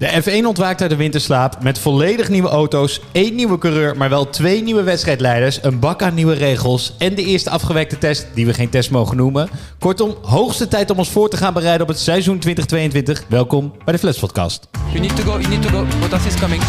De 0.00 0.22
F1 0.22 0.46
ontwaakt 0.46 0.80
uit 0.80 0.90
de 0.90 0.96
winterslaap 0.96 1.62
met 1.62 1.78
volledig 1.78 2.28
nieuwe 2.28 2.48
auto's, 2.48 3.00
één 3.12 3.34
nieuwe 3.34 3.58
coureur, 3.58 3.96
maar 3.96 4.08
wel 4.08 4.30
twee 4.30 4.62
nieuwe 4.62 4.82
wedstrijdleiders, 4.82 5.62
een 5.62 5.78
bak 5.78 6.02
aan 6.02 6.14
nieuwe 6.14 6.34
regels 6.34 6.94
en 6.98 7.14
de 7.14 7.24
eerste 7.24 7.50
afgewerkte 7.50 7.98
test, 7.98 8.26
die 8.34 8.46
we 8.46 8.54
geen 8.54 8.68
test 8.68 8.90
mogen 8.90 9.16
noemen. 9.16 9.48
Kortom, 9.78 10.14
hoogste 10.22 10.68
tijd 10.68 10.90
om 10.90 10.98
ons 10.98 11.10
voor 11.10 11.28
te 11.28 11.36
gaan 11.36 11.52
bereiden 11.52 11.82
op 11.82 11.88
het 11.88 11.98
seizoen 11.98 12.38
2022. 12.38 13.24
Welkom 13.28 13.72
bij 13.84 13.92
de 13.92 13.98
Flats 13.98 14.18
Podcast. 14.18 14.68
You 14.88 15.00
need 15.00 15.16
to 15.16 15.22
go, 15.22 15.38
you 15.38 15.48
need 15.48 15.62
to 15.62 15.68
go. 15.68 15.86
Bottas 16.00 16.26
is 16.26 16.34
coming. 16.34 16.62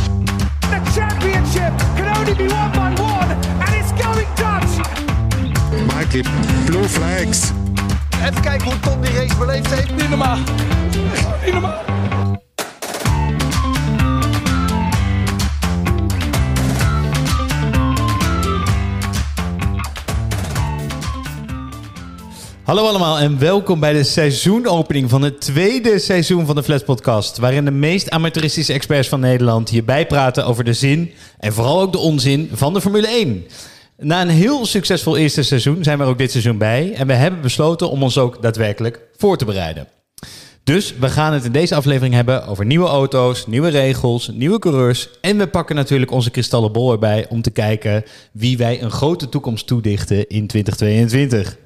The 0.60 1.00
championship 1.00 1.72
can 1.96 2.18
only 2.18 2.36
be 2.36 2.48
won 2.48 2.72
by 2.72 3.02
one, 3.02 3.36
and 3.60 3.74
it's 3.74 4.04
going 4.06 4.28
Dutch. 4.36 4.90
Mikey, 5.96 6.24
blue 6.66 6.84
flags. 6.84 7.52
Even 8.26 8.42
kijken 8.42 8.68
hoe 8.68 8.80
Tom 8.80 9.02
die 9.02 9.12
race 9.14 9.36
beleefd 9.38 9.74
heeft. 9.74 9.96
Niet 9.96 10.10
normaal. 10.10 10.38
Niet 11.46 11.54
normaal. 11.54 11.82
Hallo 22.64 22.88
allemaal 22.88 23.20
en 23.20 23.40
welkom 23.40 23.80
bij 23.80 23.94
de 23.94 24.04
seizoenopening 24.04 25.10
van 25.10 25.22
het 25.22 25.42
tweede 25.42 26.00
seizoen 26.00 26.46
van 26.46 26.56
de 26.56 26.64
Flats 26.64 26.84
Podcast. 26.84 27.38
Waarin 27.38 27.66
de 27.66 27.72
meest 27.72 28.10
amateuristische 28.10 28.74
experts 28.74 29.08
van 29.08 29.20
Nederland 29.20 29.70
hierbij 29.70 30.08
praten 30.08 30.46
over 30.46 30.64
de 30.64 30.74
zin 30.74 31.12
en 31.38 31.54
vooral 31.54 31.82
ook 31.82 31.92
de 31.92 31.98
onzin 31.98 32.50
van 32.54 32.74
de 32.74 32.82
Formule 32.82 33.08
1. 33.08 33.46
Na 33.98 34.22
een 34.22 34.30
heel 34.30 34.66
succesvol 34.66 35.18
eerste 35.18 35.44
seizoen 35.44 35.84
zijn 35.84 35.98
we 35.98 36.04
er 36.04 36.10
ook 36.10 36.18
dit 36.18 36.32
seizoen 36.32 36.58
bij. 36.58 36.94
En 36.94 37.08
we 37.08 37.14
hebben 37.14 37.42
besloten 37.42 37.90
om 37.90 38.04
ons 38.04 38.18
ook 38.18 38.42
daadwerkelijk 38.42 39.00
voor 39.18 39.38
te 39.38 39.46
bereiden. 39.46 39.88
Dus 40.64 40.94
we 41.00 41.10
gaan 41.10 41.34
het 41.34 41.46
in 41.46 41.52
deze 41.52 41.76
aflevering 41.76 42.14
hebben 42.14 42.46
over 42.48 42.66
nieuwe 42.66 42.88
auto's, 42.88 43.48
nieuwe 43.48 43.70
regels, 43.70 44.28
nieuwe 44.28 44.60
coureurs. 44.60 45.10
En 45.22 45.38
we 45.38 45.48
pakken 45.48 45.76
natuurlijk 45.76 46.12
onze 46.12 46.32
kristallen 46.32 46.72
bol 46.72 46.92
erbij 46.92 47.26
om 47.30 47.42
te 47.42 47.52
kijken 47.52 48.04
wie 48.32 48.58
wij 48.58 48.82
een 48.82 48.92
grote 48.92 49.30
toekomst 49.30 49.68
toedichten 49.68 50.30
in 50.30 50.48
2022. 50.48 51.58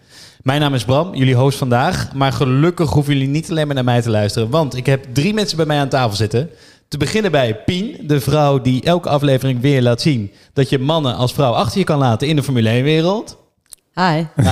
Mijn 0.45 0.61
naam 0.61 0.73
is 0.73 0.85
Bram, 0.85 1.15
jullie 1.15 1.35
host 1.35 1.57
vandaag. 1.57 2.13
Maar 2.13 2.31
gelukkig 2.31 2.89
hoeven 2.89 3.13
jullie 3.13 3.27
niet 3.27 3.49
alleen 3.49 3.65
maar 3.65 3.75
naar 3.75 3.83
mij 3.83 4.01
te 4.01 4.09
luisteren. 4.09 4.49
Want 4.49 4.75
ik 4.75 4.85
heb 4.85 5.05
drie 5.13 5.33
mensen 5.33 5.57
bij 5.57 5.65
mij 5.65 5.79
aan 5.79 5.89
tafel 5.89 6.15
zitten. 6.15 6.49
Te 6.87 6.97
beginnen 6.97 7.31
bij 7.31 7.63
Pien, 7.63 7.97
de 8.01 8.19
vrouw 8.19 8.61
die 8.61 8.83
elke 8.83 9.09
aflevering 9.09 9.61
weer 9.61 9.81
laat 9.81 10.01
zien... 10.01 10.31
dat 10.53 10.69
je 10.69 10.79
mannen 10.79 11.15
als 11.15 11.33
vrouw 11.33 11.51
achter 11.51 11.79
je 11.79 11.83
kan 11.83 11.97
laten 11.97 12.27
in 12.27 12.35
de 12.35 12.43
Formule 12.43 12.79
1-wereld. 12.79 13.37
Hi. 13.93 14.25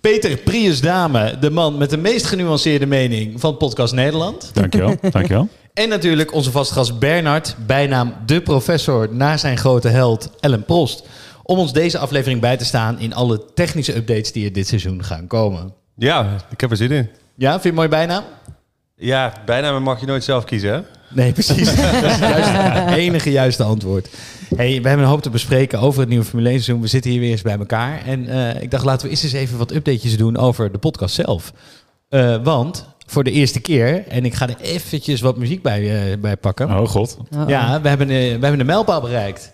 Peter 0.00 0.36
Prius 0.36 0.80
Dame, 0.80 1.38
de 1.40 1.50
man 1.50 1.78
met 1.78 1.90
de 1.90 1.98
meest 1.98 2.26
genuanceerde 2.26 2.86
mening 2.86 3.40
van 3.40 3.56
Podcast 3.56 3.94
Nederland. 3.94 4.50
Dankjewel, 4.52 4.94
dankjewel. 5.10 5.48
En 5.74 5.88
natuurlijk 5.88 6.32
onze 6.32 6.50
vastgast 6.50 6.98
Bernard, 6.98 7.56
bijnaam 7.66 8.14
de 8.26 8.40
professor... 8.40 9.08
naar 9.10 9.38
zijn 9.38 9.56
grote 9.56 9.88
held 9.88 10.30
Ellen 10.40 10.64
Prost... 10.64 11.08
om 11.42 11.58
ons 11.58 11.72
deze 11.72 11.98
aflevering 11.98 12.40
bij 12.40 12.56
te 12.56 12.64
staan 12.64 12.98
in 12.98 13.14
alle 13.14 13.44
technische 13.54 13.96
updates 13.96 14.32
die 14.32 14.44
er 14.44 14.52
dit 14.52 14.68
seizoen 14.68 15.04
gaan 15.04 15.26
komen. 15.26 15.74
Ja, 15.96 16.36
ik 16.50 16.60
heb 16.60 16.70
er 16.70 16.76
zin 16.76 16.90
in. 16.90 17.08
Ja, 17.34 17.50
vind 17.50 17.62
je 17.62 17.68
een 17.68 17.74
mooie 17.74 17.88
bijnaam? 17.88 18.24
Ja, 18.96 19.32
bijna 19.46 19.78
mag 19.78 20.00
je 20.00 20.06
nooit 20.06 20.24
zelf 20.24 20.44
kiezen, 20.44 20.72
hè? 20.72 20.80
Nee, 21.14 21.32
precies. 21.32 21.76
dat 21.76 22.04
is 22.04 22.10
het 22.10 22.18
juiste, 22.18 22.56
het 22.56 22.94
enige 22.96 23.30
juiste 23.30 23.62
antwoord. 23.62 24.08
Hey, 24.56 24.82
we 24.82 24.88
hebben 24.88 25.04
een 25.06 25.12
hoop 25.12 25.22
te 25.22 25.30
bespreken 25.30 25.80
over 25.80 26.00
het 26.00 26.08
nieuwe 26.08 26.24
Formule 26.24 26.48
1 26.48 26.62
seizoen. 26.62 26.82
We 26.82 26.88
zitten 26.88 27.10
hier 27.10 27.20
weer 27.20 27.30
eens 27.30 27.42
bij 27.42 27.58
elkaar. 27.58 28.04
En 28.06 28.28
eh, 28.28 28.62
ik 28.62 28.70
dacht, 28.70 28.84
laten 28.84 29.04
we 29.04 29.10
eerst 29.10 29.24
eens 29.24 29.32
even 29.32 29.58
wat 29.58 29.72
updatejes 29.72 30.16
doen 30.16 30.36
over 30.36 30.72
de 30.72 30.78
podcast 30.78 31.14
zelf. 31.14 31.52
Eh, 32.08 32.36
want 32.42 32.86
voor 33.06 33.24
de 33.24 33.30
eerste 33.30 33.60
keer, 33.60 34.06
en 34.08 34.24
ik 34.24 34.34
ga 34.34 34.48
er 34.48 34.60
eventjes 34.60 35.20
wat 35.20 35.36
muziek 35.36 35.62
bij, 35.62 36.10
eh, 36.12 36.18
bij 36.18 36.36
pakken. 36.36 36.78
Oh 36.78 36.88
god. 36.88 37.16
Ja, 37.46 37.80
we 37.80 37.88
hebben, 37.88 38.06
we 38.06 38.14
hebben 38.14 38.58
de 38.58 38.64
mijlpaal 38.64 39.00
bereikt. 39.00 39.50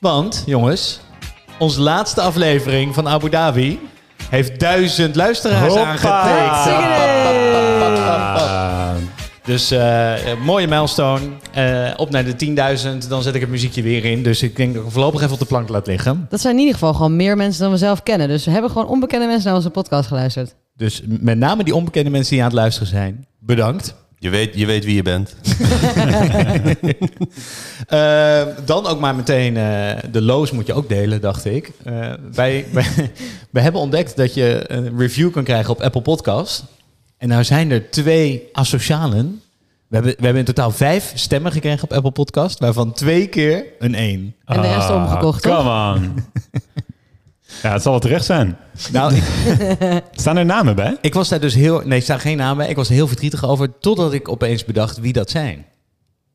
Want, 0.00 0.42
jongens, 0.46 1.00
onze 1.58 1.80
laatste 1.80 2.20
aflevering 2.20 2.94
van 2.94 3.08
Abu 3.08 3.30
Dhabi 3.30 3.78
heeft 4.30 4.60
duizend 4.60 5.16
luisteraars 5.16 5.74
Hoppa. 5.74 5.84
aangetikt. 5.90 6.78
Ah, 8.00 8.94
Dus 9.44 9.70
eh, 9.70 10.26
een 10.26 10.40
mooie 10.40 10.66
milestone. 10.66 11.20
Eh, 11.52 11.90
op 11.96 12.10
naar 12.10 12.24
de 12.24 12.36
10.000. 12.36 13.08
Dan 13.08 13.22
zet 13.22 13.34
ik 13.34 13.40
het 13.40 13.50
muziekje 13.50 13.82
weer 13.82 14.04
in. 14.04 14.22
Dus 14.22 14.42
ik 14.42 14.56
denk 14.56 14.74
dat 14.74 14.84
ik 14.84 14.90
voorlopig 14.90 15.20
even 15.20 15.32
op 15.32 15.38
de 15.38 15.44
plank 15.44 15.68
laat 15.68 15.86
liggen. 15.86 16.26
Dat 16.28 16.40
zijn 16.40 16.54
in 16.54 16.60
ieder 16.60 16.74
geval 16.74 16.92
gewoon 16.94 17.16
meer 17.16 17.36
mensen 17.36 17.62
dan 17.62 17.70
we 17.70 17.76
zelf 17.78 18.02
kennen. 18.02 18.28
Dus 18.28 18.44
we 18.44 18.50
hebben 18.50 18.70
gewoon 18.70 18.86
onbekende 18.88 19.26
mensen 19.26 19.46
naar 19.46 19.56
onze 19.56 19.70
podcast 19.70 20.08
geluisterd. 20.08 20.54
Dus 20.76 21.02
met 21.06 21.38
name 21.38 21.64
die 21.64 21.74
onbekende 21.74 22.10
mensen 22.10 22.30
die 22.32 22.40
aan 22.42 22.48
het 22.48 22.56
luisteren 22.58 22.88
zijn. 22.88 23.26
Bedankt. 23.38 23.94
Je 24.22 24.30
weet, 24.30 24.54
je 24.54 24.66
weet 24.66 24.84
wie 24.84 24.94
je 24.94 25.02
bent. 25.02 25.34
Eh, 27.86 28.42
dan 28.64 28.86
ook 28.86 29.00
maar 29.00 29.14
meteen 29.14 29.56
eh, 29.56 29.96
de 30.12 30.22
lows 30.22 30.50
moet 30.50 30.66
je 30.66 30.72
ook 30.72 30.88
delen, 30.88 31.20
dacht 31.20 31.44
ik. 31.44 31.70
Eh, 31.84 32.12
wij, 32.32 32.66
wij, 32.72 32.84
we 33.50 33.60
hebben 33.60 33.80
ontdekt 33.80 34.16
dat 34.16 34.34
je 34.34 34.64
een 34.66 34.98
review 34.98 35.32
kan 35.32 35.44
krijgen 35.44 35.70
op 35.70 35.80
Apple 35.80 36.02
Podcast. 36.02 36.64
En 37.18 37.28
nou 37.28 37.44
zijn 37.44 37.70
er 37.70 37.90
twee 37.90 38.48
asocialen. 38.52 39.42
We 39.88 39.96
hebben, 39.96 40.14
we 40.16 40.24
hebben 40.24 40.38
in 40.40 40.44
totaal 40.44 40.70
vijf 40.70 41.12
stemmen 41.14 41.52
gekregen 41.52 41.82
op 41.82 41.92
Apple 41.92 42.10
Podcast, 42.10 42.58
waarvan 42.58 42.92
twee 42.92 43.26
keer 43.26 43.64
een 43.78 43.94
één. 43.94 44.34
En 44.44 44.60
de 44.60 44.68
rest 44.74 44.88
ah, 44.88 44.96
omgekocht, 44.96 45.42
toch? 45.42 45.56
Come 45.56 45.94
on. 45.94 46.14
ja, 47.62 47.72
het 47.72 47.82
zal 47.82 47.90
wel 47.92 48.00
terecht 48.00 48.24
zijn. 48.24 48.56
Nou, 48.92 49.14
ik, 49.14 49.22
Staan 50.12 50.36
er 50.36 50.44
namen 50.44 50.74
bij? 50.76 50.96
ik 51.00 51.14
was 51.14 51.28
daar 51.28 51.40
dus 51.40 51.54
heel... 51.54 51.80
Nee, 51.84 51.98
er 51.98 52.02
staan 52.02 52.20
geen 52.20 52.36
namen 52.36 52.56
bij. 52.56 52.68
Ik 52.68 52.76
was 52.76 52.88
er 52.88 52.94
heel 52.94 53.06
verdrietig 53.06 53.44
over, 53.44 53.78
totdat 53.78 54.12
ik 54.12 54.28
opeens 54.28 54.64
bedacht 54.64 54.98
wie 55.00 55.12
dat 55.12 55.30
zijn. 55.30 55.64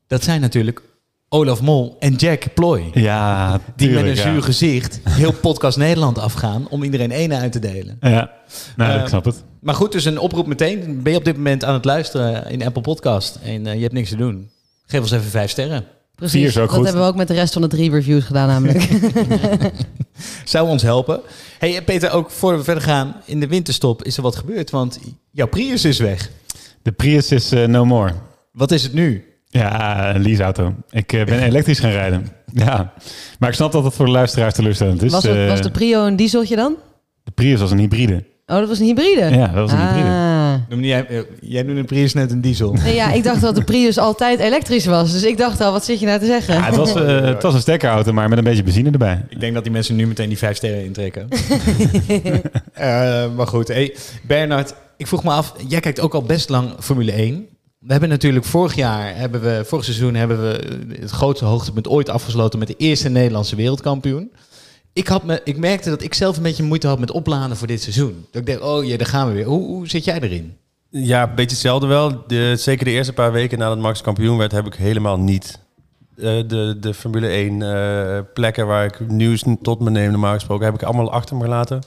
Dat 0.06 0.24
zijn 0.24 0.40
natuurlijk 0.40 0.82
Olaf 1.28 1.60
Mol 1.62 1.96
en 1.98 2.14
Jack 2.14 2.54
Ploy. 2.54 2.90
Ja, 2.92 3.60
Die 3.76 3.90
met 3.90 4.04
een 4.04 4.16
zuur 4.16 4.42
gezicht 4.42 5.00
heel 5.08 5.32
podcast 5.32 5.78
Nederland 5.78 6.18
afgaan 6.18 6.68
om 6.68 6.82
iedereen 6.82 7.12
één 7.12 7.32
uit 7.32 7.52
te 7.52 7.58
delen. 7.58 7.96
Ja, 8.00 8.30
nou, 8.76 8.92
Eh, 8.92 9.00
ik 9.02 9.08
snap 9.08 9.24
het. 9.24 9.44
Maar 9.60 9.74
goed, 9.74 9.92
dus 9.92 10.04
een 10.04 10.18
oproep 10.18 10.46
meteen. 10.46 11.02
Ben 11.02 11.12
je 11.12 11.18
op 11.18 11.24
dit 11.24 11.36
moment 11.36 11.64
aan 11.64 11.74
het 11.74 11.84
luisteren 11.84 12.50
in 12.50 12.64
Apple 12.64 12.82
Podcast 12.82 13.38
en 13.42 13.66
eh, 13.66 13.74
je 13.74 13.80
hebt 13.80 13.92
niks 13.92 14.08
te 14.08 14.16
doen? 14.16 14.50
Geef 14.86 15.00
ons 15.00 15.10
even 15.10 15.30
vijf 15.30 15.50
sterren. 15.50 15.84
Precies. 16.14 16.34
Vier 16.38 16.48
is 16.48 16.58
ook 16.58 16.66
dat 16.66 16.74
goed. 16.76 16.84
hebben 16.84 17.02
we 17.02 17.08
ook 17.08 17.16
met 17.16 17.28
de 17.28 17.34
rest 17.34 17.52
van 17.52 17.62
de 17.62 17.68
drie 17.68 17.90
reviews 17.90 18.24
gedaan 18.24 18.48
namelijk. 18.48 18.88
Zou 20.44 20.68
ons 20.68 20.82
helpen. 20.82 21.20
Hey 21.58 21.82
Peter, 21.82 22.10
ook 22.12 22.30
voordat 22.30 22.58
we 22.58 22.64
verder 22.64 22.82
gaan, 22.82 23.16
in 23.24 23.40
de 23.40 23.46
winterstop 23.46 24.02
is 24.02 24.16
er 24.16 24.22
wat 24.22 24.36
gebeurd, 24.36 24.70
want 24.70 24.98
jouw 25.30 25.46
Prius 25.46 25.84
is 25.84 25.98
weg. 25.98 26.30
De 26.82 26.92
Prius 26.92 27.32
is 27.32 27.52
eh, 27.52 27.66
no 27.66 27.84
more. 27.84 28.12
Wat 28.52 28.70
is 28.70 28.82
het 28.82 28.92
nu? 28.92 29.24
Ja, 29.48 30.14
een 30.14 30.22
leaseauto. 30.22 30.74
Ik 30.90 31.12
eh, 31.12 31.24
ben 31.24 31.42
elektrisch 31.42 31.78
gaan 31.78 31.90
rijden. 31.90 32.28
Ja, 32.54 32.92
maar 33.38 33.48
ik 33.48 33.54
snap 33.54 33.72
dat 33.72 33.84
het 33.84 33.94
voor 33.94 34.04
de 34.06 34.10
luisteraars 34.12 34.54
teleurstellend 34.54 35.02
is. 35.02 35.12
was, 35.12 35.22
het, 35.24 35.36
Eh, 35.36 35.48
was 35.48 35.60
de 35.62 35.70
Prio 35.70 36.06
een 36.06 36.16
dieseltje 36.16 36.56
dan? 36.56 36.76
de 37.24 37.30
Prius 37.30 37.60
was 37.60 37.70
een 37.70 37.78
hybride. 37.78 38.24
Oh, 38.46 38.56
dat 38.56 38.68
was 38.68 38.78
een 38.78 38.86
hybride? 38.86 39.20
Ja, 39.36 39.46
dat 39.46 39.54
was 39.54 39.72
een 39.72 39.78
hybride. 39.86 40.08
Ah. 40.66 40.72
Noemde 40.72 40.86
jij, 40.86 41.06
eh, 41.06 41.20
jij 41.40 41.62
noemde 41.62 41.80
een 41.80 41.86
Prius 41.86 42.14
net 42.14 42.30
een 42.30 42.40
diesel. 42.40 42.72
Nee, 42.72 42.94
ja, 42.94 43.12
ik 43.12 43.24
dacht 43.24 43.40
dat 43.40 43.54
de 43.54 43.64
Prius 43.64 43.98
altijd 43.98 44.38
elektrisch 44.38 44.86
was. 44.86 45.12
Dus 45.12 45.22
ik 45.22 45.38
dacht 45.38 45.60
al, 45.60 45.72
wat 45.72 45.84
zit 45.84 46.00
je 46.00 46.06
nou 46.06 46.18
te 46.18 46.26
zeggen? 46.26 46.54
Ja, 46.54 46.62
het, 46.62 46.76
was, 46.76 46.94
eh, 46.94 47.20
het 47.20 47.42
was 47.42 47.54
een 47.54 47.60
stekkerauto, 47.60 48.12
maar 48.12 48.28
met 48.28 48.38
een 48.38 48.44
beetje 48.44 48.62
benzine 48.62 48.90
erbij. 48.90 49.24
Ik 49.28 49.40
denk 49.40 49.54
dat 49.54 49.62
die 49.62 49.72
mensen 49.72 49.96
nu 49.96 50.06
meteen 50.06 50.28
die 50.28 50.38
vijf 50.38 50.56
sterren 50.56 50.84
intrekken. 50.84 51.28
Eh, 52.72 53.34
maar 53.34 53.46
goed, 53.46 53.68
hey, 53.68 53.96
Bernard, 54.26 54.74
ik 54.96 55.06
vroeg 55.06 55.24
me 55.24 55.30
af, 55.30 55.54
jij 55.68 55.80
kijkt 55.80 56.00
ook 56.00 56.14
al 56.14 56.22
best 56.22 56.48
lang 56.48 56.70
Formule 56.80 57.12
1. 57.12 57.46
We 57.78 57.92
hebben 57.92 58.08
natuurlijk 58.08 58.44
vorig 58.44 58.74
jaar, 58.74 59.16
hebben 59.16 59.40
we, 59.40 59.62
vorig 59.66 59.84
seizoen 59.84 60.14
hebben 60.14 60.42
we 60.42 60.60
het 61.00 61.10
grootste 61.10 61.44
hoogtepunt 61.44 61.88
ooit 61.88 62.08
afgesloten 62.08 62.58
met 62.58 62.68
de 62.68 62.74
eerste 62.76 63.08
Nederlandse 63.08 63.56
wereldkampioen. 63.56 64.30
Ik, 64.96 65.08
had 65.08 65.24
me, 65.24 65.40
ik 65.44 65.56
merkte 65.56 65.90
dat 65.90 66.02
ik 66.02 66.14
zelf 66.14 66.36
een 66.36 66.42
beetje 66.42 66.62
moeite 66.62 66.86
had 66.86 66.98
met 66.98 67.10
opladen 67.10 67.56
voor 67.56 67.66
dit 67.66 67.82
seizoen. 67.82 68.26
Dat 68.30 68.40
ik 68.40 68.46
dacht, 68.46 68.60
oh 68.60 68.84
ja, 68.84 68.96
daar 68.96 69.06
gaan 69.06 69.28
we 69.28 69.32
weer. 69.32 69.44
Hoe, 69.44 69.66
hoe 69.66 69.88
zit 69.88 70.04
jij 70.04 70.20
erin? 70.20 70.56
Ja, 70.88 71.22
een 71.22 71.34
beetje 71.34 71.50
hetzelfde 71.50 71.86
wel. 71.86 72.24
De, 72.26 72.54
zeker 72.56 72.84
de 72.84 72.90
eerste 72.90 73.12
paar 73.12 73.32
weken 73.32 73.58
nadat 73.58 73.78
Max 73.78 74.00
kampioen 74.00 74.38
werd, 74.38 74.52
heb 74.52 74.66
ik 74.66 74.74
helemaal 74.74 75.18
niet 75.18 75.58
eh, 76.16 76.24
de, 76.24 76.76
de 76.80 76.94
Formule 76.94 77.26
1 77.28 77.62
eh, 77.62 78.18
plekken 78.34 78.66
waar 78.66 78.84
ik 78.84 79.08
nieuws 79.08 79.44
tot 79.62 79.80
me 79.80 79.90
neem, 79.90 80.10
normaal 80.10 80.34
gesproken, 80.34 80.64
heb 80.64 80.74
ik 80.74 80.82
allemaal 80.82 81.12
achter 81.12 81.36
me 81.36 81.42
gelaten. 81.42 81.82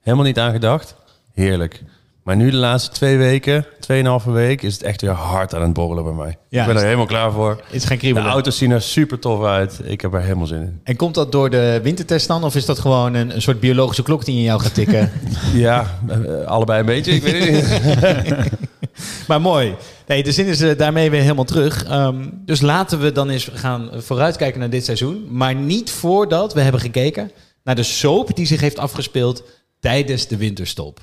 Helemaal 0.00 0.26
niet 0.26 0.38
aan 0.38 0.52
gedacht. 0.52 0.94
Heerlijk. 1.32 1.82
Maar 2.24 2.36
nu 2.36 2.50
de 2.50 2.56
laatste 2.56 2.90
twee 2.90 3.16
weken, 3.16 3.66
tweeënhalve 3.80 4.30
week, 4.30 4.62
is 4.62 4.72
het 4.72 4.82
echt 4.82 5.00
weer 5.00 5.10
hard 5.10 5.54
aan 5.54 5.62
het 5.62 5.72
borrelen 5.72 6.04
bij 6.04 6.12
mij. 6.12 6.36
Ja, 6.48 6.60
ik 6.60 6.66
ben 6.66 6.76
er 6.76 6.82
helemaal 6.84 7.06
klaar 7.06 7.32
voor. 7.32 7.50
Het 7.64 7.74
is 7.74 7.84
geen 7.84 7.96
De 7.96 8.02
kriebelen. 8.02 8.28
auto's 8.28 8.56
zien 8.58 8.70
er 8.70 8.82
super 8.82 9.18
tof 9.18 9.44
uit. 9.44 9.80
Ik 9.84 10.00
heb 10.00 10.14
er 10.14 10.20
helemaal 10.22 10.46
zin 10.46 10.60
in. 10.60 10.80
En 10.84 10.96
komt 10.96 11.14
dat 11.14 11.32
door 11.32 11.50
de 11.50 11.80
wintertest 11.82 12.26
dan? 12.26 12.44
Of 12.44 12.54
is 12.54 12.64
dat 12.66 12.78
gewoon 12.78 13.14
een, 13.14 13.34
een 13.34 13.42
soort 13.42 13.60
biologische 13.60 14.02
klok 14.02 14.24
die 14.24 14.36
in 14.36 14.42
jou 14.42 14.60
gaat 14.60 14.74
tikken? 14.74 15.12
Ja, 15.54 15.98
eh, 16.08 16.44
allebei 16.46 16.80
een 16.80 16.86
beetje. 16.86 17.12
Ik 17.12 17.22
weet 17.22 17.44
het 17.44 18.32
niet. 18.32 18.50
Maar 19.28 19.40
mooi. 19.40 19.74
Nee, 20.06 20.22
de 20.22 20.32
zin 20.32 20.46
is 20.46 20.60
eh, 20.60 20.78
daarmee 20.78 21.10
weer 21.10 21.22
helemaal 21.22 21.44
terug. 21.44 21.84
Ehm, 21.84 22.28
dus 22.44 22.60
laten 22.60 23.00
we 23.00 23.12
dan 23.12 23.30
eens 23.30 23.48
gaan 23.52 23.90
vooruitkijken 23.94 24.60
naar 24.60 24.70
dit 24.70 24.84
seizoen. 24.84 25.26
Maar 25.30 25.54
niet 25.54 25.90
voordat 25.90 26.54
we 26.54 26.60
hebben 26.60 26.80
gekeken 26.80 27.30
naar 27.64 27.74
de 27.74 27.82
soap 27.82 28.36
die 28.36 28.46
zich 28.46 28.60
heeft 28.60 28.78
afgespeeld 28.78 29.42
tijdens 29.80 30.26
de 30.26 30.36
winterstop. 30.36 31.00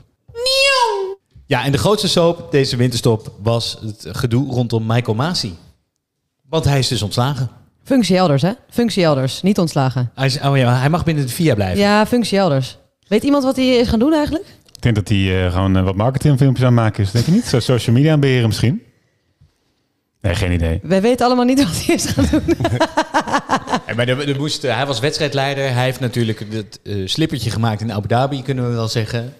Ja, 1.51 1.63
en 1.63 1.71
de 1.71 1.77
grootste 1.77 2.07
soap 2.07 2.51
deze 2.51 2.75
winterstop 2.75 3.31
was 3.41 3.77
het 3.81 4.07
gedoe 4.17 4.51
rondom 4.51 4.85
Michael 4.85 5.15
Masi. 5.15 5.55
Want 6.49 6.63
hij 6.65 6.79
is 6.79 6.87
dus 6.87 7.01
ontslagen. 7.01 7.49
Functie 7.83 8.17
elders, 8.17 8.41
hè? 8.41 8.51
Functie 8.69 9.03
elders, 9.03 9.41
niet 9.41 9.59
ontslagen. 9.59 10.11
Hij, 10.15 10.25
is, 10.25 10.39
oh 10.39 10.57
ja, 10.57 10.79
hij 10.79 10.89
mag 10.89 11.03
binnen 11.03 11.25
de 11.25 11.31
VIA 11.31 11.55
blijven. 11.55 11.79
Ja, 11.79 12.05
functie 12.05 12.37
elders. 12.37 12.77
Weet 13.07 13.23
iemand 13.23 13.43
wat 13.43 13.55
hij 13.55 13.65
is 13.65 13.87
gaan 13.87 13.99
doen 13.99 14.13
eigenlijk? 14.13 14.45
Ik 14.75 14.81
denk 14.81 14.95
dat 14.95 15.07
hij 15.07 15.45
eh, 15.45 15.51
gewoon 15.51 15.77
eh, 15.77 15.83
wat 15.83 15.95
marketingfilmpjes 15.95 16.65
aan 16.65 16.73
het 16.73 16.81
maken 16.81 17.03
is. 17.03 17.11
Denk 17.11 17.25
je 17.25 17.31
niet? 17.31 17.45
Zo 17.45 17.59
social 17.59 17.95
media 17.95 18.13
aan 18.13 18.19
beheren 18.19 18.47
misschien? 18.47 18.81
Nee, 20.21 20.35
geen 20.35 20.51
idee. 20.51 20.79
Wij 20.83 21.01
weten 21.01 21.25
allemaal 21.25 21.45
niet 21.45 21.63
wat 21.63 21.85
hij 21.85 21.95
is 21.95 22.05
gaan 22.05 22.27
doen. 22.31 22.43
Ja, 23.87 23.97
maar 23.97 24.07
er, 24.07 24.29
er 24.29 24.39
moest, 24.39 24.63
eh, 24.63 24.75
hij 24.75 24.85
was 24.85 24.99
wedstrijdleider. 24.99 25.73
Hij 25.73 25.83
heeft 25.83 25.99
natuurlijk 25.99 26.45
het 26.49 26.79
eh, 26.83 27.07
slippertje 27.07 27.49
gemaakt 27.49 27.81
in 27.81 27.93
Abu 27.93 28.07
Dhabi, 28.07 28.41
kunnen 28.41 28.67
we 28.67 28.73
wel 28.73 28.87
zeggen. 28.87 29.33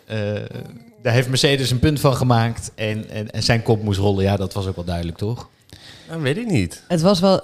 Daar 1.01 1.13
heeft 1.13 1.30
Mercedes 1.30 1.71
een 1.71 1.80
punt 1.80 2.00
van 2.00 2.15
gemaakt. 2.15 2.71
En, 2.75 3.09
en, 3.09 3.31
en 3.31 3.44
zijn 3.44 3.63
kop 3.63 3.83
moest 3.83 4.00
rollen. 4.00 4.24
Ja, 4.24 4.36
dat 4.36 4.53
was 4.53 4.68
ook 4.68 4.75
wel 4.75 4.86
duidelijk, 4.86 5.18
toch? 5.18 5.48
Dat 6.09 6.19
weet 6.21 6.38
ik 6.38 6.48
niet. 6.48 6.83
Het 6.88 7.01
was 7.01 7.19
wel... 7.19 7.42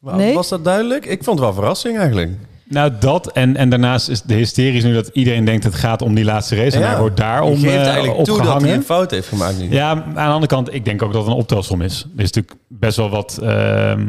Nee? 0.00 0.34
Was 0.34 0.48
dat 0.48 0.64
duidelijk? 0.64 1.06
Ik 1.06 1.24
vond 1.24 1.38
het 1.38 1.46
wel 1.48 1.54
verrassing 1.56 1.98
eigenlijk. 1.98 2.30
Nou, 2.68 2.92
dat 3.00 3.32
en, 3.32 3.56
en 3.56 3.70
daarnaast 3.70 4.08
is 4.08 4.22
de 4.22 4.34
hysterie 4.34 4.72
is 4.76 4.84
nu 4.84 4.94
dat 4.94 5.10
iedereen 5.12 5.44
denkt 5.44 5.64
het 5.64 5.74
gaat 5.74 6.02
om 6.02 6.14
die 6.14 6.24
laatste 6.24 6.56
race. 6.56 6.76
En 6.76 6.82
Ja. 6.82 6.88
hij 6.88 6.98
wordt 6.98 7.16
daarom 7.16 7.50
Je 7.52 7.58
geeft 7.58 7.74
eh, 7.74 7.86
eigenlijk 7.86 8.14
toe 8.16 8.24
dat 8.26 8.36
opgehangen. 8.36 8.66
hij 8.68 8.76
een 8.76 8.82
fout 8.82 9.10
heeft 9.10 9.28
gemaakt 9.28 9.58
nu. 9.58 9.70
Ja, 9.70 9.90
aan 9.90 10.14
de 10.14 10.20
andere 10.20 10.46
kant, 10.46 10.74
ik 10.74 10.84
denk 10.84 11.02
ook 11.02 11.12
dat 11.12 11.22
het 11.22 11.30
een 11.32 11.38
optelsom 11.38 11.82
is. 11.82 12.00
Er 12.16 12.22
is 12.22 12.30
natuurlijk 12.32 12.54
best 12.68 12.96
wel 12.96 13.10
wat 13.10 13.38
ehm, 13.42 14.06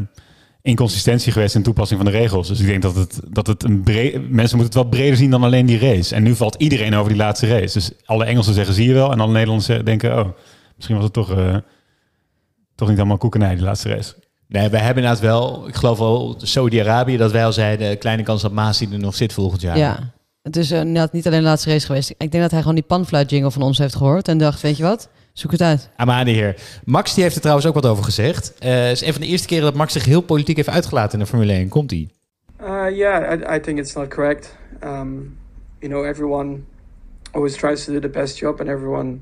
inconsistentie 0.62 1.32
geweest 1.32 1.56
in 1.56 1.60
de 1.60 1.66
toepassing 1.66 2.02
van 2.02 2.12
de 2.12 2.18
regels. 2.18 2.48
Dus 2.48 2.60
ik 2.60 2.66
denk 2.66 2.82
dat 2.82 2.96
het, 2.96 3.20
dat 3.28 3.48
het 3.48 3.64
een 3.64 3.84
breed... 3.84 4.14
Mensen 4.14 4.58
moeten 4.58 4.80
het 4.80 4.88
wat 4.88 4.90
breder 4.90 5.18
zien 5.18 5.30
dan 5.30 5.44
alleen 5.44 5.66
die 5.66 5.80
race. 5.80 6.16
En 6.16 6.24
nu 6.24 6.36
valt 6.36 6.56
iedereen 6.56 6.96
over 6.96 7.10
die 7.10 7.18
laatste 7.22 7.48
race. 7.48 7.74
Dus 7.74 7.92
alle 8.06 8.26
Engelsen 8.26 8.54
zeggen 8.54 8.74
zie 8.74 8.88
je 8.88 8.94
wel. 8.94 9.12
En 9.12 9.20
alle 9.20 9.32
Nederlanders 9.32 9.84
denken, 9.84 10.20
oh, 10.20 10.28
misschien 10.76 10.96
was 10.96 11.06
het 11.06 11.14
toch, 11.14 11.32
eh, 11.32 11.56
toch 12.76 12.90
niet 12.90 12.98
allemaal 12.98 13.18
koekenij 13.18 13.56
die 13.56 13.64
laatste 13.64 13.90
race. 13.90 14.14
Nee, 14.48 14.70
wij 14.70 14.80
hebben 14.80 15.04
inderdaad 15.04 15.26
wel, 15.26 15.68
ik 15.68 15.76
geloof 15.76 15.98
wel, 15.98 16.36
Saudi-Arabië, 16.38 17.18
dat 17.18 17.32
wij 17.32 17.46
al 17.46 17.54
zeiden, 17.54 17.98
kleine 17.98 18.24
kans 18.24 18.42
dat 18.42 18.52
Masi 18.52 18.88
er 18.92 19.00
nog 19.00 19.16
zit 19.16 19.34
volgend 19.34 19.62
jaar. 19.62 19.78
Ja. 19.78 20.14
Het 20.42 20.56
is 20.58 20.72
inderdaad 20.72 21.14
niet 21.14 21.28
alleen 21.28 21.40
de 21.40 21.46
laatste 21.46 21.70
race 21.70 21.86
geweest. 21.86 22.10
Ik 22.10 22.32
denk 22.32 22.44
dat 22.44 22.52
hij 22.52 22.60
gewoon 22.60 22.76
die 22.76 22.84
panfluit 22.84 23.30
jingle 23.30 23.52
van 23.52 23.62
ons 23.62 23.78
heeft 23.78 23.96
gehoord. 23.96 24.28
En 24.28 24.38
dacht, 24.38 24.62
weet 24.62 24.78
je 24.78 24.84
wat? 24.84 25.10
Zoek 25.34 25.52
het 25.52 25.62
uit. 25.62 25.90
Amade 25.96 26.32
heer. 26.32 26.56
Max 26.86 27.14
die 27.14 27.24
heeft 27.24 27.36
er 27.36 27.42
trouwens 27.42 27.68
ook 27.68 27.74
wat 27.74 27.86
over 27.86 28.04
gezegd. 28.04 28.54
Eh, 28.60 28.72
Het 28.74 28.92
is 28.92 29.02
een 29.02 29.12
van 29.14 29.22
de 29.22 29.28
eerste 29.28 29.48
keren 29.48 29.64
dat 29.64 29.76
Max 29.76 29.94
zich 29.94 30.06
heel 30.06 30.22
politiek 30.22 30.56
heeft 30.56 30.70
uitgelaten 30.70 31.14
in 31.14 31.20
de 31.20 31.30
Formule 31.30 31.54
1. 31.54 31.70
Komt-ie? 31.70 32.10
Uh, 32.62 32.68
yeah, 32.90 33.40
I, 33.40 33.56
I 33.56 33.60
think 33.60 33.80
it's 33.80 33.94
not 33.94 34.08
correct. 34.08 34.58
Um, 34.84 35.38
you 35.80 35.92
know, 35.92 36.06
everyone 36.06 36.60
always 37.32 37.56
tries 37.56 37.86
to 37.86 37.92
do 37.92 38.00
the 38.00 38.10
best 38.10 38.38
job, 38.38 38.60
and 38.60 38.70
everyone 38.70 39.22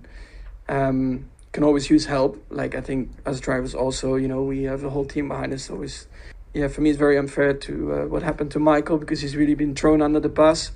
um, 0.70 1.28
can 1.52 1.64
always 1.64 1.90
use 1.90 2.08
help. 2.08 2.38
Like 2.50 2.78
I 2.78 2.82
think 2.82 3.08
as 3.24 3.40
drivers, 3.40 3.76
also, 3.76 4.16
you 4.16 4.28
know, 4.28 4.48
we 4.48 4.68
have 4.68 4.86
a 4.86 4.90
whole 4.90 5.06
team 5.06 5.28
behind 5.28 5.54
us. 5.54 5.70
It's, 5.70 6.08
yeah, 6.54 6.70
for 6.70 6.82
me, 6.82 6.90
it's 6.90 7.00
very 7.00 7.18
unfair 7.18 7.54
to 7.54 7.72
uh, 7.72 8.06
what 8.10 8.24
happened 8.24 8.52
to 8.52 8.60
Michael 8.60 8.98
because 8.98 9.22
he's 9.22 9.36
really 9.36 9.56
been 9.56 9.74
thrown 9.74 10.02
under 10.02 10.20
the 10.20 10.30
bus. 10.30 10.72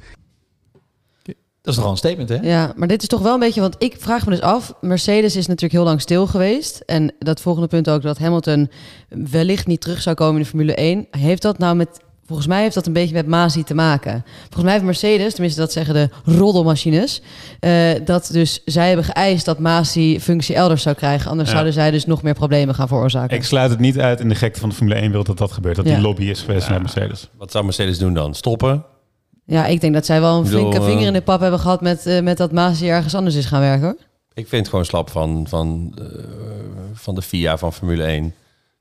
Dat 1.63 1.73
is 1.73 1.75
nogal 1.79 1.91
een 1.91 1.97
statement, 1.97 2.29
hè? 2.29 2.35
Ja, 2.41 2.73
maar 2.75 2.87
dit 2.87 3.01
is 3.01 3.07
toch 3.07 3.21
wel 3.21 3.33
een 3.33 3.39
beetje, 3.39 3.61
want 3.61 3.75
ik 3.79 3.95
vraag 3.99 4.25
me 4.25 4.31
dus 4.31 4.41
af. 4.41 4.73
Mercedes 4.81 5.35
is 5.35 5.45
natuurlijk 5.47 5.73
heel 5.73 5.83
lang 5.83 6.01
stil 6.01 6.27
geweest. 6.27 6.83
En 6.85 7.13
dat 7.19 7.41
volgende 7.41 7.67
punt 7.67 7.89
ook, 7.89 8.01
dat 8.01 8.17
Hamilton 8.17 8.69
wellicht 9.09 9.67
niet 9.67 9.81
terug 9.81 10.01
zou 10.01 10.15
komen 10.15 10.35
in 10.35 10.41
de 10.41 10.47
Formule 10.47 10.75
1. 10.75 11.07
Heeft 11.11 11.41
dat 11.41 11.57
nou 11.57 11.75
met, 11.75 11.89
volgens 12.25 12.47
mij 12.47 12.61
heeft 12.61 12.75
dat 12.75 12.85
een 12.87 12.93
beetje 12.93 13.13
met 13.13 13.27
Masi 13.27 13.63
te 13.63 13.73
maken. 13.73 14.23
Volgens 14.41 14.63
mij 14.63 14.71
heeft 14.73 14.85
Mercedes, 14.85 15.31
tenminste 15.33 15.59
dat 15.59 15.71
zeggen 15.71 15.93
de 15.93 16.09
roddelmachines, 16.25 17.21
eh, 17.59 17.71
dat 18.05 18.29
dus 18.31 18.61
zij 18.65 18.87
hebben 18.87 19.05
geëist 19.05 19.45
dat 19.45 19.59
Masi 19.59 20.19
functie 20.19 20.55
elders 20.55 20.81
zou 20.81 20.95
krijgen. 20.95 21.29
Anders 21.29 21.47
Ja. 21.49 21.53
zouden 21.55 21.73
zij 21.73 21.91
dus 21.91 22.05
nog 22.05 22.21
meer 22.23 22.33
problemen 22.33 22.75
gaan 22.75 22.87
veroorzaken. 22.87 23.37
Ik 23.37 23.43
sluit 23.43 23.69
het 23.69 23.79
niet 23.79 23.99
uit 23.99 24.19
in 24.19 24.29
de 24.29 24.35
gekte 24.35 24.59
van 24.59 24.69
de 24.69 24.75
Formule 24.75 24.99
1 25.01 25.11
wil 25.11 25.23
dat 25.23 25.37
dat 25.37 25.51
gebeurt. 25.51 25.75
Dat 25.75 25.85
Ja. 25.85 25.93
die 25.93 26.03
lobby 26.03 26.23
is 26.23 26.41
geweest 26.41 26.69
naar 26.69 26.81
Mercedes. 26.81 27.29
Wat 27.37 27.51
zou 27.51 27.63
Mercedes 27.63 27.97
doen 27.97 28.13
dan? 28.13 28.35
Stoppen? 28.35 28.85
Ja, 29.45 29.65
ik 29.65 29.81
denk 29.81 29.93
dat 29.93 30.05
zij 30.05 30.21
wel 30.21 30.37
een 30.37 30.43
bedoel, 30.43 30.59
flinke 30.59 30.77
eh, 30.77 30.85
vinger 30.85 31.07
in 31.07 31.13
de 31.13 31.21
pap 31.21 31.39
hebben 31.39 31.59
gehad 31.59 31.81
met, 31.81 32.05
eh, 32.05 32.21
met 32.21 32.37
dat 32.37 32.51
Masi 32.51 32.89
ergens 32.89 33.15
anders 33.15 33.35
is 33.35 33.45
gaan 33.45 33.59
werken 33.59 33.83
hoor. 33.83 33.97
Ik 34.33 34.47
vind 34.47 34.61
het 34.61 34.69
gewoon 34.69 34.85
slap 34.85 35.09
van, 35.09 35.45
van, 35.49 35.93
eh, 35.97 36.05
van 36.93 37.15
de 37.15 37.21
FIA 37.21 37.57
van 37.57 37.73
Formule 37.73 38.03
1. 38.03 38.33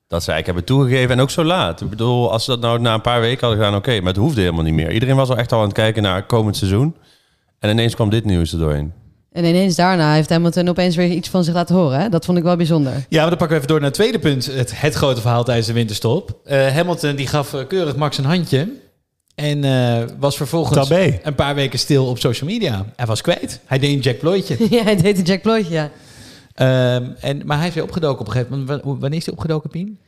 Dat 0.09 0.23
ze 0.23 0.33
eigenlijk 0.33 0.47
hebben 0.47 0.65
toegegeven 0.65 1.15
en 1.15 1.21
ook 1.21 1.31
zo 1.31 1.45
laat. 1.45 1.81
Ik 1.81 1.91
bedoel, 1.91 2.33
als 2.33 2.45
ze 2.45 2.51
dat 2.51 2.61
nou 2.61 2.81
na 2.81 2.95
een 2.95 3.01
paar 3.01 3.21
weken 3.21 3.41
hadden 3.41 3.65
gedaan, 3.65 3.79
oké. 3.79 3.99
maar 3.99 4.13
het 4.13 4.23
hoefde 4.23 4.41
helemaal 4.41 4.65
niet 4.65 4.75
meer. 4.75 4.93
Iedereen 4.93 5.17
was 5.17 5.29
al 5.29 5.37
echt 5.37 5.53
al 5.53 5.59
aan 5.59 5.65
het 5.65 5.75
kijken 5.75 6.03
naar 6.03 6.27
komend 6.27 6.57
seizoen. 6.57 6.97
En 7.59 7.71
ineens 7.71 7.95
kwam 7.95 8.11
dit 8.11 8.25
nieuws 8.25 8.53
er 8.53 8.59
doorheen. 8.59 8.93
En 9.33 9.45
ineens 9.45 9.75
daarna 9.75 10.15
heeft 10.15 10.29
Hamilton 10.29 10.69
opeens 10.69 10.97
weer 10.97 11.11
iets 11.11 11.29
van 11.29 11.45
zich 11.45 11.55
laten 11.55 11.75
horen. 11.75 12.01
Hè? 12.01 12.09
Dat 12.09 12.25
vond 12.25 12.39
ik 12.39 12.45
wel 12.45 12.57
bijzonder. 12.57 12.93
Ja, 13.09 13.21
maar 13.21 13.29
dan 13.29 13.39
pakken 13.39 13.49
we 13.49 13.55
even 13.55 13.69
door 13.69 13.77
naar 13.77 13.89
het 13.89 13.95
tweede 13.95 14.19
punt. 14.19 14.47
Het, 14.47 14.81
het 14.81 14.95
grote 14.95 15.21
verhaal 15.21 15.45
tijdens 15.45 15.67
de 15.67 15.73
winterstop. 15.73 16.39
Eh, 16.45 16.67
Hamilton 16.67 17.17
die 17.17 17.27
gaf 17.27 17.55
eh, 17.55 17.67
keurig 17.67 17.97
Max 17.97 18.19
een 18.19 18.25
handje. 18.25 18.69
En 19.35 19.65
eh, 19.65 20.03
was 20.19 20.37
vervolgens 20.37 20.89
Tabé. 20.89 21.21
een 21.23 21.35
paar 21.35 21.55
weken 21.55 21.79
stil 21.79 22.07
op 22.07 22.19
social 22.19 22.51
media. 22.51 22.85
Hij 22.97 23.07
was 23.07 23.21
kwijt. 23.21 23.61
Hij 23.65 23.79
deed 23.79 23.93
een 23.95 24.01
Jack 24.01 24.19
Ploytje. 24.19 24.57
ja, 24.77 24.83
hij 24.83 24.97
deed 24.97 25.19
een 25.19 25.25
Jack 25.25 25.43
Ploytje, 25.43 25.73
ja. 25.73 25.91
Ehm, 26.55 27.11
en, 27.21 27.43
maar 27.45 27.59
hij 27.59 27.69
is 27.69 27.75
weer 27.75 27.83
opgedoken 27.83 28.21
op 28.21 28.27
een 28.27 28.33
gegeven 28.33 28.59
moment. 28.59 28.83
Wa- 28.85 28.97
Wanneer 28.99 29.19
is 29.19 29.25
hij 29.27 29.35
opgedoken, 29.35 29.71
Pien? 29.71 29.99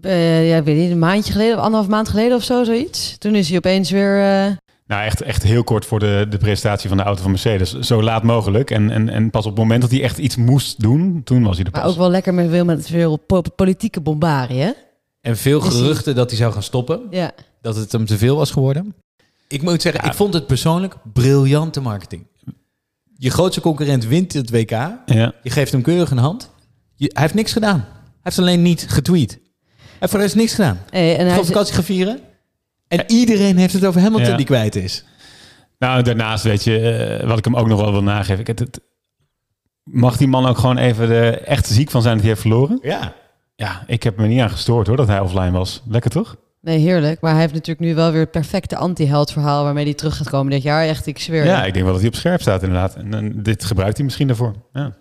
Eh, 0.00 0.48
ja, 0.48 0.56
ik 0.56 0.64
weet 0.64 0.76
niet, 0.76 0.90
een 0.90 0.98
maandje 0.98 1.32
geleden, 1.32 1.56
of 1.56 1.62
anderhalf 1.62 1.88
maand 1.90 2.08
geleden 2.08 2.36
of 2.36 2.42
zo, 2.42 2.64
zoiets. 2.64 3.18
Toen 3.18 3.34
is 3.34 3.48
hij 3.48 3.56
opeens 3.56 3.90
weer... 3.90 4.18
eh, 4.22 4.50
Nou, 4.86 5.04
echt, 5.04 5.20
echt 5.22 5.42
heel 5.42 5.64
kort 5.64 5.84
voor 5.86 5.98
de, 5.98 6.26
de 6.30 6.38
presentatie 6.38 6.88
van 6.88 6.96
de 6.98 7.02
auto 7.04 7.22
van 7.22 7.30
Mercedes. 7.30 7.78
Zo 7.78 8.02
laat 8.02 8.22
mogelijk. 8.22 8.70
En, 8.70 8.90
en, 8.90 9.08
en 9.08 9.30
pas 9.30 9.44
op 9.44 9.50
het 9.50 9.60
moment 9.60 9.80
dat 9.80 9.90
hij 9.90 10.02
echt 10.02 10.18
iets 10.18 10.36
moest 10.36 10.80
doen, 10.80 11.20
toen 11.24 11.42
was 11.44 11.56
hij 11.56 11.64
er 11.64 11.70
maar 11.72 11.80
pas. 11.82 11.90
ook 11.90 11.98
wel 11.98 12.10
lekker 12.10 12.34
met 12.34 12.50
veel, 12.50 12.64
met 12.64 12.86
veel 12.86 13.16
po- 13.16 13.42
politieke 13.56 14.00
bombarie, 14.00 14.60
hè? 14.60 14.70
En 15.20 15.36
veel 15.36 15.60
hij- 15.62 15.70
geruchten 15.70 16.14
dat 16.14 16.28
hij 16.30 16.38
zou 16.38 16.52
gaan 16.52 16.62
stoppen. 16.62 17.00
Ja. 17.10 17.32
Dat 17.64 17.76
het 17.76 17.92
hem 17.92 18.06
te 18.06 18.18
veel 18.18 18.36
was 18.36 18.50
geworden. 18.50 18.94
Ik 19.48 19.62
moet 19.62 19.82
zeggen, 19.82 20.04
ik 20.04 20.14
vond 20.14 20.34
het 20.34 20.46
persoonlijk 20.46 20.94
briljante 21.12 21.80
marketing. 21.80 22.26
Je 23.16 23.30
grootste 23.30 23.60
concurrent 23.60 24.06
wint 24.06 24.32
het 24.32 24.50
WK. 24.50 24.70
Ja. 24.70 25.32
Je 25.42 25.50
geeft 25.50 25.72
hem 25.72 25.82
keurig 25.82 26.10
een 26.10 26.18
hand. 26.18 26.50
Je, 26.94 27.10
hij 27.12 27.22
heeft 27.22 27.34
niks 27.34 27.52
gedaan. 27.52 27.78
Hij 27.78 28.20
heeft 28.22 28.38
alleen 28.38 28.62
niet 28.62 28.86
getweet. 28.88 29.30
Hij 29.30 29.40
heeft 29.98 30.10
voor 30.10 30.18
de 30.18 30.24
rest 30.24 30.36
niks 30.36 30.54
gedaan. 30.54 30.80
Hey, 30.90 31.10
en 31.12 31.16
hij 31.18 31.26
Gewoon 31.28 31.40
is- 31.40 31.46
vakantie 31.46 31.74
gaan 31.74 31.84
vieren. 31.84 32.20
En 32.88 33.04
iedereen 33.06 33.56
heeft 33.56 33.72
het 33.72 33.84
over 33.84 34.00
Hamilton 34.00 34.30
Ja. 34.30 34.36
die 34.36 34.46
kwijt 34.46 34.76
is. 34.76 35.04
Nou, 35.78 36.02
daarnaast 36.02 36.44
weet 36.44 36.64
je, 36.64 36.78
eh, 36.90 37.28
wat 37.28 37.38
ik 37.38 37.44
hem 37.44 37.56
ook 37.56 37.66
nog 37.68 37.80
wel 37.80 37.92
wil 37.92 38.02
nageven. 38.02 38.40
Ik, 38.40 38.46
het, 38.46 38.58
het- 38.58 38.80
mag 39.82 40.16
die 40.16 40.28
man 40.28 40.46
ook 40.46 40.58
gewoon 40.58 40.78
even 40.78 41.08
de, 41.08 41.30
echt 41.30 41.66
ziek 41.66 41.90
van 41.90 42.02
zijn 42.02 42.14
dat 42.14 42.22
hij 42.24 42.30
heeft 42.34 42.46
verloren? 42.46 42.78
Ja. 42.82 43.14
Ja, 43.56 43.84
ik 43.86 44.02
heb 44.02 44.16
me 44.16 44.26
niet 44.26 44.40
aan 44.40 44.50
gestoord 44.50 44.86
hoor, 44.86 44.96
dat 44.96 45.06
hij 45.08 45.20
offline 45.20 45.50
was. 45.50 45.82
Lekker 45.88 46.10
toch? 46.10 46.36
Nee, 46.64 46.78
heerlijk. 46.78 47.20
Maar 47.20 47.32
hij 47.32 47.40
heeft 47.40 47.52
natuurlijk 47.52 47.86
nu 47.86 47.94
wel 47.94 48.10
weer 48.10 48.20
het 48.20 48.30
perfecte 48.30 48.76
anti-held 48.76 49.32
verhaal... 49.32 49.64
waarmee 49.64 49.84
hij 49.84 49.94
terug 49.94 50.16
gaat 50.16 50.30
komen 50.30 50.52
dit 50.52 50.62
jaar. 50.62 50.86
Echt, 50.86 51.06
ik 51.06 51.18
zweer. 51.18 51.44
Ja, 51.44 51.64
ik 51.64 51.72
denk 51.72 51.84
wel 51.84 51.92
dat 51.92 52.02
hij 52.02 52.10
op 52.10 52.16
scherp 52.16 52.40
staat 52.40 52.62
inderdaad. 52.62 52.94
En, 52.94 53.14
en 53.14 53.42
dit 53.42 53.64
gebruikt 53.64 53.96
hij 53.96 54.04
misschien 54.04 54.26
daarvoor. 54.26 54.54
Ja. 54.72 54.94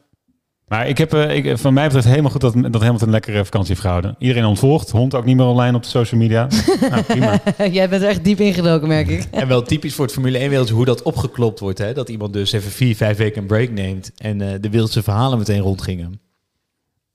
Maar 0.68 0.88
ik 0.88 0.98
heb, 0.98 1.14
eh, 1.14 1.36
ik, 1.36 1.58
van 1.58 1.74
mij 1.74 1.86
betreft 1.86 2.08
helemaal 2.08 2.32
goed 2.32 2.42
dat, 2.42 2.54
dat 2.54 2.82
Hamilton 2.82 3.08
een 3.08 3.14
lekkere 3.14 3.46
vakantie 3.46 3.70
heeft 3.70 3.82
gehouden. 3.82 4.16
Iedereen 4.20 4.46
ontvolgt, 4.46 4.92
hond 4.92 5.16
ook 5.16 5.26
niet 5.26 5.36
meer 5.36 5.46
online 5.46 5.76
op 5.76 5.84
de 5.84 5.90
social 5.90 6.20
media. 6.22 6.48
nou, 6.90 7.02
prima. 7.02 7.40
Jij 7.72 7.90
bent 7.90 8.02
er 8.02 8.10
echt 8.10 8.24
diep 8.24 8.40
ingedoken, 8.40 8.88
merk 8.88 9.08
ik. 9.08 9.28
En 9.32 9.48
wel 9.48 9.62
typisch 9.62 9.94
voor 9.94 10.06
het 10.06 10.14
Formule 10.14 10.38
1 10.38 10.50
wereldje 10.50 10.74
hoe 10.74 10.86
dat 10.86 11.02
opgeklopt 11.02 11.60
wordt. 11.60 11.78
Hè? 11.78 11.94
Dat 11.94 12.10
iemand 12.10 12.34
dus 12.34 12.52
even 12.52 12.72
vier, 12.72 12.96
vijf 12.96 13.18
weken 13.18 13.42
een 13.42 13.48
break 13.48 13.70
neemt. 13.70 14.12
En 14.18 14.42
eh, 14.42 14.48
de 14.62 14.70
wildste 14.70 15.04
verhalen 15.04 15.38
meteen 15.38 15.62
rondgingen. 15.62 16.20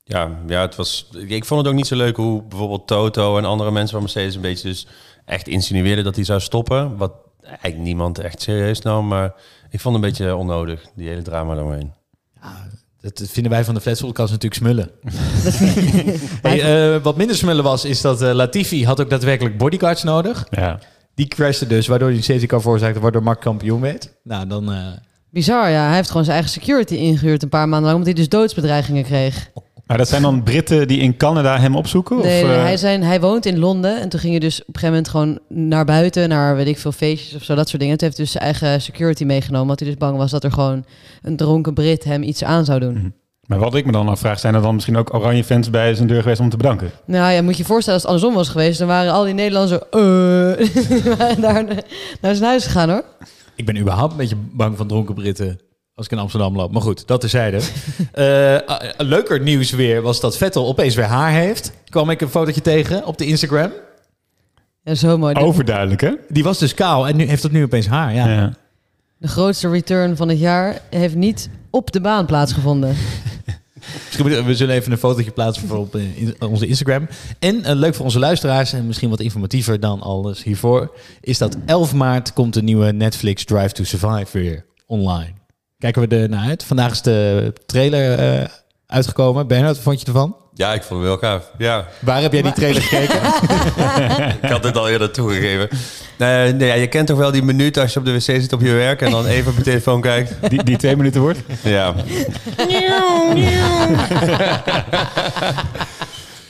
Ja, 0.09 0.29
ja, 0.47 0.61
het 0.61 0.75
was. 0.75 1.09
Ik 1.27 1.45
vond 1.45 1.59
het 1.59 1.69
ook 1.69 1.75
niet 1.75 1.87
zo 1.87 1.95
leuk 1.95 2.15
hoe 2.15 2.43
bijvoorbeeld 2.43 2.87
Toto 2.87 3.37
en 3.37 3.45
andere 3.45 3.71
mensen 3.71 3.91
van 3.91 4.01
Mercedes 4.01 4.35
een 4.35 4.41
beetje 4.41 4.67
dus 4.67 4.87
echt 5.25 5.47
insinueerden 5.47 6.03
dat 6.03 6.15
hij 6.15 6.25
zou 6.25 6.39
stoppen. 6.39 6.97
Wat 6.97 7.11
eigenlijk 7.41 7.77
niemand 7.77 8.19
echt 8.19 8.41
serieus 8.41 8.81
nam. 8.81 9.07
Maar 9.07 9.33
ik 9.69 9.79
vond 9.79 9.95
het 9.95 10.03
een 10.03 10.09
beetje 10.09 10.35
onnodig, 10.35 10.85
die 10.95 11.07
hele 11.07 11.21
drama 11.21 11.53
daaromheen. 11.53 11.93
Dat 13.01 13.23
vinden 13.29 13.51
wij 13.51 13.63
van 13.63 13.73
de 13.73 13.81
Flats 13.81 14.01
Podcast 14.01 14.31
natuurlijk 14.31 14.61
smullen. 14.61 14.91
hey, 16.41 16.93
eh, 16.95 17.01
wat 17.03 17.17
minder 17.17 17.35
smullen 17.35 17.63
was, 17.63 17.85
is 17.85 18.01
dat 18.01 18.21
eh, 18.21 18.33
Latifi 18.33 18.85
had 18.85 19.01
ook 19.01 19.09
daadwerkelijk 19.09 19.57
bodyguards 19.57 20.03
nodig. 20.03 20.47
Ja. 20.49 20.79
Die 21.15 21.27
crashte 21.27 21.67
dus, 21.67 21.87
waardoor 21.87 22.07
hij 22.07 22.17
een 22.17 22.23
safety 22.23 22.45
car 22.45 22.61
veroorzaakte, 22.61 22.99
waardoor 22.99 23.23
Mark 23.23 23.39
kampioen 23.39 23.81
werd. 23.81 24.13
Nou, 24.23 24.47
dan... 24.47 24.71
eh, 24.71 24.87
Bizar, 25.31 25.69
ja. 25.69 25.85
Hij 25.85 25.95
heeft 25.95 26.07
gewoon 26.07 26.23
zijn 26.23 26.35
eigen 26.35 26.53
security 26.53 26.95
ingehuurd 26.95 27.43
een 27.43 27.49
paar 27.49 27.69
maanden 27.69 27.91
lang... 27.91 27.97
omdat 27.97 28.13
hij 28.13 28.23
dus 28.23 28.29
doodsbedreigingen 28.29 29.03
kreeg. 29.03 29.49
Maar 29.89 29.97
dat 29.97 30.07
zijn 30.07 30.21
dan 30.21 30.43
Britten 30.43 30.87
die 30.87 30.99
in 30.99 31.17
Canada 31.17 31.59
hem 31.59 31.75
opzoeken? 31.75 32.17
Nee, 32.17 32.43
of, 32.43 32.47
nee, 32.47 32.57
eh, 32.57 32.63
hij, 32.63 32.77
zijn, 32.77 33.03
hij 33.03 33.19
woont 33.19 33.45
in 33.45 33.59
Londen. 33.59 34.01
En 34.01 34.09
toen 34.09 34.19
ging 34.19 34.33
je 34.33 34.39
dus 34.39 34.61
op 34.61 34.67
een 34.67 34.79
gegeven 34.79 34.95
moment 34.95 35.09
gewoon 35.09 35.67
naar 35.67 35.85
buiten... 35.85 36.29
naar, 36.29 36.55
weet 36.55 36.67
ik 36.67 36.77
veel, 36.77 36.91
feestjes 36.91 37.35
of 37.35 37.43
zo, 37.43 37.55
dat 37.55 37.69
soort 37.69 37.81
dingen. 37.81 37.97
Toen 37.97 38.07
heeft 38.07 38.17
hij 38.17 38.25
dus 38.25 38.33
zijn 38.33 38.43
eigen 38.43 38.81
security 38.81 39.23
meegenomen... 39.23 39.61
omdat 39.61 39.79
hij 39.79 39.87
dus 39.87 39.97
bang 39.97 40.17
was 40.17 40.31
dat 40.31 40.43
er 40.43 40.51
gewoon 40.51 40.85
een 41.21 41.37
dronken 41.37 41.73
Brit 41.73 42.03
hem 42.03 42.23
iets 42.23 42.43
aan 42.43 42.65
zou 42.65 42.79
doen. 42.79 42.93
Mhm. 42.93 43.09
Maar 43.45 43.59
wat 43.59 43.75
ik 43.75 43.85
me 43.85 43.91
dan 43.91 44.07
afvraag, 44.07 44.39
zijn 44.39 44.55
er 44.55 44.61
dan 44.61 44.73
misschien 44.73 44.97
ook 44.97 45.13
oranje 45.13 45.43
fans 45.43 45.69
bij 45.69 45.93
zijn 45.93 46.07
deur 46.07 46.21
geweest 46.21 46.39
om 46.39 46.49
te 46.49 46.57
bedanken? 46.57 46.91
Nou 47.05 47.31
ja, 47.31 47.41
moet 47.41 47.55
je 47.55 47.61
je 47.61 47.67
voorstellen 47.67 47.99
als 47.99 48.11
het 48.11 48.11
andersom 48.11 48.33
was 48.33 48.49
geweest... 48.49 48.79
dan 48.79 48.87
waren 48.87 49.11
al 49.11 49.23
die 49.23 49.33
Nederlanders 49.33 49.81
eh, 49.89 51.37
daar 51.43 51.63
naar 52.21 52.35
zijn 52.35 52.49
huis 52.49 52.65
gegaan, 52.65 52.89
hoor. 52.89 53.03
ik 53.55 53.65
ben 53.65 53.77
überhaupt 53.77 54.11
een 54.11 54.17
beetje 54.17 54.37
bang 54.51 54.77
van 54.77 54.87
dronken 54.87 55.15
Britten. 55.15 55.59
Als 55.99 56.07
ik 56.07 56.13
in 56.13 56.19
Amsterdam 56.23 56.55
loop. 56.55 56.71
Maar 56.71 56.81
goed, 56.81 57.07
dat 57.07 57.21
terzijde. 57.21 57.59
Eh 58.11 58.53
uh, 58.53 58.59
leuker 58.97 59.41
nieuws 59.41 59.71
weer 59.71 60.01
was 60.01 60.19
dat 60.19 60.37
Vettel 60.37 60.67
opeens 60.67 60.95
weer 60.95 61.05
haar 61.05 61.31
heeft. 61.31 61.71
Kwam 61.89 62.09
ik 62.09 62.21
een 62.21 62.29
fotootje 62.29 62.61
tegen 62.61 63.05
op 63.05 63.17
de 63.17 63.25
Instagram. 63.25 63.71
Ja, 64.83 64.95
zo 64.95 65.17
mooi. 65.17 65.33
De- 65.33 65.39
Overduidelijk, 65.39 66.01
hè? 66.01 66.11
Die 66.29 66.43
was 66.43 66.57
dus 66.59 66.73
kaal 66.73 67.07
en 67.07 67.15
nu 67.15 67.25
heeft 67.25 67.41
dat 67.41 67.51
nu 67.51 67.63
opeens 67.63 67.87
haar. 67.87 68.13
Ja. 68.13 68.27
Ja. 68.27 68.53
De 69.17 69.27
grootste 69.27 69.69
return 69.69 70.17
van 70.17 70.29
het 70.29 70.39
jaar 70.39 70.81
heeft 70.89 71.15
niet 71.15 71.49
op 71.69 71.91
de 71.91 72.01
baan 72.01 72.25
plaatsgevonden. 72.25 72.95
We 74.45 74.55
zullen 74.55 74.75
even 74.75 74.91
een 74.91 74.97
fotootje 74.97 75.31
plaatsen 75.31 75.67
voor 75.67 75.77
op 75.77 75.95
eh, 75.95 76.49
onze 76.49 76.67
Instagram. 76.67 77.07
En 77.39 77.63
eh, 77.63 77.75
leuk 77.75 77.95
voor 77.95 78.05
onze 78.05 78.19
luisteraars 78.19 78.73
en 78.73 78.87
misschien 78.87 79.09
wat 79.09 79.19
informatiever 79.19 79.79
dan 79.79 80.01
alles 80.01 80.43
hiervoor... 80.43 80.95
is 81.21 81.37
dat 81.37 81.57
11 81.65 81.93
maart 81.93 82.33
komt 82.33 82.53
de 82.53 82.61
nieuwe 82.63 82.91
Netflix 82.91 83.43
Drive 83.45 83.71
to 83.73 83.83
Survive 83.83 84.37
weer 84.39 84.65
online. 84.85 85.38
Kijken 85.79 86.09
we 86.09 86.15
er 86.15 86.29
naar 86.29 86.47
uit. 86.47 86.63
Vandaag 86.63 86.91
is 86.91 87.01
de 87.01 87.53
trailer 87.65 88.19
eh, 88.19 88.45
uitgekomen. 88.87 89.47
Bernard, 89.47 89.75
wat 89.75 89.83
vond 89.83 89.99
je 89.99 90.05
ervan? 90.05 90.35
Ja, 90.53 90.73
ik 90.73 90.83
vond 90.83 90.99
hem 90.99 91.09
wel 91.09 91.17
gaaf. 91.17 91.51
Ja, 91.57 91.87
Waar 91.99 92.21
heb 92.21 92.31
jij 92.33 92.41
die 92.41 92.51
trailer 92.51 92.81
gekeken? 92.81 93.21
ik 94.41 94.49
had 94.49 94.63
dit 94.63 94.77
al 94.77 94.89
eerder 94.89 95.11
toegegeven. 95.11 95.69
Nee, 96.17 96.53
nee, 96.53 96.67
ja, 96.67 96.73
je 96.73 96.87
kent 96.87 97.07
toch 97.07 97.17
wel 97.17 97.31
die 97.31 97.43
minuut 97.43 97.77
als 97.77 97.93
je 97.93 97.99
op 97.99 98.05
de 98.05 98.11
wc 98.11 98.21
zit 98.21 98.53
op 98.53 98.61
je 98.61 98.71
werk 98.73 99.01
en 99.01 99.11
dan 99.11 99.25
even 99.25 99.51
op 99.51 99.57
je 99.57 99.63
telefoon 99.63 100.01
kijkt. 100.01 100.49
Die, 100.49 100.63
die 100.63 100.77
twee 100.77 100.95
minuten 100.95 101.21
wordt. 101.21 101.39
Ja, 101.63 101.93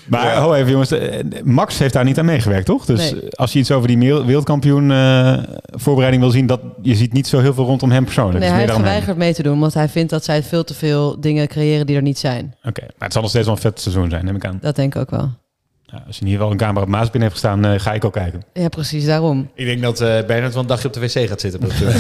Maar 0.09 0.25
Ja. 0.25 0.41
ho 0.41 0.53
even 0.53 0.71
jongens, 0.71 0.91
eh, 0.91 1.23
Max 1.43 1.77
heeft 1.79 1.93
daar 1.93 2.03
niet 2.03 2.19
aan 2.19 2.25
meegewerkt, 2.25 2.65
toch? 2.65 2.85
Dus 2.85 3.11
Nee. 3.11 3.29
als 3.35 3.53
je 3.53 3.59
iets 3.59 3.71
over 3.71 3.87
die 3.87 3.97
wereldkampioen 4.13 4.91
eh, 4.91 5.37
voorbereiding 5.71 6.23
wil 6.23 6.31
zien, 6.31 6.45
dat, 6.45 6.61
je 6.81 6.95
ziet 6.95 7.13
niet 7.13 7.27
zo 7.27 7.39
heel 7.39 7.53
veel 7.53 7.65
rondom 7.65 7.91
hem 7.91 8.03
persoonlijk. 8.03 8.39
Nee, 8.39 8.47
is 8.47 8.53
hij 8.55 8.63
heeft 8.63 8.75
geweigerd 8.75 9.17
mee 9.17 9.33
te 9.33 9.43
doen, 9.43 9.59
want 9.59 9.73
hij 9.73 9.89
vindt 9.89 10.09
dat 10.09 10.23
zij 10.23 10.43
veel 10.43 10.63
te 10.63 10.73
veel 10.73 11.19
dingen 11.21 11.47
creëren 11.47 11.85
die 11.85 11.95
er 11.95 12.01
niet 12.01 12.19
zijn. 12.19 12.55
Oké, 12.63 12.81
maar 12.81 12.93
het 12.99 13.11
zal 13.13 13.21
nog 13.21 13.31
steeds 13.31 13.45
wel 13.45 13.55
een 13.55 13.61
vet 13.61 13.79
seizoen 13.81 14.09
zijn, 14.09 14.25
neem 14.25 14.35
ik 14.35 14.45
aan. 14.45 14.57
Dat 14.61 14.75
denk 14.75 14.95
ik 14.95 15.01
ook 15.01 15.09
wel. 15.09 15.29
Ja, 15.91 16.03
als 16.07 16.17
je 16.17 16.25
hier 16.25 16.37
wel 16.37 16.51
een 16.51 16.57
camera 16.57 16.81
op 16.81 16.87
Maas 16.87 17.09
binnen 17.09 17.21
heeft 17.21 17.33
gestaan, 17.33 17.65
eh, 17.65 17.79
ga 17.79 17.93
ik 17.93 18.05
ook 18.05 18.13
kijken. 18.13 18.43
Ja, 18.53 18.67
precies, 18.67 19.05
daarom. 19.05 19.49
Ik 19.55 19.65
denk 19.65 19.81
dat 19.81 20.01
eh 20.01 20.07
Bernard 20.25 20.53
wel 20.53 20.61
een 20.61 20.67
dagje 20.67 20.87
op 20.87 20.93
de 20.93 20.99
wc 20.99 21.27
gaat 21.27 21.41
zitten. 21.41 21.59
moment. 21.61 21.79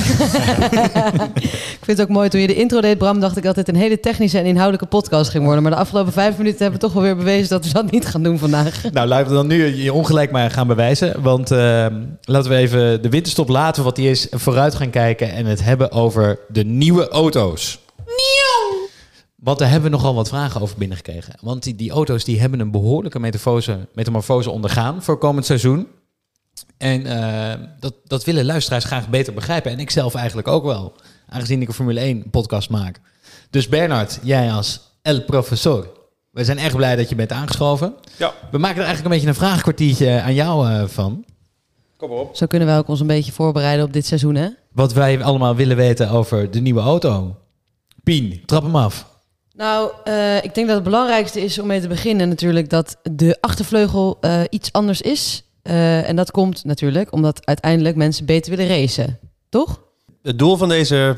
Ik 1.79 1.85
vind 1.85 1.97
het 1.97 2.01
ook 2.01 2.09
mooi, 2.09 2.29
toen 2.29 2.41
je 2.41 2.47
de 2.47 2.55
intro 2.55 2.81
deed, 2.81 2.97
Bram, 2.97 3.19
dacht 3.19 3.37
ik 3.37 3.43
dat 3.43 3.55
dit 3.55 3.67
een 3.67 3.75
hele 3.75 3.99
technische 3.99 4.37
en 4.37 4.45
inhoudelijke 4.45 4.85
podcast 4.85 5.29
ging 5.29 5.43
worden. 5.43 5.63
Maar 5.63 5.71
de 5.71 5.77
afgelopen 5.77 6.13
vijf 6.13 6.37
minuten 6.37 6.61
hebben 6.61 6.79
we 6.79 6.85
toch 6.85 6.93
wel 6.93 7.03
weer 7.03 7.15
bewezen 7.15 7.49
dat 7.49 7.65
we 7.65 7.73
dat 7.73 7.91
niet 7.91 8.05
gaan 8.05 8.23
doen 8.23 8.37
vandaag. 8.39 8.83
nou, 8.91 9.07
laten 9.07 9.27
we 9.27 9.33
dan 9.33 9.47
nu 9.47 9.75
je 9.75 9.93
ongelijk 9.93 10.31
maar 10.31 10.51
gaan 10.51 10.67
bewijzen. 10.67 11.21
Want 11.21 11.51
eh, 11.51 11.85
laten 12.21 12.51
we 12.51 12.57
even 12.57 13.01
de 13.01 13.09
winterstop 13.09 13.49
laten 13.49 13.83
wat 13.83 13.95
die 13.95 14.09
is. 14.09 14.27
Vooruit 14.31 14.75
gaan 14.75 14.89
kijken 14.89 15.31
en 15.31 15.45
het 15.45 15.63
hebben 15.63 15.91
over 15.91 16.39
de 16.47 16.63
nieuwe 16.63 17.07
auto's. 17.07 17.79
Want 19.39 19.59
daar 19.59 19.69
hebben 19.69 19.91
we 19.91 19.95
nogal 19.95 20.15
wat 20.15 20.27
vragen 20.27 20.61
over 20.61 20.77
binnengekregen. 20.77 21.33
Want 21.41 21.63
die, 21.63 21.75
die 21.75 21.91
auto's 21.91 22.23
die 22.23 22.39
hebben 22.39 22.59
een 22.59 22.71
behoorlijke 22.71 23.19
metamorfose, 23.19 23.87
metamorfose 23.93 24.49
ondergaan 24.49 25.03
voor 25.03 25.17
komend 25.17 25.45
seizoen. 25.45 25.87
En 26.77 27.05
eh, 27.05 27.59
dat, 27.79 27.93
dat 28.03 28.23
willen 28.23 28.45
luisteraars 28.45 28.85
graag 28.85 29.09
beter 29.09 29.33
begrijpen. 29.33 29.71
En 29.71 29.79
ik 29.79 29.89
zelf 29.89 30.15
eigenlijk 30.15 30.47
ook 30.47 30.63
wel. 30.63 30.93
Aangezien 31.27 31.61
ik 31.61 31.67
een 31.67 31.73
Formule 31.73 31.99
1 31.99 32.29
podcast 32.29 32.69
maak. 32.69 32.99
Dus 33.49 33.67
Bernard, 33.67 34.19
jij 34.23 34.51
als 34.51 34.81
El 35.01 35.21
Professor. 35.21 35.97
We 36.31 36.43
zijn 36.43 36.57
echt 36.57 36.75
blij 36.75 36.95
dat 36.95 37.09
je 37.09 37.15
bent 37.15 37.31
aangeschoven. 37.31 37.93
Ja. 38.17 38.33
We 38.51 38.57
maken 38.57 38.77
er 38.81 38.85
eigenlijk 38.85 39.03
een 39.03 39.21
beetje 39.21 39.27
een 39.27 39.47
vraagkwartiertje 39.47 40.21
aan 40.21 40.33
jou 40.33 40.69
eh, 40.69 40.87
van. 40.87 41.25
kom 41.97 42.11
op. 42.11 42.35
Zo 42.35 42.45
kunnen 42.45 42.67
wij 42.67 42.77
ook 42.77 42.87
ons 42.87 42.99
een 42.99 43.07
beetje 43.07 43.31
voorbereiden 43.31 43.85
op 43.85 43.93
dit 43.93 44.05
seizoen, 44.05 44.35
hè? 44.35 44.47
Wat 44.71 44.93
wij 44.93 45.23
allemaal 45.23 45.55
willen 45.55 45.77
weten 45.77 46.09
over 46.09 46.51
de 46.51 46.59
nieuwe 46.59 46.81
auto. 46.81 47.35
Pien, 48.03 48.41
trap 48.45 48.63
hem 48.63 48.75
af. 48.75 49.08
Nou, 49.59 49.91
eh, 50.03 50.43
ik 50.43 50.55
denk 50.55 50.67
dat 50.67 50.75
het 50.75 50.83
belangrijkste 50.83 51.41
is 51.41 51.59
om 51.59 51.67
mee 51.67 51.81
te 51.81 51.87
beginnen 51.87 52.29
natuurlijk 52.29 52.69
dat 52.69 52.97
de 53.11 53.37
achtervleugel 53.39 54.17
eh, 54.21 54.41
iets 54.49 54.71
anders 54.71 55.01
is. 55.01 55.43
Eh, 55.61 56.09
en 56.09 56.15
dat 56.15 56.31
komt 56.31 56.65
natuurlijk 56.65 57.13
omdat 57.13 57.45
uiteindelijk 57.45 57.95
mensen 57.95 58.25
beter 58.25 58.55
willen 58.55 58.67
racen. 58.67 59.19
Toch? 59.49 59.81
Het 60.23 60.39
doel 60.39 60.57
van 60.57 60.69
deze 60.69 61.15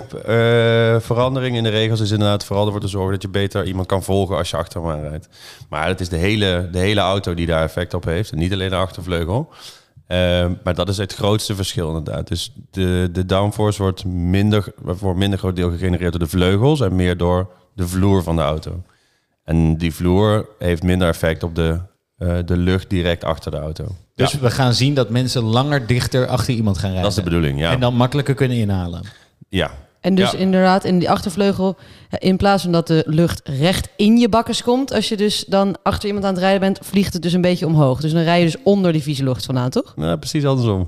verandering 1.01 1.55
in 1.55 1.63
de 1.63 1.69
regels 1.69 1.99
is 1.99 2.11
inderdaad 2.11 2.45
vooral 2.45 2.65
ervoor 2.65 2.81
te 2.81 2.87
zorgen 2.87 3.11
dat 3.11 3.21
je 3.21 3.29
beter 3.29 3.65
iemand 3.65 3.87
kan 3.87 4.03
volgen 4.03 4.37
als 4.37 4.49
je 4.49 4.57
achter 4.57 4.81
hem 4.81 4.91
aanrijdt. 4.91 5.27
Maar 5.69 5.87
het 5.87 5.99
is 5.99 6.09
de 6.09 6.17
hele, 6.17 6.69
de 6.71 6.79
hele 6.79 7.01
auto 7.01 7.33
die 7.33 7.45
daar 7.45 7.63
effect 7.63 7.93
op 7.93 8.03
heeft 8.03 8.31
en 8.31 8.37
niet 8.37 8.53
alleen 8.53 8.69
de 8.69 8.75
achtervleugel. 8.75 9.49
Maar 10.63 10.75
dat 10.75 10.89
is 10.89 10.97
het 10.97 11.13
grootste 11.13 11.55
verschil 11.55 11.87
inderdaad. 11.87 12.27
Dus 12.27 12.53
de, 12.71 13.09
de 13.11 13.25
downforce 13.25 13.81
wordt 13.81 14.05
minder, 14.05 14.73
voor 14.85 15.11
een 15.11 15.17
minder 15.17 15.39
groot 15.39 15.55
deel 15.55 15.71
gegenereerd 15.71 16.11
door 16.11 16.21
de 16.21 16.27
vleugels 16.27 16.81
en 16.81 16.95
meer 16.95 17.17
door 17.17 17.60
de 17.73 17.87
vloer 17.87 18.23
van 18.23 18.35
de 18.35 18.41
auto. 18.41 18.81
En 19.43 19.77
die 19.77 19.93
vloer 19.93 20.47
heeft 20.59 20.83
minder 20.83 21.07
effect 21.07 21.43
op 21.43 21.55
de, 21.55 21.79
eh, 22.17 22.37
de 22.45 22.57
lucht 22.57 22.89
direct 22.89 23.23
achter 23.23 23.51
de 23.51 23.57
auto. 23.57 23.85
Dus 24.15 24.31
Ja, 24.31 24.39
we 24.39 24.51
gaan 24.51 24.73
zien 24.73 24.93
dat 24.93 25.09
mensen 25.09 25.43
langer 25.43 25.87
dichter 25.87 26.27
achter 26.27 26.53
iemand 26.53 26.75
gaan 26.77 26.85
rijden. 26.91 27.01
dat 27.09 27.11
is 27.11 27.17
de 27.23 27.29
bedoeling, 27.29 27.59
ja. 27.59 27.71
En 27.71 27.79
dan 27.79 27.95
makkelijker 27.95 28.33
kunnen 28.35 28.57
inhalen. 28.57 29.01
ja. 29.49 29.71
En 30.01 30.15
dus 30.15 30.31
Ja. 30.31 30.37
inderdaad, 30.37 30.83
in 30.85 30.99
die 30.99 31.09
achtervleugel, 31.09 31.77
eh, 32.09 32.29
in 32.29 32.37
plaats 32.37 32.63
van 32.63 32.71
dat 32.71 32.87
de 32.87 33.03
lucht 33.07 33.41
recht 33.43 33.89
in 33.95 34.17
je 34.17 34.29
bakkes 34.29 34.63
komt, 34.63 34.93
als 34.93 35.09
je 35.09 35.17
dus 35.17 35.45
dan 35.47 35.75
achter 35.83 36.07
iemand 36.07 36.25
aan 36.25 36.31
het 36.33 36.41
rijden 36.41 36.59
bent, 36.59 36.79
vliegt 36.81 37.13
het 37.13 37.21
dus 37.21 37.33
een 37.33 37.41
beetje 37.41 37.65
omhoog. 37.65 38.01
Dus 38.01 38.11
dan 38.11 38.23
rij 38.23 38.39
je 38.39 38.45
dus 38.45 38.55
onder 38.63 38.91
die 38.91 39.01
vieze 39.01 39.23
lucht 39.23 39.45
vandaan, 39.45 39.69
toch? 39.69 39.93
Nou, 39.95 40.17
precies 40.17 40.45
andersom. 40.45 40.87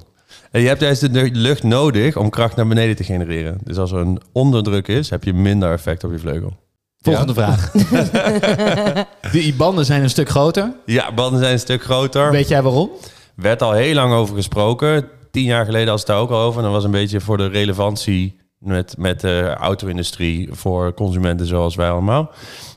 En 0.52 0.62
je 0.62 0.68
hebt 0.68 0.82
juist 0.82 1.02
de 1.02 1.10
de 1.12 1.30
lucht 1.32 1.64
nodig 1.64 2.18
om 2.18 2.30
kracht 2.30 2.56
naar 2.56 2.68
beneden 2.68 2.96
te 2.96 3.04
genereren. 3.04 3.58
Dus 3.64 3.78
als 3.78 3.92
er 3.92 3.98
een 3.98 4.22
onderdruk 4.32 4.88
is, 4.88 5.10
heb 5.10 5.24
je 5.24 5.34
minder 5.34 5.72
effect 5.72 6.04
op 6.04 6.12
je 6.12 6.20
vleugel. 6.20 6.54
Volgende 7.04 7.34
vraag. 7.34 7.72
de 9.32 9.54
banden 9.58 9.86
zijn 9.86 10.04
een 10.04 10.10
stuk 10.10 10.30
groter. 10.30 10.74
Ja, 10.86 11.14
banden 11.14 11.40
zijn 11.40 11.52
een 11.52 11.60
stuk 11.60 11.84
groter. 11.84 12.32
Weet 12.32 12.48
jij 12.48 12.62
waarom? 12.62 12.90
Werd 13.36 13.62
al 13.62 13.72
heel 13.72 13.94
lang 13.94 14.14
over 14.14 14.36
gesproken. 14.36 15.08
Tien 15.32 15.44
jaar 15.44 15.66
geleden 15.66 15.88
was 15.88 16.00
het 16.00 16.10
daar 16.10 16.20
ook 16.20 16.30
al 16.30 16.40
over. 16.40 16.58
En 16.58 16.64
dat 16.64 16.74
was 16.74 16.84
een 16.84 16.92
beetje 16.92 17.22
voor 17.22 17.38
de 17.38 17.48
relevantie 17.48 18.40
met, 18.58 18.96
met 18.98 19.20
de 19.20 19.56
auto-industrie 19.60 20.50
voor 20.52 20.94
consumenten 20.94 21.46
zoals 21.46 21.76
wij 21.76 21.90
allemaal. 21.90 22.32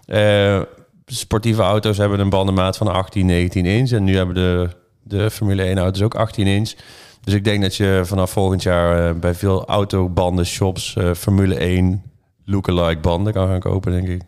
Eh, 0.06 0.60
sportieve 1.06 1.62
auto's 1.62 1.98
hebben 1.98 2.20
een 2.20 2.30
bandenmaat 2.30 2.76
van 2.76 2.88
18, 2.88 3.26
19 3.26 3.66
inch. 3.66 3.90
En 3.90 4.04
nu 4.04 4.16
hebben 4.16 4.34
de, 4.34 4.68
de 5.02 5.30
Formule 5.30 5.62
1 5.62 5.78
auto's 5.78 6.02
ook 6.02 6.14
18 6.14 6.46
inch. 6.46 6.72
Dus 7.20 7.34
ik 7.34 7.44
denk 7.44 7.62
dat 7.62 7.76
je 7.76 8.00
vanaf 8.04 8.30
volgend 8.30 8.62
jaar 8.62 9.08
eh, 9.08 9.20
bij 9.20 9.34
veel 9.34 9.66
autobanden 9.66 10.46
shops 10.46 10.96
eh, 10.96 11.14
Formule 11.14 11.54
1 11.54 12.02
lookalike 12.46 13.00
banden 13.00 13.32
kan 13.32 13.48
gaan 13.48 13.60
kopen, 13.60 13.92
denk 13.92 14.08
ik. 14.08 14.22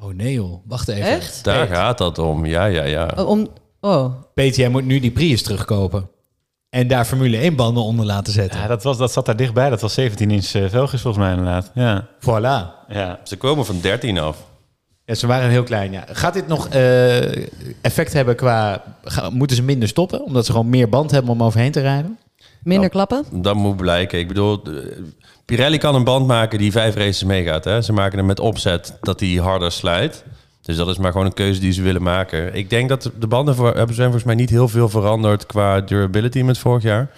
Oh 0.00 0.14
nee 0.14 0.32
joh, 0.32 0.62
wacht 0.66 0.88
even. 0.88 1.02
Echt? 1.02 1.44
Daar 1.44 1.66
gaat 1.66 1.98
dat 1.98 2.18
om. 2.18 2.46
Ja, 2.46 2.64
ja, 2.64 2.84
ja. 2.84 3.12
Oh, 3.16 3.28
Om, 3.28 3.48
oh. 3.80 4.14
Peter, 4.34 4.60
jij 4.60 4.68
moet 4.68 4.84
nu 4.84 5.00
die 5.00 5.10
Prius 5.10 5.42
terugkopen. 5.42 6.10
En 6.70 6.88
daar 6.88 7.04
Formule 7.04 7.36
1 7.36 7.56
banden 7.56 7.82
onder 7.82 8.04
laten 8.06 8.32
zetten. 8.32 8.60
Ja, 8.60 8.66
dat, 8.66 8.82
was, 8.82 8.98
dat 8.98 9.12
zat 9.12 9.26
daar 9.26 9.36
dichtbij. 9.36 9.70
Dat 9.70 9.80
was 9.80 9.94
17 9.94 10.30
inch 10.30 10.54
uh, 10.54 10.68
velgjes 10.68 11.00
volgens 11.00 11.24
mij 11.24 11.32
inderdaad. 11.34 11.70
Ja. 11.74 12.06
Voilà. 12.20 12.86
ja. 12.88 13.20
Ze 13.24 13.36
komen 13.36 13.64
van 13.66 13.80
13 13.80 14.18
af. 14.18 14.36
Ja, 15.04 15.14
ze 15.14 15.26
waren 15.26 15.50
heel 15.50 15.62
klein, 15.62 15.92
ja. 15.92 16.04
Gaat 16.08 16.34
dit 16.34 16.46
nog 16.46 16.68
eh, 16.68 17.46
effect 17.82 18.12
hebben 18.12 18.36
qua... 18.36 18.82
ga- 19.04 19.30
moeten 19.30 19.56
ze 19.56 19.62
minder 19.62 19.88
stoppen? 19.88 20.24
Omdat 20.24 20.46
ze 20.46 20.52
gewoon 20.52 20.68
meer 20.70 20.88
band 20.88 21.10
hebben 21.10 21.30
om 21.32 21.42
overheen 21.42 21.72
te 21.72 21.80
rijden? 21.80 22.18
Minder 22.64 22.88
klappen? 22.88 23.24
Dat 23.30 23.54
moet 23.54 23.76
blijken. 23.76 24.18
Ik 24.18 24.28
bedoel, 24.28 24.62
de- 24.62 25.10
Pirelli 25.44 25.78
kan 25.78 25.94
een 25.94 26.04
band 26.04 26.26
maken 26.26 26.58
die 26.58 26.72
vijf 26.72 26.94
races 26.94 27.24
meegaat. 27.24 27.64
Hè? 27.64 27.82
Ze 27.82 27.92
maken 27.92 28.18
hem 28.18 28.26
met 28.26 28.40
opzet 28.40 28.96
dat 29.00 29.20
hij 29.20 29.28
harder 29.28 29.72
slijt. 29.72 30.24
Dus 30.62 30.76
dat 30.76 30.88
is 30.88 30.98
maar 30.98 31.12
gewoon 31.12 31.26
een 31.26 31.32
keuze 31.34 31.60
die 31.60 31.72
ze 31.72 31.82
willen 31.82 32.02
maken. 32.02 32.54
Ik 32.54 32.70
denk 32.70 32.88
dat 32.88 33.10
de 33.18 33.26
banden 33.26 33.54
voor, 33.54 33.66
hebben 33.66 33.94
zijn 33.94 34.06
volgens 34.06 34.24
mij 34.24 34.34
niet 34.34 34.50
heel 34.50 34.68
veel 34.68 34.88
veranderd 34.88 35.46
qua 35.46 35.80
durability 35.80 36.42
met 36.42 36.58
vorig 36.58 36.82
jaar. 36.82 37.10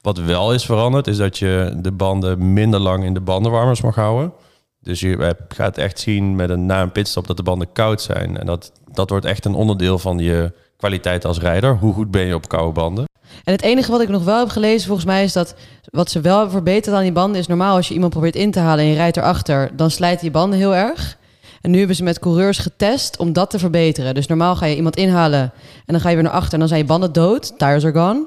Wat 0.00 0.18
wel 0.18 0.52
is 0.54 0.64
veranderd, 0.64 1.06
is 1.06 1.16
dat 1.16 1.38
je 1.38 1.78
de 1.82 1.92
banden 1.92 2.52
minder 2.52 2.80
lang 2.80 3.04
in 3.04 3.14
de 3.14 3.20
bandenwarmers 3.20 3.80
mag 3.80 3.94
houden. 3.94 4.32
Dus 4.80 5.00
je 5.00 5.36
gaat 5.48 5.78
echt 5.78 5.98
zien 5.98 6.36
met 6.36 6.50
een, 6.50 6.66
na 6.66 6.82
een 6.82 6.92
pitstop 6.92 7.26
dat 7.26 7.36
de 7.36 7.42
banden 7.42 7.72
koud 7.72 8.02
zijn. 8.02 8.36
En 8.38 8.46
dat, 8.46 8.72
dat 8.92 9.10
wordt 9.10 9.24
echt 9.24 9.44
een 9.44 9.54
onderdeel 9.54 9.98
van 9.98 10.18
je 10.18 10.52
kwaliteit 10.76 11.24
als 11.24 11.38
rijder. 11.38 11.76
Hoe 11.76 11.94
goed 11.94 12.10
ben 12.10 12.26
je 12.26 12.34
op 12.34 12.48
koude 12.48 12.72
banden? 12.72 13.04
En 13.44 13.52
het 13.52 13.62
enige 13.62 13.90
wat 13.90 14.00
ik 14.00 14.08
nog 14.08 14.24
wel 14.24 14.38
heb 14.38 14.48
gelezen, 14.48 14.86
volgens 14.86 15.06
mij, 15.06 15.24
is 15.24 15.32
dat 15.32 15.54
wat 15.90 16.10
ze 16.10 16.20
wel 16.20 16.34
hebben 16.34 16.52
verbeterd 16.52 16.96
aan 16.96 17.02
die 17.02 17.12
banden 17.12 17.40
is 17.40 17.46
normaal 17.46 17.76
als 17.76 17.88
je 17.88 17.94
iemand 17.94 18.12
probeert 18.12 18.36
in 18.36 18.50
te 18.50 18.58
halen 18.60 18.84
en 18.84 18.90
je 18.90 18.96
rijdt 18.96 19.16
erachter, 19.16 19.70
dan 19.76 19.90
slijt 19.90 20.20
die 20.20 20.30
banden 20.30 20.58
heel 20.58 20.74
erg. 20.74 21.18
En 21.60 21.70
nu 21.70 21.78
hebben 21.78 21.96
ze 21.96 22.02
met 22.02 22.18
coureurs 22.18 22.58
getest 22.58 23.18
om 23.18 23.32
dat 23.32 23.50
te 23.50 23.58
verbeteren. 23.58 24.14
Dus 24.14 24.26
normaal 24.26 24.56
ga 24.56 24.66
je 24.66 24.76
iemand 24.76 24.96
inhalen 24.96 25.40
en 25.40 25.92
dan 25.92 26.00
ga 26.00 26.08
je 26.08 26.14
weer 26.14 26.24
naar 26.24 26.32
achter 26.32 26.52
en 26.52 26.58
dan 26.58 26.68
zijn 26.68 26.80
je 26.80 26.86
banden 26.86 27.12
dood, 27.12 27.58
tires 27.58 27.84
are 27.84 27.98
gone. 27.98 28.26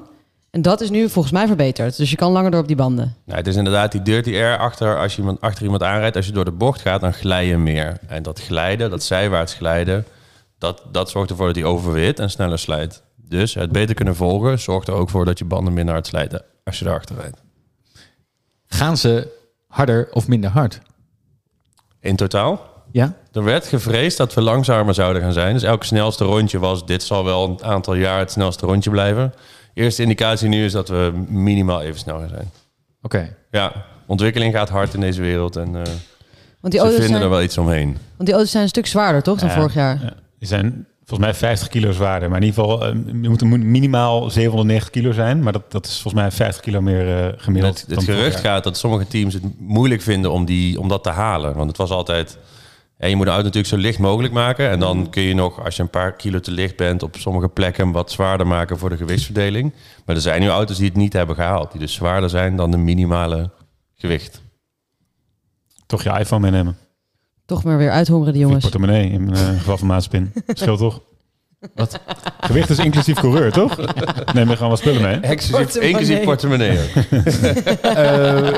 En 0.50 0.62
dat 0.62 0.80
is 0.80 0.90
nu 0.90 1.08
volgens 1.08 1.34
mij 1.34 1.46
verbeterd. 1.46 1.96
Dus 1.96 2.10
je 2.10 2.16
kan 2.16 2.32
langer 2.32 2.50
door 2.50 2.60
op 2.60 2.66
die 2.66 2.76
banden. 2.76 3.16
Nou, 3.24 3.38
het 3.38 3.46
is 3.46 3.56
inderdaad 3.56 3.92
die 3.92 4.02
dirty 4.02 4.30
air 4.30 4.58
achter 4.58 4.98
als 4.98 5.12
je 5.12 5.18
iemand, 5.18 5.40
achter 5.40 5.64
iemand 5.64 5.82
aanrijdt. 5.82 6.16
Als 6.16 6.26
je 6.26 6.32
door 6.32 6.44
de 6.44 6.50
bocht 6.50 6.80
gaat, 6.80 7.00
dan 7.00 7.12
glij 7.12 7.46
je 7.46 7.56
meer. 7.56 7.96
En 8.06 8.22
dat 8.22 8.40
glijden, 8.40 8.90
dat 8.90 9.02
zijwaarts 9.02 9.54
glijden, 9.54 10.06
dat, 10.58 10.82
dat 10.92 11.10
zorgt 11.10 11.30
ervoor 11.30 11.46
dat 11.46 11.56
hij 11.56 11.64
overwit 11.64 12.18
en 12.18 12.30
sneller 12.30 12.58
slijt. 12.58 13.02
Dus 13.34 13.54
het 13.54 13.72
beter 13.72 13.94
kunnen 13.94 14.16
volgen 14.16 14.58
zorgt 14.58 14.88
er 14.88 14.94
ook 14.94 15.10
voor 15.10 15.24
dat 15.24 15.38
je 15.38 15.44
banden 15.44 15.72
minder 15.72 15.94
hard 15.94 16.06
slijten 16.06 16.42
als 16.64 16.78
je 16.78 16.86
erachter 16.86 17.16
rijdt. 17.16 17.42
Gaan 18.66 18.96
ze 18.96 19.28
harder 19.66 20.08
of 20.12 20.28
minder 20.28 20.50
hard? 20.50 20.80
In 22.00 22.16
totaal. 22.16 22.72
Ja? 22.92 23.14
Er 23.32 23.44
werd 23.44 23.66
gevreesd 23.66 24.16
dat 24.16 24.34
we 24.34 24.40
langzamer 24.40 24.94
zouden 24.94 25.22
gaan 25.22 25.32
zijn. 25.32 25.52
Dus 25.54 25.62
elk 25.62 25.84
snelste 25.84 26.24
rondje 26.24 26.58
was, 26.58 26.86
dit 26.86 27.02
zal 27.02 27.24
wel 27.24 27.44
een 27.48 27.64
aantal 27.64 27.94
jaar 27.94 28.18
het 28.18 28.30
snelste 28.30 28.66
rondje 28.66 28.90
blijven. 28.90 29.32
Eerste 29.74 30.02
indicatie 30.02 30.48
nu 30.48 30.64
is 30.64 30.72
dat 30.72 30.88
we 30.88 31.24
minimaal 31.28 31.80
even 31.82 31.98
snel 32.00 32.18
gaan 32.18 32.28
zijn. 32.28 32.50
Oké. 33.02 33.36
Ja, 33.50 33.84
ontwikkeling 34.06 34.54
gaat 34.54 34.68
hard 34.68 34.94
in 34.94 35.00
deze 35.00 35.20
wereld 35.22 35.56
en 35.56 35.66
eh, 35.66 35.72
Want 35.72 35.86
die, 36.60 36.72
ze 36.72 36.78
auto's 36.78 36.92
vinden 36.94 37.08
zijn, 37.08 37.22
er 37.22 37.28
wel 37.28 37.42
iets 37.42 37.58
omheen. 37.58 37.86
want 38.16 38.24
die 38.28 38.32
auto's 38.32 38.50
zijn 38.50 38.62
een 38.62 38.68
stuk 38.68 38.86
zwaarder, 38.86 39.22
toch, 39.22 39.38
dan 39.38 39.48
Ja. 39.48 39.54
vorig 39.54 39.74
jaar? 39.74 39.98
Ja. 40.02 40.12
Die 40.38 40.48
zijn 40.48 40.86
volgens 41.04 41.28
mij 41.28 41.34
50 41.34 41.68
kilo 41.68 41.92
zwaarder. 41.92 42.28
Maar 42.28 42.40
in 42.40 42.46
ieder 42.46 42.62
geval, 42.62 42.86
eh, 42.86 42.94
je 43.22 43.28
moet 43.28 43.42
minimaal 43.64 44.30
790 44.30 44.90
kilo 44.90 45.12
zijn. 45.12 45.42
Maar 45.42 45.52
dat, 45.52 45.72
dat 45.72 45.86
is 45.86 45.92
volgens 45.92 46.22
mij 46.22 46.30
50 46.30 46.62
kilo 46.62 46.80
meer 46.80 47.24
eh, 47.24 47.32
gemiddeld. 47.36 47.80
Het, 47.80 47.90
het 47.90 48.04
gerucht 48.04 48.40
gaat 48.40 48.64
dat 48.64 48.76
sommige 48.76 49.06
teams 49.06 49.34
het 49.34 49.42
moeilijk 49.58 50.02
vinden 50.02 50.32
om, 50.32 50.44
die, 50.44 50.80
om 50.80 50.88
dat 50.88 51.02
te 51.02 51.10
halen. 51.10 51.54
Want 51.54 51.68
het 51.68 51.76
was 51.76 51.90
altijd... 51.90 52.38
Je 52.98 53.16
moet 53.16 53.24
de 53.24 53.32
auto 53.32 53.46
natuurlijk 53.46 53.74
zo 53.74 53.80
licht 53.80 53.98
mogelijk 53.98 54.34
maken. 54.34 54.70
En 54.70 54.80
dan 54.80 55.10
kun 55.10 55.22
je 55.22 55.34
nog, 55.34 55.64
als 55.64 55.76
je 55.76 55.82
een 55.82 55.90
paar 55.90 56.12
kilo 56.12 56.40
te 56.40 56.50
licht 56.50 56.76
bent... 56.76 57.02
op 57.02 57.16
sommige 57.16 57.48
plekken 57.48 57.92
wat 57.92 58.10
zwaarder 58.10 58.46
maken 58.46 58.78
voor 58.78 58.90
de 58.90 58.96
gewichtsverdeling. 58.96 59.72
Maar 60.04 60.16
er 60.16 60.22
zijn 60.22 60.40
nu 60.40 60.48
auto's 60.48 60.76
die 60.76 60.88
het 60.88 60.96
niet 60.96 61.12
hebben 61.12 61.34
gehaald. 61.34 61.70
Die 61.70 61.80
dus 61.80 61.94
zwaarder 61.94 62.30
zijn 62.30 62.56
dan 62.56 62.70
de 62.70 62.76
minimale 62.76 63.50
gewicht. 63.94 64.42
Toch 65.86 66.02
je 66.02 66.18
iPhone 66.18 66.50
meenemen. 66.50 66.76
Toch 67.46 67.64
maar 67.64 67.78
weer 67.78 67.90
uithongeren, 67.90 68.32
die 68.32 68.42
Of 68.44 68.48
je 68.50 68.54
jongens. 68.54 68.70
portemonnee 68.70 69.10
in 69.10 69.34
eh, 69.34 69.48
geval 69.48 69.78
van 69.78 69.86
maatspin. 69.86 70.32
Scheelt 70.46 70.78
toch? 70.78 71.00
Wat? 71.74 72.00
Gewicht 72.40 72.70
is 72.70 72.78
inclusief 72.78 73.20
coureur, 73.20 73.52
toch? 73.52 73.76
Neem 74.34 74.50
er 74.50 74.54
gewoon 74.56 74.70
wat 74.70 74.78
spullen 74.78 75.02
mee. 75.02 75.16
Exclusief, 75.16 75.50
Portemonnee. 75.72 75.90
inclusief 75.90 76.24
portemonnee. 76.24 76.78
Eh, 77.82 78.52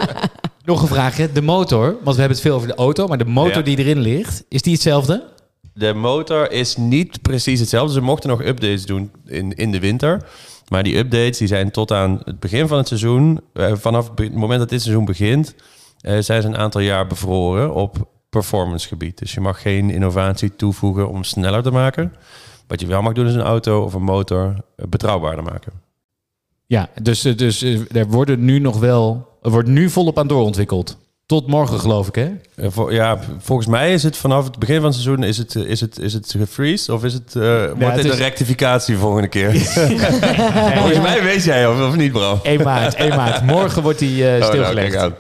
nog 0.65 0.83
een 0.83 0.89
vraagje. 0.89 1.33
De 1.33 1.43
motor, 1.43 1.85
want 1.85 2.03
we 2.17 2.21
hebben 2.21 2.29
het 2.31 2.41
veel 2.41 2.55
over 2.55 2.69
de 2.69 2.75
auto, 2.75 3.07
maar 3.07 3.19
de 3.19 3.25
motor 3.25 3.57
Ja. 3.57 3.63
die 3.63 3.79
erin 3.79 3.99
ligt, 3.99 4.45
is 4.49 4.63
die 4.63 4.73
hetzelfde? 4.73 5.25
De 5.75 5.95
motor 5.95 6.51
is 6.53 6.77
niet 6.77 7.23
precies 7.23 7.61
hetzelfde. 7.61 7.93
Ze 7.93 8.01
mochten 8.01 8.31
nog 8.31 8.43
updates 8.43 8.87
doen 8.87 9.11
in, 9.27 9.53
in 9.55 9.71
de 9.73 9.81
winter. 9.81 10.23
Maar 10.69 10.83
die 10.83 10.97
updates 10.97 11.39
die 11.39 11.49
zijn 11.49 11.71
tot 11.71 11.93
aan 11.93 12.21
het 12.25 12.41
begin 12.41 12.69
van 12.69 12.79
het 12.79 12.89
seizoen... 12.89 13.41
eh, 13.53 13.73
vanaf 13.75 14.11
het 14.15 14.35
moment 14.35 14.59
dat 14.61 14.69
dit 14.69 14.83
seizoen 14.83 15.05
begint... 15.05 15.55
eh, 16.01 16.19
zijn 16.21 16.43
ze 16.43 16.49
een 16.49 16.57
aantal 16.57 16.81
jaar 16.81 17.07
bevroren 17.07 17.75
op 17.75 18.09
performance 18.31 18.89
gebied. 18.89 19.19
Dus 19.19 19.35
je 19.35 19.41
mag 19.41 19.63
geen 19.63 19.91
innovatie 19.91 20.57
toevoegen 20.57 21.09
om 21.09 21.25
sneller 21.25 21.63
te 21.63 21.71
maken. 21.71 22.15
Wat 22.67 22.81
je 22.81 22.87
wel 22.87 23.03
mag 23.03 23.13
doen 23.13 23.27
is 23.27 23.35
een 23.35 23.41
auto 23.41 23.83
of 23.83 23.95
een 23.95 24.03
motor 24.03 24.55
eh, 24.77 24.87
betrouwbaarder 24.89 25.45
maken. 25.45 25.73
Ja, 26.67 26.89
dus, 27.03 27.25
eh, 27.25 27.37
dus 27.37 27.63
eh, 27.63 27.79
er 27.97 28.07
worden 28.07 28.45
nu 28.45 28.59
nog 28.59 28.79
wel, 28.79 29.29
er 29.43 29.51
wordt 29.51 29.69
nu 29.69 29.91
volop 29.91 30.19
aan 30.19 30.27
doorontwikkeld. 30.27 30.97
Tot 31.27 31.47
morgen 31.47 31.81
geloof 31.81 32.09
ik, 32.09 32.15
hè? 32.15 32.31
Ja, 32.89 33.19
volgens 33.39 33.69
mij 33.69 33.93
is 33.93 34.03
het 34.03 34.17
vanaf 34.17 34.45
het 34.45 34.59
begin 34.59 34.77
van 34.77 34.85
het 34.85 34.95
seizoen... 34.95 35.23
is 35.23 35.39
het, 35.39 35.55
is 35.55 35.81
het, 35.81 35.99
is 35.99 36.13
het 36.13 36.35
gefreeze 36.39 36.93
of 36.95 37.05
is 37.05 37.13
het, 37.13 37.37
eh 37.37 37.43
wordt 37.79 37.97
het 37.97 38.05
is- 38.05 38.11
een 38.11 38.17
rectificatie 38.17 38.97
volgende 38.97 39.29
keer? 39.29 39.51
volgens 40.77 41.01
mij 41.01 41.23
weet 41.23 41.45
jij 41.45 41.67
of, 41.69 41.81
of 41.89 41.97
niet, 41.97 42.13
bro. 42.13 42.41
1 42.43 42.63
maart, 42.63 42.95
1 42.95 43.09
maart. 43.09 43.43
Morgen 43.43 43.83
wordt 43.83 43.99
die 43.99 44.29
eh, 44.29 44.47
Oh, 44.47 44.53
nou, 44.93 45.13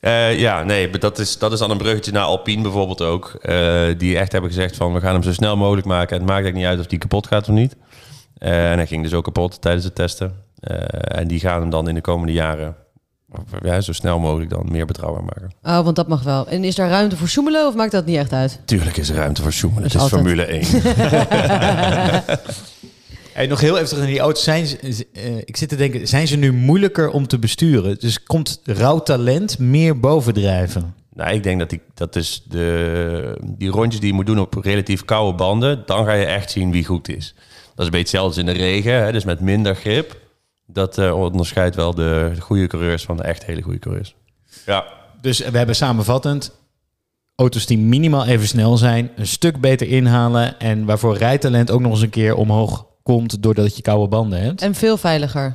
Eh, 0.00 0.38
ja, 0.38 0.62
nee, 0.62 0.90
dat 0.90 1.18
is, 1.18 1.38
dat 1.38 1.52
is 1.52 1.58
dan 1.58 1.70
een 1.70 1.78
bruggetje 1.78 2.12
naar 2.12 2.22
Alpine 2.22 2.62
bijvoorbeeld 2.62 3.02
ook. 3.02 3.34
eh, 3.34 3.82
die 3.98 4.18
echt 4.18 4.32
hebben 4.32 4.50
gezegd 4.50 4.76
van 4.76 4.92
we 4.92 5.00
gaan 5.00 5.12
hem 5.12 5.22
zo 5.22 5.32
snel 5.32 5.56
mogelijk 5.56 5.86
maken. 5.86 6.10
En 6.10 6.16
het 6.16 6.26
maakt 6.28 6.42
eigenlijk 6.42 6.56
niet 6.56 6.66
uit 6.66 6.78
of 6.78 6.86
die 6.86 6.98
kapot 6.98 7.26
gaat 7.26 7.48
of 7.48 7.54
niet. 7.54 7.76
Eh, 8.38 8.70
en 8.70 8.76
hij 8.76 8.86
ging 8.86 9.02
dus 9.02 9.14
ook 9.14 9.24
kapot 9.24 9.60
tijdens 9.60 9.84
het 9.84 9.94
testen. 9.94 10.34
En 11.00 11.28
die 11.28 11.40
gaan 11.40 11.60
hem 11.60 11.70
dan 11.70 11.88
in 11.88 11.94
de 11.94 12.00
komende 12.00 12.32
jaren 12.32 12.76
ja, 13.62 13.80
zo 13.80 13.92
snel 13.92 14.18
mogelijk 14.18 14.50
dan 14.50 14.66
meer 14.70 14.86
betrouwbaar 14.86 15.24
maken. 15.24 15.50
Oh, 15.62 15.84
want 15.84 15.96
dat 15.96 16.08
mag 16.08 16.22
wel. 16.22 16.48
En 16.48 16.64
is 16.64 16.74
daar 16.74 16.88
ruimte 16.88 17.16
voor 17.16 17.28
zoemelen 17.28 17.66
of 17.66 17.74
maakt 17.74 17.92
dat 17.92 18.06
niet 18.06 18.16
echt 18.16 18.32
uit? 18.32 18.60
Tuurlijk 18.64 18.96
is 18.96 19.08
er 19.08 19.16
ruimte 19.16 19.42
voor 19.42 19.52
zoemen. 19.52 19.82
Het 19.82 19.94
is 19.94 20.04
is 20.04 20.12
altijd. 20.12 20.20
Formule 20.20 20.44
1. 20.44 20.64
Hey, 23.40 23.48
nog 23.48 23.60
heel 23.60 23.74
even 23.76 23.86
terug 23.88 24.02
naar 24.02 24.12
die 24.12 24.20
auto's. 24.20 24.42
Zijn, 24.44 24.66
ze- 24.66 25.06
eh, 25.12 25.36
ik 25.36 25.56
zit 25.56 25.68
te 25.68 25.76
denken, 25.76 26.08
zijn 26.08 26.28
ze 26.28 26.36
nu 26.36 26.52
moeilijker 26.52 27.10
om 27.10 27.26
te 27.26 27.38
besturen? 27.38 27.98
Dus 27.98 28.22
komt 28.22 28.60
rauw 28.64 28.98
talent 29.02 29.58
meer 29.58 30.00
bovendrijven? 30.00 30.94
nou, 31.14 31.34
ik 31.34 31.42
denk 31.42 31.58
dat 31.58 31.70
die, 31.70 31.80
dat 31.94 32.16
is 32.16 32.42
de, 32.48 33.38
die 33.44 33.70
rondjes 33.70 34.00
die 34.00 34.08
je 34.08 34.14
moet 34.14 34.26
doen 34.26 34.38
op 34.38 34.54
relatief 34.54 35.04
koude 35.04 35.36
banden, 35.36 35.82
dan 35.86 36.04
ga 36.04 36.12
je 36.12 36.24
echt 36.24 36.50
zien 36.50 36.70
wie 36.70 36.84
goed 36.84 37.08
is. 37.08 37.34
Dat 37.36 37.78
is 37.78 37.84
een 37.84 37.90
beetje 37.90 37.98
hetzelfde 37.98 38.28
als 38.28 38.36
in 38.38 38.46
de 38.46 38.64
regen, 38.64 38.92
hè, 39.04 39.12
dus 39.12 39.24
met 39.24 39.40
minder 39.40 39.74
grip. 39.76 40.16
Dat 40.66 40.98
eh, 40.98 41.20
onderscheidt 41.20 41.76
wel 41.76 41.94
de 41.94 42.32
goede 42.38 42.66
coureurs 42.66 43.02
van 43.04 43.16
de 43.16 43.22
echt 43.22 43.44
hele 43.44 43.62
goede 43.62 43.78
coureurs. 43.78 44.14
Ja, 44.66 44.84
Dus 45.20 45.38
we 45.38 45.58
hebben 45.58 45.76
samenvattend 45.76 46.52
auto's 47.34 47.66
die 47.66 47.78
minimaal 47.78 48.26
even 48.26 48.48
snel 48.48 48.76
zijn, 48.76 49.10
een 49.16 49.26
stuk 49.26 49.60
beter 49.60 49.88
inhalen 49.88 50.58
en 50.58 50.84
waarvoor 50.84 51.16
rijtalent 51.16 51.70
ook 51.70 51.80
nog 51.80 51.92
eens 51.92 52.00
een 52.02 52.10
keer 52.10 52.34
omhoog 52.34 52.88
komt 53.10 53.42
doordat 53.42 53.76
je 53.76 53.82
koude 53.82 54.08
banden 54.08 54.40
hebt. 54.42 54.62
En 54.62 54.74
veel 54.74 54.96
veiliger. 54.96 55.54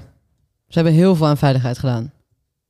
Ze 0.68 0.74
hebben 0.80 0.94
heel 0.94 1.16
veel 1.16 1.28
aan 1.28 1.38
veiligheid 1.38 1.78
gedaan. 1.80 2.12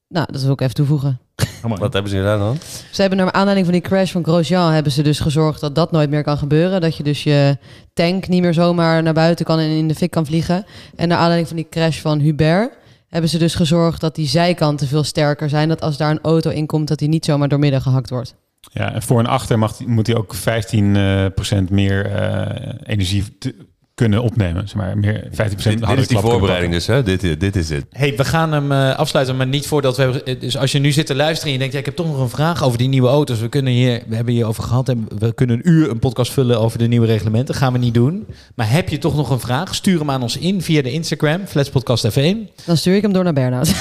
Nou, 0.07 0.27
dat 0.31 0.41
wil 0.41 0.51
ik 0.51 0.61
even 0.61 0.73
toevoegen. 0.73 1.19
wat 1.61 1.93
hebben 1.93 2.11
ze 2.11 2.17
gedaan 2.17 2.39
dan? 2.39 2.57
Ze 2.91 3.01
hebben 3.01 3.19
naar 3.19 3.31
aanleiding 3.31 3.65
van 3.65 3.75
die 3.75 3.83
crash 3.83 4.11
van 4.11 4.23
Grosjean... 4.23 4.71
hebben 4.71 4.91
ze 4.91 5.01
dus 5.03 5.19
gezorgd 5.19 5.59
dat 5.61 5.75
dat 5.75 5.91
nooit 5.91 6.09
meer 6.09 6.23
kan 6.23 6.37
gebeuren. 6.37 6.81
Dat 6.81 6.97
je 6.97 7.03
dus 7.03 7.23
je 7.23 7.57
tank 7.93 8.27
niet 8.27 8.41
meer 8.41 8.53
zomaar 8.53 9.03
naar 9.03 9.13
buiten 9.13 9.45
kan 9.45 9.59
en 9.59 9.69
in 9.69 9.87
de 9.87 9.95
fik 9.95 10.11
kan 10.11 10.25
vliegen. 10.25 10.65
En 10.95 11.07
naar 11.07 11.17
aanleiding 11.17 11.47
van 11.47 11.57
die 11.57 11.69
crash 11.69 11.99
van 11.99 12.19
Hubert... 12.19 12.73
hebben 13.07 13.29
ze 13.29 13.37
dus 13.37 13.55
gezorgd 13.55 14.01
dat 14.01 14.15
die 14.15 14.27
zijkanten 14.27 14.87
veel 14.87 15.03
sterker 15.03 15.49
zijn. 15.49 15.67
Dat 15.69 15.81
als 15.81 15.97
daar 15.97 16.11
een 16.11 16.21
auto 16.21 16.49
in 16.49 16.65
komt, 16.65 16.87
dat 16.87 16.99
die 16.99 17.09
niet 17.09 17.25
zomaar 17.25 17.47
doormidden 17.47 17.81
gehakt 17.81 18.09
wordt. 18.09 18.35
Ja, 18.71 18.93
en 18.93 19.01
voor 19.01 19.19
en 19.19 19.25
achter 19.25 19.59
mag, 19.59 19.77
die- 19.77 19.87
moet 19.87 20.07
hij 20.07 20.15
ook 20.15 20.35
15% 20.35 20.95
eh, 20.95 21.25
procent 21.35 21.69
meer 21.69 22.05
eh, 22.05 22.73
energie 22.83 23.37
te- 23.37 23.55
kunnen 23.95 24.21
opnemen. 24.21 24.67
Zeg 24.67 24.77
maar, 24.77 24.97
meer 24.97 25.27
15% 25.31 25.33
Dit, 25.35 25.63
harder 25.63 25.87
dit 25.87 25.99
is 25.99 26.07
die 26.07 26.17
voorbereiding 26.17 26.73
dus, 26.73 26.87
hè? 26.87 27.03
Dit, 27.03 27.39
dit 27.39 27.55
is 27.55 27.69
het. 27.69 27.85
Hey, 27.89 28.15
we 28.15 28.25
gaan 28.25 28.51
hem 28.51 28.71
eh, 28.71 28.95
afsluiten, 28.95 29.37
maar 29.37 29.47
niet 29.47 29.67
voordat 29.67 29.97
we 29.97 30.01
hebben. 30.01 30.39
Dus 30.39 30.57
als 30.57 30.71
je 30.71 30.79
nu 30.79 30.91
zit 30.91 31.05
te 31.05 31.15
luisteren 31.15 31.45
en 31.45 31.53
je 31.53 31.57
denkt, 31.59 31.73
ja, 31.73 31.79
ik 31.79 31.85
heb 31.85 31.95
toch 31.95 32.07
nog 32.07 32.19
een 32.19 32.29
vraag 32.29 32.63
over 32.63 32.77
die 32.77 32.87
nieuwe 32.87 33.07
auto's. 33.07 33.39
We 33.39 33.49
kunnen 33.49 33.73
hier, 33.73 34.03
we 34.07 34.15
hebben 34.15 34.33
hier 34.33 34.45
over 34.45 34.63
gehad 34.63 34.89
en 34.89 35.07
we 35.17 35.33
kunnen 35.33 35.55
een 35.55 35.69
uur 35.69 35.89
een 35.89 35.99
podcast 35.99 36.31
vullen 36.31 36.59
over 36.59 36.77
de 36.77 36.87
nieuwe 36.87 37.05
reglementen. 37.05 37.55
Gaan 37.55 37.73
we 37.73 37.79
niet 37.79 37.93
doen. 37.93 38.27
Maar 38.55 38.71
heb 38.71 38.89
je 38.89 38.97
toch 38.97 39.15
nog 39.15 39.29
een 39.29 39.39
vraag? 39.39 39.75
Stuur 39.75 39.99
hem 39.99 40.11
aan 40.11 40.21
ons 40.21 40.37
in 40.37 40.61
via 40.61 40.81
de 40.81 40.91
Instagram, 40.91 41.45
Fletspodcast 41.45 42.09
F1. 42.11 42.63
Dan 42.65 42.77
stuur 42.77 42.95
ik 42.95 43.01
hem 43.01 43.13
door 43.13 43.23
naar 43.23 43.33
Bernhard. 43.33 43.73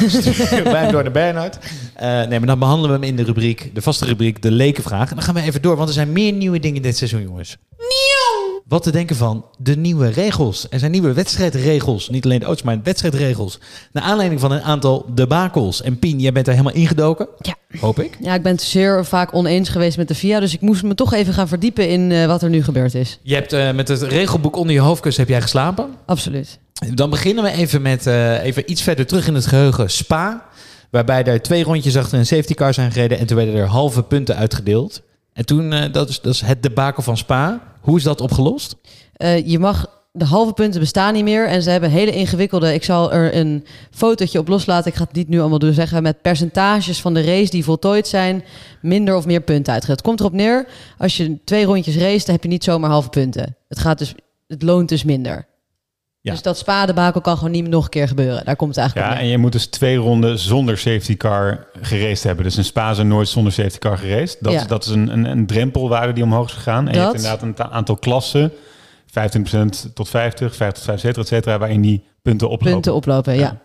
Bij 0.65 0.81
hem 0.83 0.93
door 0.93 1.03
naar 1.03 1.13
Bernhard. 1.13 1.59
Eh, 1.95 2.09
nee, 2.09 2.39
maar 2.39 2.47
dan 2.47 2.59
behandelen 2.59 2.91
we 2.91 3.07
hem 3.07 3.17
in 3.17 3.17
de 3.17 3.25
rubriek, 3.25 3.71
de 3.75 3.83
vaste 3.83 4.05
rubriek, 4.05 4.43
de 4.43 4.51
lekenvraag. 4.51 5.09
En 5.09 5.15
dan 5.15 5.25
gaan 5.25 5.35
we 5.35 5.43
even 5.43 5.63
door, 5.63 5.77
want 5.77 5.89
er 5.89 5.95
zijn 5.95 6.13
meer 6.13 6.33
nieuwe 6.33 6.59
dingen 6.59 6.83
dit 6.83 6.97
seizoen, 6.97 7.23
jongens. 7.23 7.57
Wat 8.69 8.83
te 8.83 8.91
denken 8.91 9.17
van 9.17 9.45
de 9.59 9.77
nieuwe 9.77 10.09
regels. 10.09 10.67
Er 10.71 10.79
zijn 10.79 10.91
nieuwe 10.91 11.13
wedstrijdregels. 11.13 12.09
Niet 12.09 12.25
alleen 12.25 12.39
de 12.39 12.45
auto's, 12.45 12.65
maar 12.65 12.81
wedstrijdregels. 12.83 13.59
Naar 13.93 14.03
aanleiding 14.03 14.41
van 14.41 14.53
een 14.53 14.63
aantal 14.63 15.07
debakels. 15.15 15.83
En 15.83 15.99
Pien, 15.99 16.21
jij 16.21 16.33
bent 16.33 16.47
daar 16.47 16.55
helemaal 16.55 16.77
ingedoken. 16.77 17.29
Ja. 17.39 17.55
Hoop 17.81 17.99
ik. 17.99 18.17
Ja, 18.21 18.35
ik 18.35 18.43
ben 18.43 18.53
het 18.53 18.63
zeer 18.63 19.05
vaak 19.05 19.35
oneens 19.35 19.69
geweest 19.69 19.97
met 19.97 20.09
de 20.09 20.15
FIA. 20.15 20.41
Dus 20.41 20.55
ik 20.55 20.61
moest 20.61 20.83
me 20.83 20.95
toch 20.95 21.13
even 21.13 21.35
gaan 21.35 21.49
verdiepen 21.49 21.89
in 21.89 22.13
eh, 22.13 22.27
wat 22.27 22.43
er 22.43 22.49
nu 22.49 22.63
gebeurd 22.63 22.95
is. 22.95 23.19
Je 23.23 23.35
hebt 23.35 23.53
eh, 23.53 23.73
met 23.73 23.89
het 23.89 24.03
regelboek 24.03 24.57
onder 24.57 24.75
je 24.75 24.81
hoofdkussen 24.81 25.23
heb 25.23 25.33
jij 25.33 25.43
geslapen. 25.43 25.95
Absoluut. 26.07 26.59
Dan 26.95 27.11
beginnen 27.11 27.45
we 27.45 27.51
even 27.51 27.83
met 27.83 28.07
eh, 28.07 28.45
even 28.45 28.71
iets 28.71 28.83
verder 28.83 29.07
terug 29.07 29.27
in 29.27 29.35
het 29.35 29.47
geheugen. 29.47 29.91
Spa. 29.91 30.47
Waarbij 30.91 31.25
er 31.25 31.43
twee 31.43 31.65
rondjes 31.65 31.97
achter 31.97 32.19
een 32.19 32.27
safety 32.27 32.55
car 32.55 32.75
zijn 32.75 32.93
gereden. 32.93 33.19
En 33.19 33.27
toen 33.27 33.37
werden 33.37 33.55
er 33.55 33.67
halve 33.67 34.03
punten 34.03 34.37
uitgedeeld. 34.37 35.03
En 35.35 35.47
toen, 35.47 35.73
eh, 35.73 35.93
dat, 35.93 36.09
is, 36.09 36.21
dat 36.21 36.35
is 36.35 36.41
het 36.41 36.63
debakel 36.63 37.03
van 37.03 37.17
Spa. 37.17 37.61
Hoe 37.81 37.97
is 37.97 38.03
dat 38.03 38.21
opgelost? 38.21 38.77
Eh, 39.13 39.47
je 39.47 39.59
mag, 39.59 39.87
de 40.13 40.25
halve 40.25 40.53
punten 40.53 40.81
bestaan 40.81 41.15
niet 41.15 41.25
meer. 41.25 41.49
En 41.49 41.63
ze 41.63 41.71
hebben 41.71 41.91
hele 41.91 42.13
ingewikkelde. 42.13 42.75
Ik 42.75 42.85
zal 42.85 43.13
er 43.13 43.37
een 43.37 43.67
fotootje 43.91 44.39
op 44.39 44.49
loslaten. 44.49 44.91
Ik 44.91 44.97
ga 44.97 45.05
het 45.05 45.13
niet 45.13 45.29
nu 45.29 45.41
allemaal 45.41 45.59
doen 45.59 45.73
zeggen. 45.73 46.03
Met 46.03 46.23
percentages 46.23 47.01
van 47.01 47.15
de 47.15 47.23
race 47.23 47.51
die 47.51 47.65
voltooid 47.65 48.07
zijn. 48.07 48.45
Minder 48.83 49.17
of 49.17 49.27
meer 49.27 49.41
punten 49.41 49.73
uitgedeeld. 49.73 49.99
Het 49.99 50.09
komt 50.09 50.21
erop 50.21 50.33
neer. 50.33 50.67
Als 50.99 51.17
je 51.17 51.39
twee 51.45 51.65
rondjes 51.65 51.97
race, 51.97 52.25
dan 52.25 52.35
heb 52.35 52.43
je 52.43 52.49
niet 52.49 52.65
zomaar 52.65 52.91
halve 52.91 53.09
punten. 53.09 53.57
Het, 53.69 53.79
gaat 53.79 53.99
dus, 53.99 54.15
het 54.47 54.63
loont 54.63 54.89
dus 54.89 55.05
minder. 55.05 55.47
Ja. 56.25 56.31
Dus 56.33 56.43
dat 56.43 56.59
spadebakel 56.59 57.21
kan 57.21 57.37
gewoon 57.37 57.51
niet 57.53 57.69
nog 57.69 57.85
een 57.85 57.91
keer 57.91 58.09
gebeuren. 58.09 58.45
Daar 58.45 58.57
komt 58.57 58.71
het 58.75 58.79
eigenlijk 58.79 59.13
Ja, 59.13 59.19
en 59.19 59.27
je 59.27 59.39
moet 59.39 59.53
dus 59.53 59.67
twee 59.67 59.97
ronden 59.97 60.39
zonder 60.39 60.79
safety 60.79 61.17
car 61.17 61.67
geraced 61.83 62.23
hebben. 62.23 62.45
Dus 62.45 62.57
een 62.57 62.65
Spa 62.65 62.95
zijn 62.95 63.09
nooit 63.09 63.29
zonder 63.29 63.53
safety 63.53 63.79
car 63.79 63.99
geraced. 63.99 64.37
Dat, 64.41 64.53
Ja. 64.53 64.61
is, 64.61 64.67
dat 64.67 64.85
is 64.85 64.91
een, 64.91 65.09
een, 65.09 65.25
een 65.25 65.47
drempelwaarde 65.47 66.13
die 66.13 66.25
omhoog 66.25 66.47
is 66.49 66.53
gegaan. 66.55 66.87
En 66.89 66.93
je 66.95 66.99
Dat. 66.99 67.05
hebt 67.13 67.17
inderdaad 67.17 67.43
een 67.43 67.55
ta- 67.55 67.71
aantal 67.71 67.97
klassen, 67.97 68.53
25% 69.07 69.93
tot 69.95 70.09
50, 70.09 70.57
50 70.57 70.85
tot 70.85 70.85
75, 70.85 71.23
et 71.23 71.29
cetera, 71.29 71.59
waarin 71.59 71.81
die 71.81 72.05
punten 72.23 72.47
oplopen. 72.49 72.73
Punten 72.73 72.95
oplopen, 72.95 73.35
ja. 73.35 73.61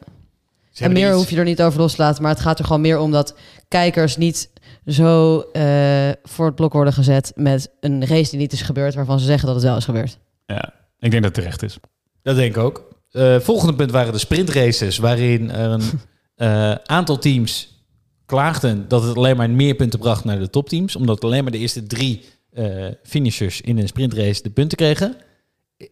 Ze 0.72 0.84
En 0.84 0.92
meer 0.92 1.08
iets- 1.08 1.16
hoef 1.18 1.30
je 1.30 1.38
er 1.38 1.44
niet 1.44 1.62
over 1.62 1.80
los 1.80 1.96
te 1.96 2.02
laten. 2.02 2.22
Maar 2.22 2.32
het 2.32 2.42
gaat 2.42 2.60
er 2.60 2.66
gewoon 2.66 2.82
meer 2.82 3.00
om 3.00 3.12
dat 3.12 3.36
kijkers 3.68 4.18
niet 4.18 4.50
zo 4.86 5.40
eh, 5.54 6.10
voor 6.24 6.46
het 6.46 6.56
blok 6.56 6.74
worden 6.74 6.94
gezet 6.94 7.32
met 7.36 7.70
een 7.80 8.06
race 8.06 8.30
die 8.30 8.40
niet 8.40 8.54
is 8.54 8.62
gebeurd, 8.62 8.96
waarvan 8.96 9.20
ze 9.20 9.26
zeggen 9.26 9.46
dat 9.46 9.56
het 9.56 9.64
wel 9.66 9.78
is 9.78 9.86
gebeurd. 9.86 10.18
Ja, 10.46 10.74
ik 11.00 11.12
denk 11.12 11.14
dat 11.24 11.24
het 11.24 11.34
terecht 11.34 11.64
is. 11.64 11.78
Dat 12.24 12.36
denk 12.36 12.56
ik 12.56 12.62
ook. 12.62 12.88
Eh, 13.12 13.40
volgende 13.40 13.76
punt 13.76 13.92
waren 13.92 14.14
de 14.14 14.20
sprintraces, 14.20 14.98
waarin 14.98 15.52
er 15.52 15.70
een 15.70 15.82
eh, 16.36 16.72
aantal 16.86 17.18
teams 17.18 17.78
klaagden 18.26 18.86
dat 18.88 19.04
het 19.04 19.16
alleen 19.16 19.38
maar 19.38 19.50
meer 19.50 19.76
punten 19.76 20.00
bracht 20.00 20.24
naar 20.24 20.40
de 20.40 20.50
topteams. 20.50 20.96
Omdat 20.96 21.24
alleen 21.24 21.44
maar 21.44 21.52
de 21.52 21.58
eerste 21.58 21.88
drie 21.88 22.26
eh, 22.52 22.86
finishers 23.04 23.62
in 23.62 23.78
een 23.78 23.88
sprintrace 23.88 24.42
de 24.42 24.50
punten 24.50 24.78
kregen. 24.78 25.16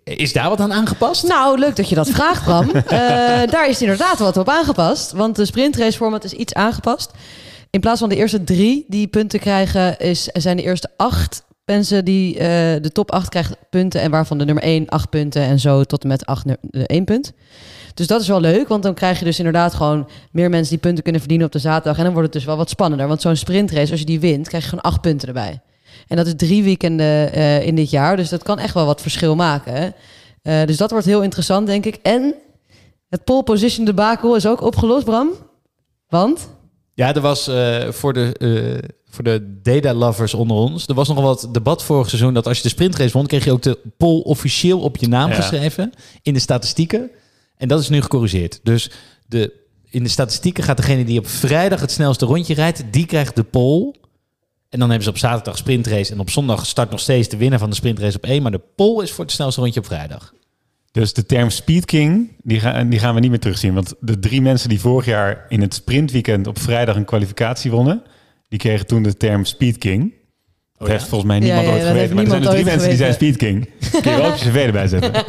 Is 0.03 0.33
daar 0.33 0.49
wat 0.49 0.59
aan 0.59 0.73
aangepast? 0.73 1.27
Nou, 1.27 1.59
leuk 1.59 1.75
dat 1.75 1.89
je 1.89 1.95
dat 1.95 2.09
vraagt, 2.09 2.43
Bram. 2.43 2.71
Daar 3.51 3.69
is 3.69 3.81
inderdaad 3.81 4.19
wat 4.19 4.37
op 4.37 4.49
aangepast. 4.49 5.11
Want 5.11 5.35
de 5.35 5.45
sprintrace 5.45 5.97
format 5.97 6.23
is 6.23 6.33
iets 6.33 6.53
aangepast. 6.53 7.11
In 7.69 7.79
plaats 7.79 7.99
van 7.99 8.09
de 8.09 8.15
eerste 8.15 8.43
drie 8.43 8.85
die 8.87 9.07
punten 9.07 9.39
krijgen, 9.39 9.99
is, 9.99 10.23
zijn 10.23 10.57
de 10.57 10.63
eerste 10.63 10.89
acht 10.97 11.43
mensen 11.67 12.05
die 12.05 12.37
eh, 12.37 12.47
de 12.81 12.91
top 12.93 13.11
acht 13.11 13.29
krijgen 13.29 13.55
punten. 13.69 14.01
En 14.01 14.11
waarvan 14.11 14.37
de 14.37 14.45
nummer 14.45 14.63
één 14.63 14.87
acht 14.89 15.09
punten 15.09 15.41
en 15.41 15.59
zo 15.59 15.83
tot 15.83 16.01
en 16.01 16.07
met 16.07 16.25
acht 16.25 16.45
nu- 16.45 16.55
eh, 16.71 16.81
één 16.85 17.05
punt. 17.05 17.33
Dus 17.93 18.07
dat 18.07 18.21
is 18.21 18.27
wel 18.27 18.39
leuk, 18.39 18.67
want 18.67 18.83
dan 18.83 18.93
krijg 18.93 19.19
je 19.19 19.25
dus 19.25 19.37
inderdaad 19.37 19.73
gewoon 19.73 20.07
meer 20.31 20.49
mensen 20.49 20.69
die 20.69 20.79
punten 20.81 21.03
kunnen 21.03 21.21
verdienen 21.21 21.47
op 21.47 21.53
de 21.53 21.59
zaterdag. 21.59 21.97
En 21.97 22.03
dan 22.03 22.13
wordt 22.13 22.27
het 22.27 22.37
dus 22.37 22.45
wel 22.45 22.57
wat 22.57 22.69
spannender. 22.69 23.07
Want 23.07 23.21
zo'n 23.21 23.35
sprintrace, 23.35 23.91
als 23.91 23.99
je 23.99 24.05
die 24.05 24.19
wint, 24.19 24.47
krijg 24.47 24.63
je 24.63 24.69
gewoon 24.69 24.83
acht 24.83 25.01
punten 25.01 25.27
erbij. 25.27 25.61
En 26.07 26.17
dat 26.17 26.27
is 26.27 26.33
drie 26.37 26.63
weekenden 26.63 27.33
eh, 27.33 27.65
in 27.65 27.75
dit 27.75 27.89
jaar. 27.89 28.15
Dus 28.15 28.29
dat 28.29 28.43
kan 28.43 28.59
echt 28.59 28.73
wel 28.73 28.85
wat 28.85 29.01
verschil 29.01 29.35
maken. 29.35 29.93
Eh, 30.41 30.65
dus 30.65 30.77
dat 30.77 30.91
wordt 30.91 31.05
heel 31.05 31.21
interessant, 31.21 31.67
denk 31.67 31.85
ik. 31.85 31.95
En 32.01 32.33
het 33.09 33.23
pole 33.23 33.43
position 33.43 33.85
debakel 33.85 34.35
is 34.35 34.47
ook 34.47 34.61
opgelost, 34.61 35.05
Bram. 35.05 35.29
Want? 36.09 36.49
Ja, 36.93 37.13
er 37.15 37.21
was 37.21 37.49
voor, 37.89 38.13
de, 38.13 38.35
voor 39.17 39.25
de 39.25 39.59
data 39.61 39.93
lovers 39.93 40.33
onder 40.33 40.57
ons. 40.57 40.87
Er 40.87 40.93
was 40.93 41.07
nogal 41.07 41.23
wat 41.23 41.49
debat 41.51 41.83
vorig 41.83 42.09
seizoen 42.09 42.33
dat 42.33 42.47
als 42.47 42.57
je 42.57 42.63
de 42.63 42.69
sprintrace 42.69 43.11
won, 43.11 43.27
kreeg 43.27 43.43
je 43.45 43.51
ook 43.51 43.61
de 43.61 43.79
pole 43.97 44.23
officieel 44.23 44.79
op 44.79 44.97
je 44.97 45.07
naam 45.07 45.29
Ja. 45.29 45.35
geschreven 45.35 45.91
in 46.21 46.33
de 46.33 46.39
statistieken. 46.39 47.09
En 47.57 47.67
dat 47.67 47.79
is 47.79 47.89
nu 47.89 48.01
gecorrigeerd. 48.01 48.59
Dus 48.63 48.91
de, 49.27 49.53
in 49.89 50.03
de 50.03 50.09
statistieken 50.09 50.63
gaat 50.63 50.77
degene 50.77 51.05
die 51.05 51.19
op 51.19 51.27
vrijdag 51.27 51.79
het 51.81 51.91
snelste 51.91 52.25
rondje 52.25 52.53
rijdt, 52.53 52.83
die 52.91 53.05
krijgt 53.05 53.35
de 53.35 53.43
pole. 53.43 53.95
En 54.69 54.79
dan 54.79 54.87
hebben 54.89 55.03
ze 55.05 55.09
op 55.09 55.17
zaterdag 55.17 55.57
sprintrace 55.57 56.11
en 56.11 56.19
op 56.19 56.29
zondag 56.29 56.65
start 56.65 56.89
nog 56.89 56.99
steeds 56.99 57.27
de 57.29 57.37
winnaar 57.37 57.59
van 57.59 57.69
de 57.69 57.75
sprintrace 57.75 58.17
op 58.17 58.25
één. 58.25 58.41
Maar 58.41 58.51
de 58.51 58.61
pole 58.75 59.03
is 59.03 59.11
voor 59.11 59.23
het 59.23 59.33
snelste 59.33 59.61
rondje 59.61 59.79
op 59.79 59.85
vrijdag. 59.85 60.33
Dus 60.91 61.13
de 61.13 61.25
term 61.25 61.49
Speed 61.49 61.85
King, 61.85 62.31
die, 62.43 62.61
die 62.87 62.99
gaan 62.99 63.13
we 63.13 63.19
niet 63.19 63.29
meer 63.29 63.39
terugzien. 63.39 63.73
Want 63.73 63.93
de 63.99 64.19
drie 64.19 64.41
mensen 64.41 64.69
die 64.69 64.79
vorig 64.79 65.05
jaar 65.05 65.45
in 65.49 65.61
het 65.61 65.73
sprintweekend 65.73 66.47
op 66.47 66.59
vrijdag 66.59 66.95
een 66.95 67.05
kwalificatie 67.05 67.71
wonnen, 67.71 68.03
die 68.47 68.59
kregen 68.59 68.85
toen 68.85 69.03
de 69.03 69.17
term 69.17 69.45
Speed 69.45 69.77
King. 69.77 70.13
Dat 70.77 70.87
heeft 70.87 71.07
volgens 71.07 71.29
mij 71.29 71.39
niemand 71.39 71.65
Ja, 71.65 71.69
ja, 71.69 71.77
ooit 71.77 71.87
geweten. 71.87 72.15
Maar 72.15 72.23
er 72.23 72.29
zijn 72.29 72.43
er 72.43 72.49
drie 72.49 72.65
mensen 72.65 72.89
die 72.89 72.97
zijn 72.97 73.13
Speed 73.13 73.37
King. 73.37 73.69
Kun 74.01 74.11
je 74.11 74.17
wel 74.17 74.29
op 74.29 74.35
je 74.35 74.49
cv 74.49 74.55
erbij 74.55 74.87
zetten. 74.87 75.11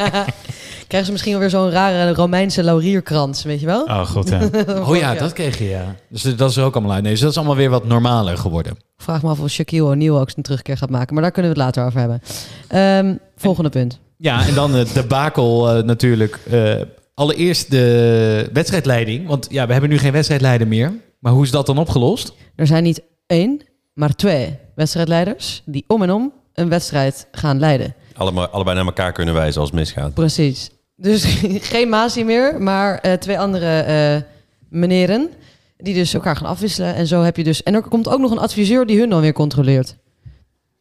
Krijgen 0.89 1.07
ze 1.07 1.13
misschien 1.13 1.35
alweer 1.35 1.51
zo'n 1.51 1.71
rare 1.71 2.15
Romeinse 2.15 2.63
laurierkrans, 2.63 3.43
weet 3.43 3.61
je 3.61 3.67
wel? 3.67 3.85
Oh 3.85 4.07
god, 4.07 4.29
ja. 4.29 4.41
Oh 4.89 4.97
ja, 4.97 5.15
dat 5.15 5.33
kreeg 5.33 5.59
je 5.59 5.69
ja. 5.69 5.95
Dus 6.09 6.23
dat 6.23 6.51
is 6.51 6.57
er 6.57 6.65
ook 6.65 6.75
allemaal 6.75 6.93
uit. 6.93 7.03
Nee, 7.03 7.13
dus 7.13 7.21
dat 7.21 7.31
is 7.31 7.37
allemaal 7.37 7.57
weer 7.57 7.71
wat 7.71 7.87
normaler 7.87 8.39
geworden. 8.39 8.77
Vraag 8.97 9.23
me 9.23 9.29
af 9.29 9.41
of 9.41 9.49
Shaquille 9.49 9.85
O'Neal 9.85 10.21
ook 10.21 10.31
zijn 10.31 10.45
terugkeer 10.45 10.77
gaat 10.77 10.91
maken. 10.91 11.15
Maar 11.15 11.23
daar 11.23 11.33
kunnen 11.33 11.53
we 11.55 11.61
het 11.61 11.67
later 11.67 11.87
over 11.87 12.01
hebben. 12.01 12.21
Ehm, 12.69 13.17
volgende 13.37 13.71
punt. 13.71 13.99
Ja, 14.17 14.47
en 14.47 14.55
dan 14.55 14.73
de 14.73 14.87
debakel 14.95 15.71
eh, 15.71 15.83
natuurlijk. 15.83 16.39
Eh, 16.51 16.75
allereerst 17.15 17.71
de 17.71 18.51
wedstrijdleiding. 18.53 19.27
Want 19.27 19.47
ja, 19.51 19.67
we 19.67 19.73
hebben 19.73 19.91
nu 19.91 19.99
geen 19.99 20.13
wedstrijdleider 20.13 20.67
meer. 20.67 20.93
Maar 21.19 21.33
hoe 21.33 21.45
is 21.45 21.51
dat 21.51 21.67
dan 21.67 21.79
opgelost? 21.79 22.33
Er 22.55 22.67
zijn 22.67 22.83
niet 22.83 23.03
één, 23.27 23.61
maar 23.95 24.15
twee 24.15 24.59
wedstrijdleiders... 24.75 25.63
die 25.65 25.85
om 25.87 26.03
en 26.03 26.11
om 26.11 26.33
een 26.55 26.69
wedstrijd 26.69 27.29
gaan 27.31 27.59
leiden. 27.59 27.95
Allemaal, 28.15 28.47
allebei 28.47 28.77
naar 28.77 28.87
elkaar 28.87 29.13
kunnen 29.13 29.35
wijzen 29.35 29.61
als 29.61 29.71
het 29.71 29.79
misgaat. 29.79 30.15
Precies. 30.15 30.71
Dus 30.97 31.25
geen 31.73 31.89
Masi 31.89 32.25
meer, 32.25 32.63
maar 32.63 32.99
eh, 32.99 33.13
twee 33.13 33.39
andere 33.39 33.81
eh 33.81 34.23
meneren... 34.69 35.31
die 35.77 35.95
dus 35.95 36.15
elkaar 36.15 36.37
gaan 36.37 36.49
afwisselen. 36.49 36.95
En 36.95 37.07
zo 37.07 37.23
heb 37.23 37.37
je 37.37 37.45
dus... 37.45 37.63
En 37.63 37.75
er 37.75 37.83
komt 37.83 38.09
ook 38.09 38.21
nog 38.21 38.31
een 38.31 38.39
adviseur 38.39 38.87
die 38.87 38.99
hun 38.99 39.11
dan 39.11 39.21
weer 39.21 39.33
controleert. 39.33 39.97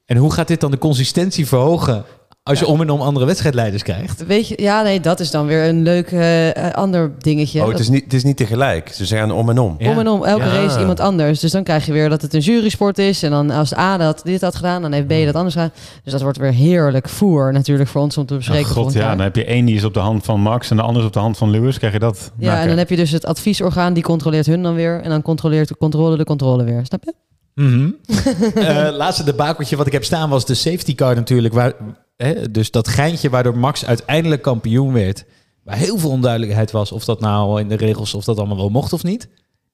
En 0.06 0.18
hoe 0.18 0.34
gaat 0.34 0.48
dit 0.48 0.60
dan 0.60 0.72
de 0.72 0.78
consistentie 0.78 1.48
verhogen 1.48 2.06
als 2.48 2.60
je 2.60 2.66
om 2.68 2.82
en 2.82 2.90
om 2.90 3.02
andere 3.02 3.26
wedstrijdleiders 3.26 3.84
krijgt? 3.84 4.26
Weet 4.26 4.48
je, 4.48 4.62
ja, 4.62 4.82
nee, 4.82 5.00
dat 5.00 5.20
is 5.20 5.32
dan 5.32 5.46
weer 5.46 5.68
een 5.68 5.82
leuk 5.82 6.12
eh, 6.12 6.56
eh, 6.68 6.74
ander 6.74 7.12
dingetje. 7.18 7.62
Oh, 7.62 7.68
het 7.68 7.80
is, 7.80 7.90
niet, 7.90 8.04
het 8.04 8.14
is 8.14 8.24
niet 8.24 8.38
tegelijk. 8.38 8.90
Ze 8.94 9.06
gaan 9.06 9.32
om 9.32 9.50
en 9.50 9.60
om. 9.60 9.76
Ja. 9.78 9.92
Om 9.92 10.00
en 10.00 10.08
om, 10.08 10.24
elke 10.24 10.46
Ja. 10.46 10.52
race 10.54 10.80
iemand 10.80 11.00
anders. 11.00 11.40
Dus 11.40 11.52
dan 11.52 11.64
krijg 11.64 11.86
je 11.86 11.92
weer 11.92 12.10
dat 12.10 12.22
het 12.22 12.34
een 12.34 12.40
jurysport 12.40 12.98
is. 12.98 13.24
En 13.24 13.32
dan 13.32 13.50
als 13.50 13.76
A 13.78 13.98
dat 13.98 14.22
dit 14.24 14.42
had 14.42 14.56
gedaan, 14.56 14.82
dan 14.82 14.92
heeft 14.92 15.08
B 15.08 15.26
dat 15.26 15.36
anders 15.36 15.54
gedaan. 15.54 15.72
Dus 16.04 16.12
dat 16.12 16.22
wordt 16.22 16.38
weer 16.38 16.54
heerlijk 16.54 17.10
voer 17.10 17.54
natuurlijk 17.54 17.90
voor 17.90 18.02
ons 18.02 18.18
om 18.18 18.26
te 18.26 18.34
Oh, 18.34 18.40
bespreken. 18.40 18.72
god, 18.72 18.94
ja. 18.94 19.10
Dan 19.10 19.20
heb 19.20 19.36
je 19.36 19.46
één 19.46 19.66
die 19.66 19.76
is 19.76 19.84
op 19.84 19.94
de 19.94 20.00
hand 20.00 20.26
van 20.26 20.40
Max 20.40 20.70
en 20.70 20.76
de 20.76 20.82
ander 20.82 21.02
is 21.02 21.08
op 21.08 21.14
de 21.14 21.20
hand 21.20 21.38
van 21.38 21.50
Lewis. 21.50 21.78
Krijg 21.78 21.94
je 21.94 22.00
dat? 22.00 22.32
Ja, 22.38 22.62
en 22.62 22.68
dan 22.68 22.78
heb 22.78 22.90
je 22.90 22.96
dus 22.96 23.12
het 23.12 23.26
adviesorgaan, 23.26 23.94
die 23.94 24.04
controleert 24.04 24.46
hun 24.46 24.64
dan 24.64 24.74
weer. 24.74 25.02
En 25.02 25.10
dan 25.10 25.22
controleert 25.22 25.68
de 25.68 25.78
controle 25.78 26.18
de 26.18 26.24
controle 26.24 26.64
weer. 26.64 26.86
Snap 26.86 27.04
je? 27.04 27.14
Mhm. 27.56 27.90
Eh, 28.56 28.88
laatste 28.92 29.24
debakeltje 29.24 29.76
wat 29.76 29.88
ik 29.88 29.92
heb 29.92 30.04
staan 30.04 30.30
was 30.30 30.46
de 30.46 30.54
safety 30.54 30.96
car 30.96 31.16
natuurlijk. 31.16 31.54
Waar, 31.54 31.74
hè, 32.18 32.52
dus 32.52 32.72
dat 32.72 32.88
geintje 32.88 33.30
waardoor 33.30 33.58
Max 33.58 33.86
uiteindelijk 33.86 34.42
kampioen 34.42 34.94
werd. 34.94 35.26
Waar 35.64 35.78
heel 35.78 35.98
veel 35.98 36.10
onduidelijkheid 36.10 36.72
was 36.72 36.92
of 36.92 37.06
dat 37.06 37.20
nou 37.20 37.60
in 37.60 37.68
de 37.68 37.76
regels 37.76 38.14
of 38.14 38.24
dat 38.24 38.38
allemaal 38.38 38.58
wel 38.58 38.70
mocht 38.70 38.94
of 38.94 39.04
niet. 39.04 39.30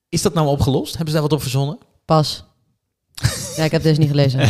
Is 0.10 0.22
dat 0.22 0.34
nou 0.34 0.48
opgelost? 0.48 0.90
Hebben 0.90 1.08
ze 1.08 1.14
daar 1.14 1.22
wat 1.22 1.34
op 1.34 1.42
verzonnen? 1.42 1.78
Pas. 2.06 2.44
Ja, 3.56 3.64
ik 3.64 3.72
heb 3.72 3.84
deze 3.84 4.00
niet 4.00 4.10
gelezen. 4.10 4.40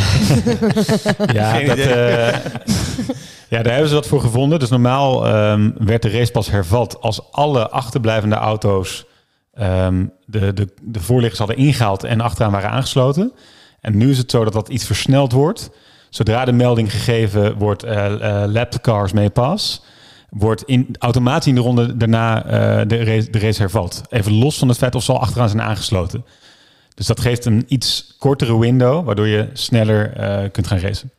Ja, 1.34 1.60
dat, 1.60 1.78
eh, 1.78 2.34
ja, 3.54 3.62
daar 3.62 3.72
hebben 3.72 3.88
ze 3.88 3.96
wat 3.96 4.08
voor 4.08 4.22
gevonden. 4.22 4.60
Dus 4.60 4.70
normaal 4.70 5.28
ehm, 5.28 5.72
werd 5.78 6.02
de 6.02 6.10
race 6.10 6.32
pas 6.32 6.50
hervat 6.50 7.02
als 7.02 7.32
alle 7.32 7.70
achterblijvende 7.70 8.36
auto's 8.36 9.06
ehm, 9.54 10.06
de, 10.26 10.54
de, 10.54 10.68
de 10.82 11.00
voorliggers 11.00 11.40
hadden 11.40 11.58
ingehaald 11.58 12.04
en 12.04 12.22
achteraan 12.22 12.52
waren 12.52 12.70
aangesloten. 12.70 13.32
En 13.80 13.98
nu 13.98 14.10
is 14.10 14.18
het 14.18 14.32
zo 14.32 14.44
dat 14.44 14.54
dat 14.54 14.70
iets 14.70 14.86
versneld 14.86 15.32
wordt. 15.32 15.70
Zodra 16.14 16.46
de 16.46 16.52
melding 16.52 16.92
gegeven 16.92 17.58
wordt, 17.58 17.84
eh 17.84 18.44
eh 18.44 18.52
lap 18.52 18.82
cars 18.82 19.12
mee 19.12 19.30
pas, 19.30 19.84
wordt 20.30 20.64
in, 20.64 20.96
automatisch 21.00 21.48
in 21.48 21.56
de 21.56 21.62
ronde 21.62 21.98
daarna 21.98 22.46
eh, 22.46 22.88
de, 22.88 23.04
race, 23.04 23.30
de 23.30 23.40
race 23.40 23.62
hervat. 23.62 24.04
Even 24.10 24.34
los 24.34 24.58
van 24.58 24.68
het 24.68 24.78
feit 24.78 24.96
of 24.96 25.04
ze 25.04 25.12
al 25.12 25.20
achteraan 25.20 25.50
zijn 25.50 25.62
aangesloten. 25.62 26.26
Dus 26.96 27.08
dat 27.08 27.20
geeft 27.20 27.46
een 27.46 27.64
iets 27.68 28.16
kortere 28.20 28.60
window, 28.60 29.06
waardoor 29.06 29.28
je 29.28 29.50
sneller 29.54 30.14
eh, 30.14 30.52
kunt 30.52 30.68
gaan 30.68 30.80
racen. 30.80 31.12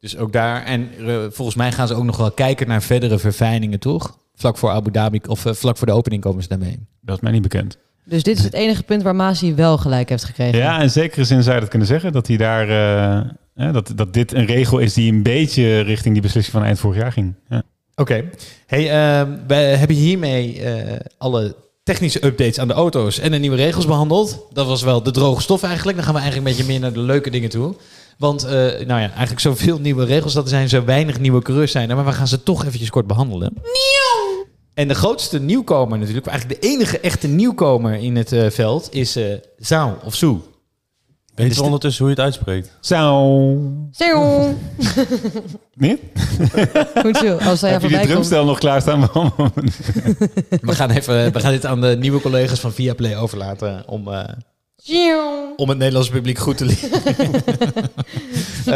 Dus 0.00 0.16
ook 0.16 0.32
daar. 0.32 0.62
En 0.62 0.90
eh, 1.06 1.16
volgens 1.30 1.56
mij 1.56 1.72
gaan 1.72 1.86
ze 1.86 1.94
ook 1.94 2.04
nog 2.04 2.16
wel 2.16 2.30
kijken 2.30 2.68
naar 2.68 2.82
verdere 2.82 3.18
verfijningen, 3.18 3.78
toch? 3.78 4.18
Vlak 4.34 4.58
voor 4.58 4.70
Abu 4.70 4.90
Dhabi 4.90 5.20
of 5.28 5.46
eh, 5.46 5.52
vlak 5.52 5.76
voor 5.76 5.86
de 5.86 5.92
opening 5.92 6.22
komen 6.22 6.42
ze 6.42 6.48
daarmee. 6.48 6.86
Dat 7.00 7.16
is 7.16 7.22
mij 7.22 7.32
niet 7.32 7.42
bekend. 7.42 7.78
Dus 8.04 8.22
dit 8.22 8.38
is 8.38 8.44
het 8.44 8.52
enige 8.52 8.82
punt 8.82 9.02
waar 9.02 9.14
Masi 9.14 9.54
wel 9.54 9.78
gelijk 9.78 10.08
heeft 10.08 10.24
gekregen. 10.24 10.58
Ja, 10.58 10.80
in 10.80 10.90
zekere 10.90 11.24
zin 11.24 11.42
zou 11.42 11.54
je 11.54 11.60
dat 11.60 11.70
kunnen 11.70 11.88
zeggen. 11.88 12.12
Dat, 12.12 12.26
hij 12.26 12.36
daar, 12.36 12.68
eh, 12.68 13.30
hè, 13.56 13.72
dat, 13.72 13.92
dat 13.94 14.14
dit 14.14 14.32
een 14.32 14.46
regel 14.46 14.78
is 14.78 14.94
die 14.94 15.12
een 15.12 15.22
beetje 15.22 15.80
richting 15.80 16.12
die 16.12 16.22
beslissing 16.22 16.56
van 16.56 16.64
eind 16.64 16.78
vorig 16.78 16.96
jaar 16.96 17.12
ging. 17.12 17.34
Ja. 17.48 17.62
Oké. 17.94 18.30
Hey, 18.66 18.90
ehm, 18.90 19.30
wij 19.46 19.74
hebben 19.74 19.96
hiermee 19.96 20.62
eh, 20.62 21.00
alle 21.18 21.56
technische 21.82 22.24
updates 22.24 22.58
aan 22.58 22.68
de 22.68 22.74
auto's 22.74 23.18
en 23.18 23.30
de 23.30 23.38
nieuwe 23.38 23.56
regels 23.56 23.86
behandeld. 23.86 24.46
Dat 24.52 24.66
was 24.66 24.82
wel 24.82 25.02
de 25.02 25.10
droge 25.10 25.42
stof 25.42 25.62
eigenlijk. 25.62 25.96
Dan 25.96 26.06
gaan 26.06 26.14
we 26.14 26.20
eigenlijk 26.20 26.48
een 26.48 26.56
beetje 26.56 26.72
meer 26.72 26.82
naar 26.82 26.92
de 26.92 27.12
leuke 27.12 27.30
dingen 27.30 27.50
toe. 27.50 27.74
Want 28.18 28.44
eh, 28.44 28.50
nou 28.86 29.00
ja, 29.00 29.10
eigenlijk 29.10 29.40
zoveel 29.40 29.78
nieuwe 29.78 30.04
regels 30.04 30.32
dat 30.32 30.42
er 30.42 30.50
zijn, 30.50 30.68
zo 30.68 30.84
weinig 30.84 31.18
nieuwe 31.20 31.42
coureurs 31.42 31.72
zijn. 31.72 31.90
er, 31.90 31.96
Maar 31.96 32.04
we 32.04 32.12
gaan 32.12 32.28
ze 32.28 32.42
toch 32.42 32.64
eventjes 32.64 32.90
kort 32.90 33.06
behandelen. 33.06 33.52
En 34.74 34.88
de 34.88 34.94
grootste 34.94 35.40
nieuwkomer 35.40 35.98
natuurlijk, 35.98 36.26
eigenlijk 36.26 36.60
de 36.60 36.68
enige 36.68 37.00
echte 37.00 37.28
nieuwkomer 37.28 37.94
in 37.94 38.16
het 38.16 38.32
eh, 38.32 38.50
veld, 38.50 38.88
is 38.90 39.16
eh 39.16 39.24
Zhao 39.58 39.98
of 40.04 40.14
Su. 40.14 40.36
Weet 41.36 41.54
je 41.54 41.62
ondertussen 41.62 42.04
hoe 42.04 42.14
je 42.14 42.20
het 42.20 42.24
uitspreekt? 42.24 42.76
Zo. 42.80 43.56
Zo. 43.92 44.54
Niet? 45.74 46.00
Goed 47.02 47.16
zo. 47.16 47.36
Als 47.36 47.60
hij 47.60 47.70
Heb 47.70 47.82
je 47.82 47.88
die 47.88 47.96
komt. 47.96 48.08
drumstel 48.10 48.44
nog 48.44 48.58
klaarstaan? 48.58 49.00
We 50.60 50.74
gaan, 50.74 50.90
even, 50.90 51.32
we 51.32 51.40
gaan 51.40 51.52
dit 51.52 51.66
aan 51.66 51.80
de 51.80 51.96
nieuwe 52.00 52.20
collega's 52.20 52.60
van 52.60 52.72
Viaplay 52.72 53.16
overlaten 53.16 53.82
om, 53.86 54.08
eh, 54.08 54.24
om 55.56 55.68
het 55.68 55.78
Nederlandse 55.78 56.12
publiek 56.12 56.38
goed 56.38 56.56
te 56.56 56.64
leren. 56.64 56.90
Eh, 58.66 58.72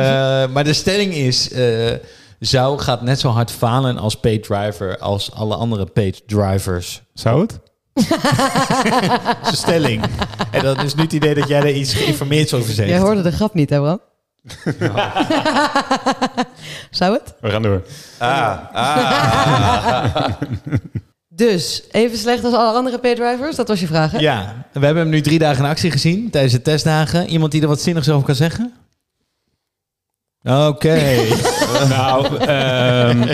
maar 0.53 0.65
de 0.65 0.73
stelling 0.73 1.15
is, 1.15 1.53
eh 1.53 1.95
Zou 2.41 2.79
gaat 2.79 3.03
net 3.03 3.21
zo 3.21 3.29
hard 3.29 3.51
falen 3.51 3.99
als 3.99 4.21
paid 4.21 4.43
driver 4.43 4.99
als 4.99 5.33
alle 5.33 5.55
andere 5.55 5.87
paid 5.87 6.23
drivers. 6.27 7.03
Zou 7.15 7.41
het? 7.41 7.61
Dat 7.93 9.37
is 9.43 9.49
een 9.51 9.57
stelling. 9.57 10.05
En 10.51 10.63
dan 10.63 10.81
is 10.81 10.95
nu 10.95 11.03
het 11.03 11.13
idee 11.13 11.35
dat 11.35 11.49
jij 11.49 11.61
er 11.61 11.75
iets 11.75 11.95
geïnformeerd 11.95 12.53
over 12.53 12.73
zegt. 12.73 12.89
Jij 12.89 12.99
hoorde 12.99 13.23
de 13.23 13.33
grap 13.33 13.55
niet, 13.55 13.71
hè 13.71 13.81
Bram? 13.81 14.01
Zou 16.91 17.13
het? 17.13 17.35
We 17.41 17.51
gaan 17.51 17.63
door. 17.63 17.83
Ah, 18.19 18.59
ah. 18.73 20.25
Dus, 21.29 21.83
even 21.91 22.19
slecht 22.19 22.45
als 22.45 22.55
alle 22.55 22.77
andere 22.77 22.99
paydrivers? 22.99 23.57
Dat 23.57 23.69
was 23.69 23.81
je 23.81 23.87
vraag, 23.87 24.11
hè? 24.11 24.19
Ja, 24.19 24.67
we 24.73 24.85
hebben 24.85 25.03
hem 25.03 25.13
nu 25.13 25.21
drie 25.21 25.39
dagen 25.39 25.65
in 25.65 25.71
actie 25.71 25.91
gezien 25.91 26.31
tijdens 26.31 26.53
de 26.53 26.63
testdagen. 26.63 27.29
Iemand 27.29 27.53
die 27.53 27.63
er 27.63 27.69
wat 27.69 27.81
zinnigs 27.81 28.09
over 28.09 28.27
kan 28.27 28.35
zeggen? 28.35 28.73
Oké. 30.43 30.99
Nou, 31.89 32.37
ehm, 32.37 33.27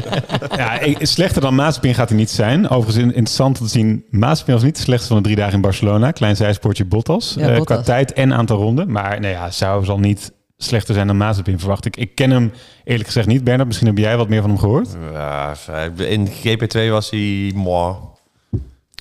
ja, 0.57 0.81
ik- 0.81 0.99
slechter 1.01 1.41
dan 1.41 1.55
Mazepin 1.55 1.95
gaat 1.95 2.09
hij 2.09 2.19
niet 2.19 2.31
zijn. 2.31 2.69
Overigens 2.69 2.97
in- 2.97 3.15
interessant 3.15 3.61
om 3.61 3.67
te 3.67 3.73
zien, 3.73 4.05
Mazepin 4.11 4.55
was 4.55 4.63
niet 4.63 4.77
de 4.77 4.83
slechtste 4.83 5.09
van 5.09 5.17
de 5.17 5.23
drie 5.23 5.37
dagen 5.37 5.55
in 5.55 5.61
Barcelona. 5.61 6.11
Klein 6.11 6.37
zijspoortje 6.37 6.85
Bottas. 6.85 7.35
Ja, 7.39 7.49
Eh, 7.49 7.57
Bottas. 7.57 7.77
Qua 7.77 7.85
tijd 7.85 8.13
en 8.13 8.33
aantal 8.35 8.57
ronden. 8.57 8.91
Maar 8.93 9.21
nee, 9.21 9.33
ja, 9.33 9.51
zou 9.51 9.85
zal 9.85 9.99
niet 9.99 10.33
slechter 10.57 10.95
zijn 10.95 11.07
dan 11.07 11.17
Mazepin, 11.17 11.59
verwacht 11.59 11.85
ik. 11.85 11.97
Ik 11.97 12.15
ken 12.15 12.31
hem 12.31 12.53
eerlijk 12.85 13.07
gezegd 13.07 13.27
niet, 13.27 13.45
Bernard. 13.45 13.67
Misschien 13.67 13.89
heb 13.89 13.99
jij 13.99 14.17
wat 14.17 14.29
meer 14.29 14.41
van 14.41 14.51
hem 14.51 14.59
gehoord. 14.59 14.89
Ja, 15.13 15.55
in 15.97 16.29
GP2 16.29 16.91
was 16.91 17.11
hij 17.11 17.53
moi. 17.55 17.95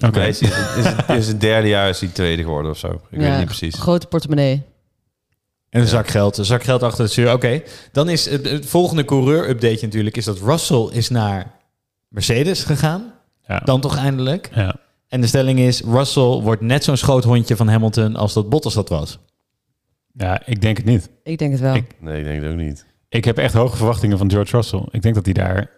Oké. 0.06 0.20
Nee, 0.20 0.28
is, 0.30 0.42
is, 0.42 0.50
is, 0.78 0.86
in 1.16 1.24
zijn 1.24 1.38
derde 1.38 1.68
jaar 1.68 1.90
is 1.90 2.00
hij 2.00 2.10
tweede 2.10 2.44
geworden 2.44 2.72
of 2.72 2.78
zo. 2.78 2.88
Ik 2.88 3.00
weet 3.10 3.22
Ja, 3.22 3.28
het 3.28 3.38
niet 3.38 3.46
precies. 3.46 3.76
Grote 3.76 4.08
portemonnee. 4.08 4.64
En 5.76 5.82
een 5.82 5.88
zak 5.88 6.08
geld. 6.08 6.38
Een 6.38 6.46
zak 6.46 6.64
geld 6.64 6.84
achter 6.84 7.04
het 7.04 7.12
stuur. 7.12 7.34
Oké. 7.34 7.62
Dan 7.92 8.10
is 8.10 8.30
het, 8.30 8.50
het 8.50 8.66
volgende 8.66 9.06
coureur-update 9.06 9.86
natuurlijk... 9.86 10.18
is 10.18 10.26
dat 10.26 10.40
Russell 10.40 10.88
is 10.92 11.10
naar 11.10 11.52
Mercedes 12.08 12.64
gegaan. 12.64 13.14
Ja. 13.48 13.60
Dan 13.60 13.82
toch 13.82 13.98
eindelijk. 13.98 14.50
Ja. 14.54 14.76
En 15.08 15.22
de 15.22 15.28
stelling 15.28 15.60
is... 15.60 15.82
Russell 15.82 16.24
wordt 16.42 16.62
net 16.62 16.84
zo'n 16.84 16.98
schoothondje 16.98 17.56
van 17.56 17.68
Hamilton... 17.68 18.16
als 18.16 18.34
dat 18.34 18.50
Bottas 18.50 18.74
dat 18.74 18.90
was. 18.90 19.20
ja, 20.14 20.42
ik 20.46 20.62
denk 20.62 20.78
het 20.78 20.86
niet. 20.86 21.10
Ik 21.24 21.38
denk 21.38 21.52
het 21.52 21.62
wel. 21.62 21.76
Ik- 21.76 21.96
Nee, 22.00 22.20
ik 22.20 22.26
denk 22.26 22.42
het 22.44 22.52
ook 22.52 22.58
niet. 22.58 22.86
Ik 23.10 23.26
heb 23.26 23.38
echt 23.38 23.54
hoge 23.54 23.78
verwachtingen 23.78 24.18
van 24.18 24.32
George 24.32 24.56
Russell. 24.56 24.84
Ik 24.92 25.02
denk 25.02 25.16
dat 25.16 25.26
hij 25.26 25.34
daar... 25.34 25.70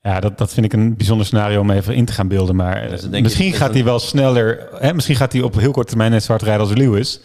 Ja, 0.00 0.20
dat, 0.20 0.38
dat 0.38 0.52
vind 0.52 0.66
ik 0.66 0.72
een 0.72 0.96
bijzonder 0.96 1.26
scenario 1.26 1.60
om 1.60 1.70
even 1.70 1.94
in 1.94 2.04
te 2.04 2.12
gaan 2.12 2.28
beelden. 2.28 2.56
Maar 2.56 2.88
Dus 2.88 3.08
eh, 3.10 3.22
misschien 3.22 3.46
je- 3.46 3.52
gaat 3.52 3.68
is 3.70 3.74
hij 3.74 3.84
wel 3.84 3.98
sneller... 3.98 4.68
Hè, 4.78 4.94
misschien 4.94 5.16
gaat 5.16 5.32
hij 5.32 5.42
op 5.42 5.54
heel 5.54 5.72
korte 5.72 5.88
termijn 5.88 6.10
net 6.10 6.22
zo 6.22 6.30
hard 6.32 6.42
rijden 6.42 6.66
als 6.66 6.76
Lewis. 6.76 7.20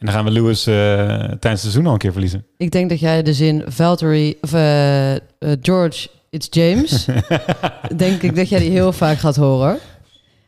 En 0.00 0.06
dan 0.06 0.14
gaan 0.14 0.24
we 0.24 0.30
Lewis 0.30 0.66
eh, 0.66 0.74
tijdens 0.74 1.40
het 1.42 1.58
seizoen 1.60 1.86
al 1.86 1.92
een 1.92 1.98
keer 1.98 2.12
verliezen. 2.12 2.44
Ik 2.56 2.70
denk 2.70 2.88
dat 2.90 3.00
jij 3.00 3.22
de 3.22 3.32
zin 3.32 3.62
Valtteri 3.68 4.36
of 4.40 4.52
eh, 4.52 5.12
eh, 5.14 5.18
George, 5.62 6.08
it's 6.30 6.46
James. 6.50 7.06
denk 7.96 8.22
ik 8.22 8.36
dat 8.36 8.48
jij 8.48 8.58
die 8.58 8.70
heel 8.70 8.92
vaak 8.92 9.18
gaat 9.18 9.36
horen. 9.36 9.78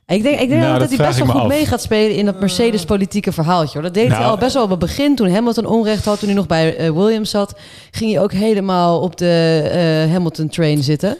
Ik 0.06 0.22
denk, 0.22 0.40
ik 0.40 0.48
denk 0.48 0.60
Nou, 0.60 0.78
dat 0.78 0.88
dat 0.88 0.98
hij 0.98 1.06
best 1.06 1.18
wel 1.18 1.26
goed 1.28 1.40
af. 1.40 1.48
mee 1.48 1.66
gaat 1.66 1.82
spelen 1.82 2.16
in 2.16 2.24
dat 2.24 2.40
Mercedes-politieke 2.40 3.32
verhaaltje. 3.32 3.72
Hoor. 3.72 3.82
Dat 3.82 3.94
deed 3.94 4.08
hij 4.08 4.18
Nou, 4.18 4.30
al 4.30 4.38
best 4.38 4.54
wel 4.54 4.62
op 4.62 4.70
het 4.70 4.78
begin. 4.78 5.16
Toen 5.16 5.30
Hamilton 5.30 5.66
onrecht 5.66 6.04
had, 6.04 6.18
toen 6.18 6.28
hij 6.28 6.36
nog 6.36 6.46
bij 6.46 6.92
Williams 6.92 7.30
zat... 7.30 7.58
ging 7.90 8.12
hij 8.12 8.20
ook 8.22 8.32
helemaal 8.32 9.00
op 9.00 9.16
de 9.16 9.60
eh, 10.06 10.12
Hamilton-train 10.12 10.82
zitten. 10.82 11.16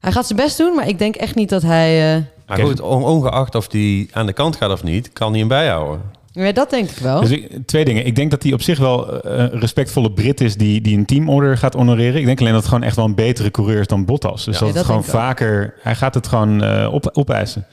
Hij 0.00 0.12
gaat 0.12 0.26
zijn 0.26 0.38
best 0.38 0.58
doen, 0.58 0.74
maar 0.74 0.88
ik 0.88 0.98
denk 0.98 1.16
echt 1.16 1.34
niet 1.34 1.48
dat 1.48 1.62
hij... 1.62 2.14
eh, 2.16 2.22
Maar 2.46 2.58
goed, 2.58 2.80
on- 2.80 3.04
ongeacht 3.04 3.54
of 3.54 3.72
hij 3.72 4.08
aan 4.12 4.26
de 4.26 4.32
kant 4.32 4.56
gaat 4.56 4.70
of 4.70 4.82
niet, 4.82 5.12
kan 5.12 5.30
hij 5.30 5.38
hem 5.38 5.48
bijhouden. 5.48 6.00
Ja, 6.32 6.52
dat 6.52 6.70
denk 6.70 6.90
ik 6.90 6.98
wel. 6.98 7.20
Dus 7.20 7.30
ik, 7.30 7.66
twee 7.66 7.84
dingen. 7.84 8.06
Ik 8.06 8.16
denk 8.16 8.30
dat 8.30 8.42
hij 8.42 8.52
op 8.52 8.62
zich 8.62 8.78
wel 8.78 9.20
eh, 9.22 9.38
een 9.38 9.60
respectvolle 9.60 10.12
Brit 10.12 10.40
is 10.40 10.56
die, 10.56 10.80
die 10.80 10.98
een 10.98 11.04
teamorder 11.04 11.58
gaat 11.58 11.74
honoreren. 11.74 12.20
Ik 12.20 12.26
denk 12.26 12.40
alleen 12.40 12.52
dat 12.52 12.60
het 12.60 12.70
gewoon 12.70 12.86
echt 12.86 12.96
wel 12.96 13.04
een 13.04 13.14
betere 13.14 13.50
coureur 13.50 13.80
is 13.80 13.86
dan 13.86 14.04
Bottas. 14.04 14.44
Dus 14.44 14.58
Ja, 14.58 14.64
dat 14.64 14.68
dat 14.68 14.76
het 14.76 14.86
gewoon 14.86 15.00
ook. 15.00 15.06
vaker... 15.06 15.74
Hij 15.80 15.94
gaat 15.94 16.14
het 16.14 16.26
gewoon 16.26 16.62
eh, 16.62 16.92
op, 16.92 17.10
opeisen. 17.12 17.66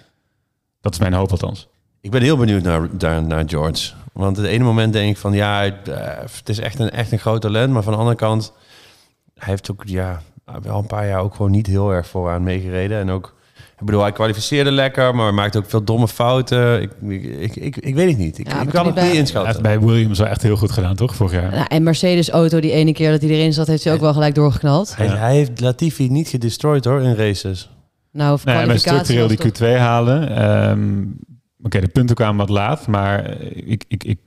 Dat 0.82 0.93
is 0.93 1.00
mijn 1.00 1.13
hoop 1.13 1.32
althans. 1.32 1.67
Ik 2.02 2.12
ben 2.12 2.22
heel 2.22 2.38
benieuwd 2.38 2.63
naar, 2.63 2.88
naar, 2.98 3.24
naar 3.24 3.43
George. 3.48 3.93
Want 4.13 4.38
het 4.38 4.45
ene 4.45 4.63
moment 4.63 4.93
denk 4.93 5.10
ik 5.10 5.17
van 5.17 5.34
ja, 5.34 5.65
eh, 5.65 5.72
het 6.36 6.50
is 6.50 6.60
echt 6.60 6.80
een, 6.80 6.89
echt 6.89 7.12
een 7.12 7.19
groot 7.19 7.41
talent. 7.41 7.74
Maar 7.74 7.84
van 7.84 7.93
de 7.93 8.00
andere 8.00 8.17
kant, 8.17 8.54
hij 9.36 9.48
heeft 9.48 9.72
ook 9.72 9.84
ja, 9.86 10.22
wel 10.62 10.78
een 10.78 10.88
paar 10.88 11.08
jaar 11.08 11.22
ook 11.22 11.36
gewoon 11.36 11.52
niet 11.52 11.67
heel 11.67 11.91
erg 11.91 12.08
vooraan 12.08 12.43
meegereden. 12.43 13.00
En 13.00 13.10
ook, 13.10 13.36
ik 13.80 13.86
bedoel, 13.86 14.02
hij 14.02 14.12
kwalificeerde 14.12 14.72
lekker, 14.72 15.15
maar 15.15 15.26
hij 15.26 15.34
maakt 15.34 15.56
ook 15.58 15.70
veel 15.70 15.84
domme 15.84 16.08
fouten. 16.08 16.82
Ik, 16.82 16.92
ik, 17.10 17.24
ik, 17.24 17.56
ik, 17.56 17.78
ik 17.78 17.96
weet 17.96 18.10
het 18.10 18.18
niet. 18.18 18.38
Ik, 18.38 18.48
Ja, 18.48 18.54
kan 18.54 18.65
het 18.65 18.74
niet 18.86 18.94
bij- 18.94 18.94
Hij 18.94 19.04
heeft 19.04 19.20
inschatten. 19.20 19.62
bij 19.62 19.80
Williams 19.80 20.20
wel 20.20 20.28
echt 20.28 20.42
heel 20.42 20.56
goed 20.58 20.72
gedaan, 20.72 20.96
toch? 20.96 21.15
Vorig 21.15 21.34
jaar. 21.34 21.52
Nou, 21.52 21.65
en 21.68 21.84
Mercedes-auto, 21.84 22.60
die 22.60 22.72
ene 22.72 22.94
keer 22.94 23.12
dat 23.12 23.22
hij 23.22 23.30
erin 23.30 23.54
zat, 23.54 23.68
heeft 23.68 23.84
hij 23.84 23.94
ook 23.94 24.00
wel 24.00 24.13
gelijk 24.13 24.36
doorgeknald. 24.36 24.96
Hij, 24.96 25.08
hij 25.08 25.36
heeft 25.36 25.60
Latifi 25.60 26.10
niet 26.10 26.28
gedestroyed 26.28 26.86
hoor 26.86 27.02
in 27.02 27.15
races. 27.15 27.70
Nou, 28.12 28.34
of 28.34 28.46
Nee, 28.46 28.65
maar 28.65 28.80
structureel 28.80 29.28
die 29.28 29.38
toch- 29.38 29.52
Q2 29.62 29.78
halen. 29.78 30.36
Ehm, 30.36 31.04
Oké, 31.63 31.80
de 31.80 31.88
punten 31.88 32.15
kwamen 32.15 32.38
wat 32.38 32.50
laat, 32.50 32.88
maar 32.88 33.42
ik, 33.54 33.84
ik, 33.88 34.04
ik, 34.04 34.20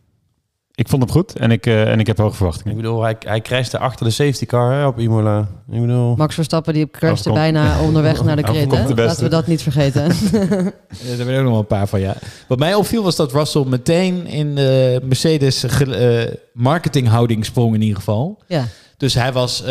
ik 0.75 0.89
vond 0.89 1.03
hem 1.03 1.11
goed 1.11 1.37
en 1.37 1.51
ik, 1.51 1.67
eh, 1.67 1.91
en 1.91 2.01
ik 2.01 2.07
heb 2.07 2.17
hoge 2.17 2.31
Ik 2.31 2.37
verwachtingen. 2.37 2.77
bedoel, 2.77 3.03
hij, 3.03 3.17
hij 3.19 3.41
crashte 3.41 3.79
achter 3.79 4.07
de 4.07 4.13
safety 4.13 4.47
car 4.47 4.73
hè, 4.73 4.87
op 4.87 4.99
Imola. 4.99 5.41
Ik 5.71 5.81
bedoel, 5.81 6.17
Max 6.17 6.35
Verstappen 6.35 6.75
die 6.75 6.91
crashte 6.91 7.33
bijna 7.33 7.81
onderweg 7.87 8.25
naar 8.25 8.37
de 8.37 8.43
de 8.43 8.67
beste. 8.67 8.95
Laten 8.95 9.23
we 9.23 9.29
dat 9.29 9.47
niet 9.47 9.63
vergeten. 9.63 10.09
Daar 11.17 11.27
ben 11.27 11.29
ik 11.29 11.37
ook 11.37 11.43
nog 11.43 11.51
wel 11.51 11.59
een 11.59 11.67
paar 11.67 11.87
van, 11.89 12.01
ja. 12.01 12.15
Wat 12.49 12.59
mij 12.59 12.75
opviel 12.75 13.03
was 13.03 13.17
dat 13.17 13.33
Russell 13.33 13.65
meteen 13.65 14.27
in 14.27 14.55
de 14.55 15.01
Mercedes 15.05 15.65
eh, 15.65 16.23
marketinghouding 16.53 17.45
sprong 17.45 17.75
in 17.75 17.81
ieder 17.83 17.97
geval. 17.97 18.39
ja. 18.47 18.65
Dus 18.97 19.15
hij 19.15 19.33
was, 19.33 19.63
eh, 19.63 19.69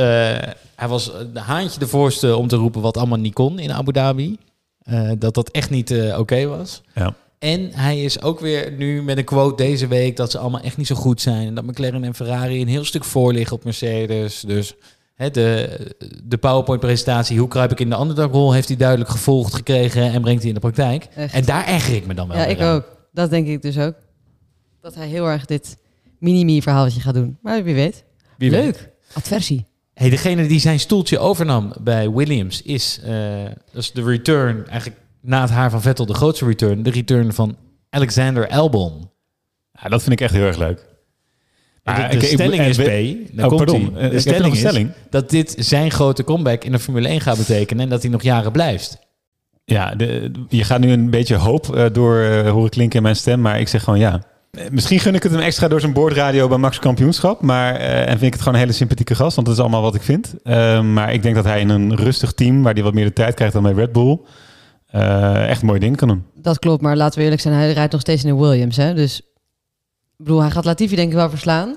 hij 0.76 0.88
was 0.88 1.12
een 1.14 1.38
haantje 1.38 1.80
de 1.80 1.88
voorste 1.88 2.36
om 2.36 2.48
te 2.48 2.56
roepen 2.56 2.82
wat 2.82 2.98
allemaal 2.98 3.18
niet 3.20 3.34
kon 3.34 3.60
in 3.60 3.72
Abu 3.72 3.92
Dhabi. 3.92 4.38
Eh, 4.82 5.12
dat 5.18 5.34
dat 5.34 5.50
echt 5.50 5.70
niet 5.70 5.92
eh, 5.92 6.20
oké 6.20 6.46
was. 6.46 6.82
Ja. 6.96 7.14
En 7.41 7.69
hij 7.73 8.01
is 8.04 8.21
ook 8.21 8.39
weer 8.39 8.71
nu 8.71 9.04
met 9.04 9.17
een 9.17 9.23
quote 9.23 9.63
deze 9.63 9.88
week 9.88 10.15
dat 10.15 10.32
ze 10.32 10.38
allemaal 10.38 10.62
echt 10.62 10.77
niet 10.77 10.88
zo 10.88 10.95
goed 10.95 11.21
zijn. 11.21 11.47
En 11.47 11.56
dat 11.56 11.65
McLaren 11.65 12.04
en 12.04 12.15
Ferrari 12.15 12.62
een 12.62 12.67
heel 12.67 12.84
stuk 12.84 13.04
voor 13.04 13.34
liggen 13.34 13.56
op 13.56 13.63
Mercedes. 13.63 14.39
Dus 14.39 14.75
hè, 15.15 15.32
de, 15.32 15.77
de 16.23 16.38
PowerPoint-presentatie, 16.38 17.39
hoe 17.39 17.47
kruip 17.47 17.71
ik 17.71 17.80
in 17.80 17.89
de 17.89 17.99
underdog-rol, 17.99 18.54
heeft 18.54 18.67
hij 18.67 18.77
duidelijk 18.77 19.10
gevolgd 19.10 19.54
gekregen 19.54 20.12
en 20.12 20.21
brengt 20.21 20.39
hij 20.39 20.47
in 20.47 20.54
de 20.54 20.60
praktijk. 20.60 21.08
Echt. 21.15 21.34
En 21.34 21.45
daar 21.45 21.67
erger 21.67 21.95
ik 21.95 22.06
me 22.06 22.13
dan 22.13 22.27
wel 22.27 22.38
ja, 22.38 22.45
ik 22.45 22.60
aan. 22.60 22.75
ook. 22.75 22.84
Dat 23.13 23.30
denk 23.30 23.47
ik 23.47 23.62
dus 23.62 23.77
ook. 23.77 23.95
Dat 24.82 24.95
hij 24.95 25.08
heel 25.08 25.25
erg 25.25 25.45
dit 25.45 25.77
mini-me-verhaaltje 26.19 27.01
gaat 27.01 27.13
doen. 27.13 27.38
Maar 27.41 27.63
wie 27.63 27.75
weet. 27.75 28.04
Wie 28.38 28.51
weet. 28.51 28.63
Leuk. 28.63 28.89
Adversie. 29.13 29.65
Hey, 29.93 30.10
degene 30.10 30.47
die 30.47 30.60
zijn 30.60 30.80
stoeltje 30.80 31.19
overnam 31.19 31.73
bij 31.80 32.12
Williams 32.12 32.62
is, 32.62 32.99
eh, 33.04 33.43
dat 33.71 33.82
is 33.82 33.91
de 33.91 34.04
return, 34.04 34.67
eigenlijk 34.67 34.99
na 35.21 35.41
het 35.41 35.49
haar 35.49 35.69
van 35.69 35.81
Vettel 35.81 36.05
de 36.05 36.13
grootste 36.13 36.45
return, 36.45 36.84
de 36.84 36.89
return 36.89 37.34
van 37.34 37.57
Alexander 37.89 38.47
Albon. 38.49 39.10
Ja, 39.81 39.89
dat 39.89 40.01
vind 40.01 40.13
ik 40.13 40.21
echt 40.21 40.34
heel 40.34 40.45
erg 40.45 40.57
leuk. 40.57 40.77
de 40.77 41.91
Maar 41.91 42.12
de 42.12 42.25
stelling 42.25 42.63
is, 42.63 42.77
we- 42.77 43.25
B, 43.29 43.36
dan 43.36 43.43
Oh, 43.45 43.51
komt 43.51 43.65
pardon. 43.65 43.93
De 44.10 44.19
stelling 44.19 44.53
is 44.55 44.86
dat 45.10 45.29
dit 45.29 45.55
zijn 45.57 45.91
grote 45.91 46.23
comeback 46.23 46.63
in 46.63 46.71
de 46.71 46.79
Formule 46.79 47.07
1 47.07 47.21
gaat 47.21 47.38
betekenen 47.38 47.84
en 47.84 47.89
dat 47.89 48.01
hij 48.01 48.12
nog 48.12 48.21
jaren 48.21 48.51
blijft. 48.51 48.97
Ja, 49.65 49.95
de, 49.95 50.31
je 50.49 50.63
gaat 50.63 50.79
nu 50.79 50.91
een 50.91 51.10
beetje 51.10 51.36
hoop 51.36 51.75
eh, 51.75 51.86
door 51.91 52.19
eh, 52.21 52.49
horen 52.51 52.69
klinken 52.69 52.97
in 52.97 53.03
mijn 53.03 53.15
stem, 53.15 53.41
maar 53.41 53.60
ik 53.60 53.67
zeg 53.67 53.84
gewoon 53.84 53.99
ja. 53.99 54.21
Eh, 54.51 54.69
Misschien 54.69 54.99
gun 54.99 55.15
ik 55.15 55.23
het 55.23 55.31
hem 55.31 55.41
extra 55.41 55.67
door 55.67 55.79
zijn 55.79 55.93
boordradio 55.93 56.47
bij 56.47 56.57
Max 56.57 56.79
Kampioenschap. 56.79 57.41
Maar, 57.41 57.75
en 57.75 58.07
vind 58.10 58.21
ik 58.21 58.31
het 58.34 58.39
gewoon 58.41 58.53
een 58.53 58.60
hele 58.60 58.71
sympathieke 58.73 59.15
gast, 59.15 59.36
want 59.36 59.47
dat 59.47 59.55
is 59.55 59.62
allemaal 59.62 59.81
wat 59.81 59.95
ik 59.95 60.01
vind. 60.01 60.34
Eh, 60.43 60.81
maar 60.81 61.13
ik 61.13 61.21
denk 61.23 61.36
dat 61.36 61.45
hij 61.45 61.60
in 61.60 61.69
een 61.69 61.95
rustig 61.95 62.31
team, 62.34 62.63
waar 62.63 62.73
hij 62.73 62.84
wat 62.84 62.93
meer 62.93 63.05
de 63.05 63.13
tijd 63.13 63.34
krijgt 63.36 63.53
dan 63.53 63.63
bij 63.63 63.71
Red 63.73 63.91
Bull, 63.91 64.19
eh, 64.91 65.49
echt 65.49 65.62
mooie 65.63 65.80
dingen 65.80 65.95
kan 65.95 66.08
doen. 66.08 66.23
Dat 66.36 66.60
klopt, 66.60 66.82
maar 66.82 66.95
laten 66.97 67.17
we 67.17 67.23
eerlijk 67.23 67.41
zijn. 67.41 67.54
Hij 67.56 67.73
rijdt 67.73 67.91
nog 67.91 68.01
steeds 68.01 68.23
in 68.23 68.30
een 68.30 68.39
Williams. 68.39 68.75
Hè? 68.77 68.93
Dus 68.93 69.19
ik 69.19 69.25
bedoel, 70.25 70.41
hij 70.41 70.51
gaat 70.51 70.65
Latifi 70.65 70.95
denk 70.95 71.10
ik 71.10 71.15
wel 71.15 71.30
verslaan. 71.30 71.75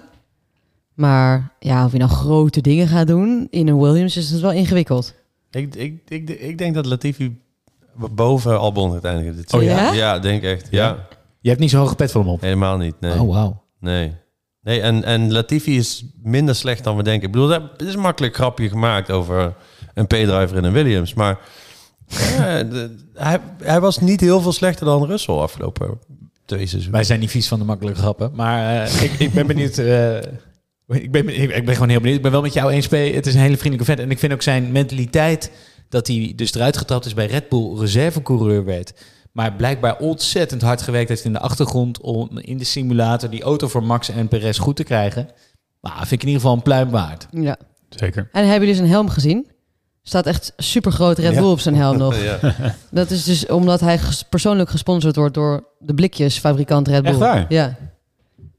Maar 0.94 1.52
ja, 1.58 1.84
of 1.84 1.90
hij 1.90 1.98
nou 2.00 2.10
grote 2.12 2.60
dingen 2.60 2.88
gaat 2.88 3.06
doen 3.06 3.46
in 3.50 3.68
een 3.68 3.80
Williams 3.80 4.16
is 4.16 4.30
het 4.30 4.40
wel 4.40 4.52
ingewikkeld. 4.52 5.14
ik, 5.50 5.74
ik, 5.74 6.00
ik, 6.08 6.30
ik 6.30 6.58
denk 6.58 6.74
dat 6.74 6.86
Latifi 6.86 7.40
boven 7.94 8.58
Albon 8.58 8.92
uiteindelijk 8.92 9.36
dit 9.36 9.52
Oh 9.52 9.62
ja? 9.62 9.92
Ja, 9.92 10.18
denk 10.18 10.42
ik 10.42 10.50
echt. 10.50 10.66
Ja, 10.70 11.06
Je 11.40 11.48
hebt 11.48 11.60
niet 11.60 11.70
zo'n 11.70 11.80
hoge 11.80 11.94
pet 11.94 12.10
voor 12.10 12.20
hem 12.20 12.30
op. 12.30 12.40
helemaal 12.40 12.76
niet. 12.76 12.94
Nee. 13.00 13.20
Oh, 13.20 13.28
wauw. 13.34 13.62
Nee. 13.80 14.12
Nee, 14.62 14.80
en, 14.80 15.04
en 15.04 15.32
Latifi 15.32 15.76
is 15.76 16.04
minder 16.22 16.54
slecht 16.54 16.84
dan 16.84 16.96
we 16.96 17.02
denken. 17.02 17.26
Ik 17.26 17.32
bedoel, 17.32 17.48
dat- 17.48 17.62
het 17.76 17.82
is 17.88 17.94
een 17.94 18.00
makkelijk 18.00 18.34
grapje 18.34 18.68
gemaakt 18.68 19.10
over 19.10 19.54
een 19.94 20.06
P-driver 20.06 20.56
in 20.56 20.64
een 20.64 20.72
Williams. 20.72 21.14
Maar 21.14 21.38
ja, 22.08 22.62
de- 22.62 22.96
hij, 23.14 23.38
hij 23.62 23.80
was 23.80 23.98
niet 23.98 24.20
heel 24.20 24.40
veel 24.40 24.52
slechter 24.52 24.86
dan 24.86 25.04
Russell 25.06 25.34
afgelopen 25.34 25.98
twee 26.44 26.58
seizoenen. 26.66 26.90
Wij 26.92 27.04
zijn 27.04 27.20
niet 27.20 27.30
vies 27.30 27.48
van 27.48 27.58
de 27.58 27.64
makkelijke 27.64 28.00
grappen, 28.00 28.30
maar 28.34 28.82
eh, 28.84 29.02
ik, 29.02 29.12
ik 29.12 29.32
ben 29.32 29.46
benieuwd. 29.46 29.78
eh, 29.78 30.16
ik, 30.88 31.10
ben, 31.12 31.28
ik, 31.42 31.50
ik 31.56 31.64
ben 31.64 31.74
gewoon 31.74 31.88
heel 31.88 31.98
benieuwd. 32.00 32.16
Ik 32.16 32.22
ben 32.22 32.32
wel 32.32 32.42
met 32.42 32.52
jou 32.52 32.70
eens, 32.72 32.86
P. 32.88 32.90
Het 32.90 33.26
is 33.26 33.34
een 33.34 33.40
hele 33.40 33.56
vriendelijke 33.56 33.84
vent. 33.84 33.98
En 33.98 34.10
ik 34.10 34.18
vind 34.18 34.32
ook 34.32 34.42
zijn 34.42 34.72
mentaliteit 34.72 35.50
dat 35.88 36.06
hij 36.06 36.32
dus 36.36 36.54
eruit 36.54 36.76
getrapt 36.76 37.06
is 37.06 37.14
bij 37.14 37.26
Red 37.26 37.48
Bull, 37.48 37.78
reservecoureur 37.78 38.64
werd. 38.64 38.92
Maar 39.32 39.52
blijkbaar 39.54 39.98
ontzettend 39.98 40.62
hard 40.62 40.82
gewerkt 40.82 41.08
heeft 41.08 41.24
in 41.24 41.32
de 41.32 41.38
achtergrond 41.40 42.00
om 42.00 42.38
in 42.38 42.58
de 42.58 42.64
simulator 42.64 43.30
die 43.30 43.42
auto 43.42 43.68
voor 43.68 43.82
Max 43.82 44.08
en 44.08 44.28
Perez 44.28 44.58
goed 44.58 44.76
te 44.76 44.84
krijgen. 44.84 45.28
Nou, 45.80 45.96
vind 45.96 46.12
ik 46.12 46.20
in 46.22 46.26
ieder 46.26 46.40
geval 46.40 46.56
een 46.56 46.62
pluim 46.62 46.90
waard. 46.90 47.26
Ja. 47.30 47.56
Zeker. 47.88 48.28
En 48.32 48.42
hebben 48.42 48.60
jullie 48.60 48.74
zijn 48.74 48.88
helm 48.88 49.08
gezien? 49.08 49.46
Staat 50.06 50.26
echt 50.26 50.52
super 50.56 50.92
groot 50.92 51.18
Red 51.18 51.32
Ja. 51.34 51.40
Bull 51.40 51.50
op 51.50 51.60
zijn 51.60 51.74
helm 51.76 51.96
nog. 51.98 52.16
Ja. 52.22 52.38
Dat 52.90 53.10
is 53.10 53.24
dus 53.24 53.46
omdat 53.46 53.80
hij 53.80 53.98
ges- 53.98 54.22
persoonlijk 54.22 54.70
gesponsord 54.70 55.16
wordt 55.16 55.34
door 55.34 55.64
de 55.78 55.94
blikjesfabrikant 55.94 56.88
Red 56.88 57.02
Bull. 57.02 57.10
Echt 57.10 57.20
waar? 57.20 57.46
Ja. 57.48 57.76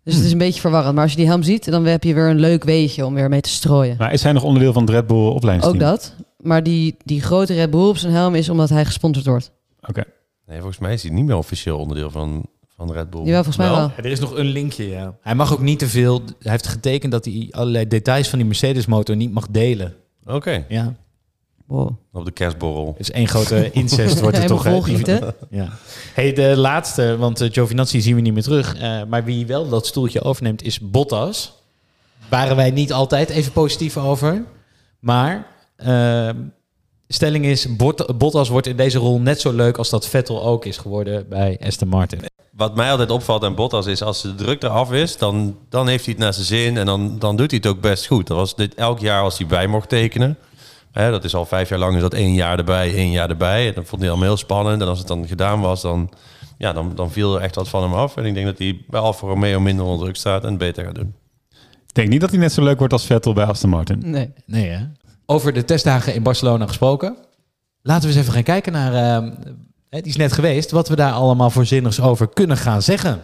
Dus 0.04 0.16
het 0.16 0.24
is 0.26 0.32
een 0.32 0.38
beetje 0.38 0.60
verwarrend. 0.62 0.94
Maar 0.94 1.04
als 1.04 1.12
je 1.12 1.18
die 1.18 1.28
helm 1.28 1.44
ziet, 1.44 1.72
dan 1.72 1.86
heb 1.86 2.04
je 2.04 2.14
weer 2.14 2.30
een 2.30 2.40
leuk 2.40 2.64
weetje 2.64 3.06
om 3.06 3.14
weer 3.14 3.30
mee 3.30 3.42
te 3.42 3.50
strooien. 3.50 3.96
Maar 4.00 4.14
is 4.14 4.24
hij 4.24 4.32
nog 4.32 4.44
onderdeel 4.44 4.74
van 4.74 4.82
het 4.82 4.92
Red 4.92 5.08
Bull 5.08 5.28
opleidingsteam? 5.28 5.84
Ook 5.84 5.90
dat. 5.90 6.14
Maar 6.38 6.64
die, 6.64 6.96
die 7.04 7.22
grote 7.22 7.54
Red 7.54 7.70
Bull 7.72 7.88
op 7.88 7.98
zijn 7.98 8.14
helm 8.14 8.36
is 8.36 8.50
omdat 8.50 8.70
hij 8.70 8.86
gesponsord 8.86 9.26
wordt. 9.26 9.52
Oké. 9.82 10.04
Nee, 10.46 10.58
volgens 10.58 10.78
mij 10.80 10.94
is 10.94 11.04
hij 11.04 11.12
niet 11.12 11.26
meer 11.26 11.36
officieel 11.38 11.78
onderdeel 11.78 12.12
van, 12.12 12.46
van 12.76 12.92
Red 12.92 13.10
Bull. 13.10 13.22
Jawel, 13.24 13.44
volgens 13.44 13.58
mij 13.58 13.70
wel. 13.70 13.78
Ja, 13.80 13.94
er 13.98 14.06
is 14.06 14.20
nog 14.20 14.36
een 14.38 14.46
linkje, 14.46 14.88
ja. 14.90 15.16
Hij 15.22 15.36
mag 15.36 15.54
ook 15.54 15.62
niet 15.62 15.80
te 15.80 15.88
veel... 15.88 16.22
Hij 16.40 16.52
heeft 16.52 16.68
getekend 16.68 17.12
dat 17.12 17.26
hij 17.26 17.48
allerlei 17.52 17.88
details 17.88 18.30
van 18.30 18.38
die 18.40 18.48
Mercedes-motor 18.48 19.16
niet 19.16 19.32
mag 19.34 19.48
delen. 19.50 19.94
Oké, 20.26 20.66
Ja, 20.70 20.94
Wow. 21.68 21.90
op 22.14 22.26
de 22.26 22.32
kerstborrel. 22.32 22.96
is 22.98 23.12
één 23.12 23.28
grote 23.28 23.72
incest 23.72 24.20
wordt 24.22 24.38
het 24.38 24.48
toch. 24.48 24.64
hè? 24.64 25.20
Ja. 25.50 25.70
Hey, 26.14 26.34
de 26.34 26.58
laatste, 26.58 27.18
want 27.18 27.42
uh, 27.42 27.52
Giovinazzi 27.52 28.02
zien 28.02 28.16
we 28.16 28.22
niet 28.22 28.34
meer 28.34 28.44
terug. 28.44 28.76
eh, 28.76 29.02
maar 29.10 29.24
wie 29.24 29.46
wel 29.46 29.70
dat 29.70 29.88
stoeltje 29.88 30.22
overneemt 30.22 30.64
is 30.64 30.80
Bottas. 30.80 31.54
Waren 32.30 32.56
wij 32.56 32.72
niet 32.72 32.94
altijd 32.94 33.30
even 33.30 33.52
positief 33.52 33.98
over. 33.98 34.44
Maar 35.00 35.48
eh, 35.76 36.30
stelling 37.08 37.46
is, 37.46 37.76
Bot- 37.76 38.18
Bottas 38.18 38.50
wordt 38.50 38.68
in 38.68 38.76
deze 38.78 38.98
rol 38.98 39.20
net 39.20 39.42
zo 39.42 39.52
leuk 39.52 39.78
als 39.78 39.90
dat 39.90 40.08
Vettel 40.08 40.44
ook 40.44 40.66
is 40.66 40.78
geworden 40.78 41.30
bij 41.30 41.60
Aston 41.66 41.88
Martin. 41.88 42.20
Wat 42.52 42.76
mij 42.76 42.92
altijd 42.92 43.10
opvalt 43.12 43.44
aan 43.44 43.56
Bottas 43.56 43.86
is, 43.86 44.02
als 44.02 44.22
de 44.22 44.36
druk 44.36 44.64
eraf 44.64 44.92
is, 44.92 45.18
dan, 45.18 45.58
dan 45.70 45.88
heeft 45.88 46.06
hij 46.06 46.14
het 46.14 46.24
naar 46.24 46.34
zijn 46.34 46.46
zin 46.46 46.78
en 46.78 46.86
dan, 46.86 47.20
dan 47.20 47.36
doet 47.36 47.52
hij 47.52 47.60
het 47.64 47.72
ook 47.72 47.82
best 47.82 48.06
goed. 48.08 48.28
Dat 48.28 48.38
was 48.38 48.56
dit 48.56 48.74
elk 48.76 49.00
jaar 49.00 49.22
als 49.22 49.38
hij 49.38 49.48
bij 49.48 49.68
mocht 49.68 49.90
tekenen. 49.90 50.38
Hè, 50.96 51.12
dat 51.12 51.24
is 51.24 51.36
al 51.36 51.46
vijf 51.46 51.70
jaar 51.70 51.80
lang, 51.80 51.96
is 51.96 52.02
dat 52.02 52.14
één 52.14 52.34
jaar 52.34 52.58
erbij, 52.58 52.94
één 52.94 53.12
jaar 53.12 53.30
erbij. 53.30 53.68
En 53.68 53.74
dat 53.74 53.88
vond 53.88 54.02
hij 54.02 54.10
allemaal 54.10 54.28
heel 54.28 54.38
spannend. 54.38 54.82
En 54.82 54.88
als 54.88 54.98
het 54.98 55.08
dan 55.08 55.28
gedaan 55.28 55.62
was, 55.62 55.82
dan, 55.82 56.10
ja, 56.58 56.74
dan, 56.74 56.92
dan 56.96 57.12
viel 57.12 57.36
er 57.36 57.42
echt 57.42 57.56
wat 57.56 57.70
van 57.70 57.84
hem 57.84 57.94
af. 57.94 58.18
En 58.18 58.26
ik 58.26 58.34
denk 58.34 58.46
dat 58.46 58.58
hij 58.58 58.84
bij 58.88 59.00
Alfa 59.00 59.28
Romeo 59.28 59.60
minder 59.60 59.86
onder 59.86 60.00
druk 60.00 60.16
staat 60.16 60.44
en 60.44 60.50
het 60.50 60.58
beter 60.58 60.86
gaat 60.86 60.96
doen. 60.96 61.16
Ik 61.88 61.94
denk 61.94 62.10
niet 62.10 62.22
dat 62.22 62.30
hij 62.30 62.40
net 62.40 62.52
zo 62.52 62.64
leuk 62.64 62.78
wordt 62.78 62.94
als 62.94 63.06
Vettel 63.06 63.34
bij 63.34 63.46
Aston 63.46 63.70
Martin. 63.70 64.02
Nee. 64.04 64.34
Nee, 64.46 64.70
hè? 64.70 64.86
Over 65.26 65.54
de 65.54 65.66
testdagen 65.66 66.14
in 66.14 66.24
Barcelona 66.24 66.68
gesproken. 66.68 67.16
Laten 67.82 68.02
we 68.02 68.08
eens 68.08 68.22
even 68.22 68.34
gaan 68.34 68.44
kijken 68.44 68.72
naar... 68.72 68.94
eh, 68.94 69.30
hè, 69.90 70.02
die 70.02 70.12
is 70.12 70.16
net 70.16 70.34
geweest. 70.34 70.72
Wat 70.72 70.88
we 70.90 70.96
daar 70.96 71.12
allemaal 71.12 71.50
voor 71.50 71.66
zinnigs 71.66 72.02
over 72.02 72.28
kunnen 72.30 72.58
gaan 72.58 72.82
zeggen. 72.82 73.22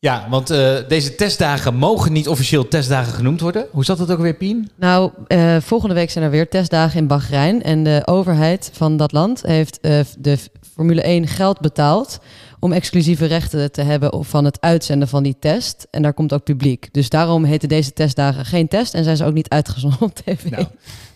Ja, 0.00 0.26
want 0.30 0.50
eh, 0.50 0.76
deze 0.88 1.14
testdagen 1.14 1.74
mogen 1.74 2.12
niet 2.12 2.28
officieel 2.28 2.68
testdagen 2.68 3.12
genoemd 3.12 3.40
worden. 3.40 3.66
Hoe 3.70 3.84
zat 3.84 3.98
het 3.98 4.10
ook 4.10 4.18
weer, 4.18 4.34
Pien? 4.34 4.70
Nou, 4.74 5.10
eh, 5.26 5.56
volgende 5.60 5.94
week 5.94 6.10
zijn 6.10 6.24
er 6.24 6.30
weer 6.30 6.48
testdagen 6.48 6.98
in 6.98 7.06
Bahrein. 7.06 7.62
En 7.62 7.82
de 7.84 8.02
overheid 8.04 8.70
van 8.72 8.96
dat 8.96 9.12
land 9.12 9.42
heeft 9.42 9.80
eh, 9.80 10.00
de 10.18 10.38
Formule 10.72 11.02
1 11.02 11.26
geld 11.26 11.60
betaald 11.60 12.18
om 12.60 12.72
exclusieve 12.72 13.26
rechten 13.26 13.72
te 13.72 13.82
hebben 13.82 14.24
van 14.24 14.44
het 14.44 14.60
uitzenden 14.60 15.08
van 15.08 15.22
die 15.22 15.36
test. 15.40 15.86
En 15.90 16.02
daar 16.02 16.12
komt 16.12 16.32
ook 16.32 16.44
publiek. 16.44 16.88
Dus 16.92 17.08
daarom 17.08 17.44
heten 17.44 17.68
deze 17.68 17.92
testdagen 17.92 18.44
geen 18.44 18.68
test 18.68 18.94
en 18.94 19.04
zijn 19.04 19.16
ze 19.16 19.24
ook 19.24 19.34
niet 19.34 19.48
uitgezonden 19.48 20.00
op 20.00 20.14
tv. 20.14 20.50
Nou, 20.50 20.66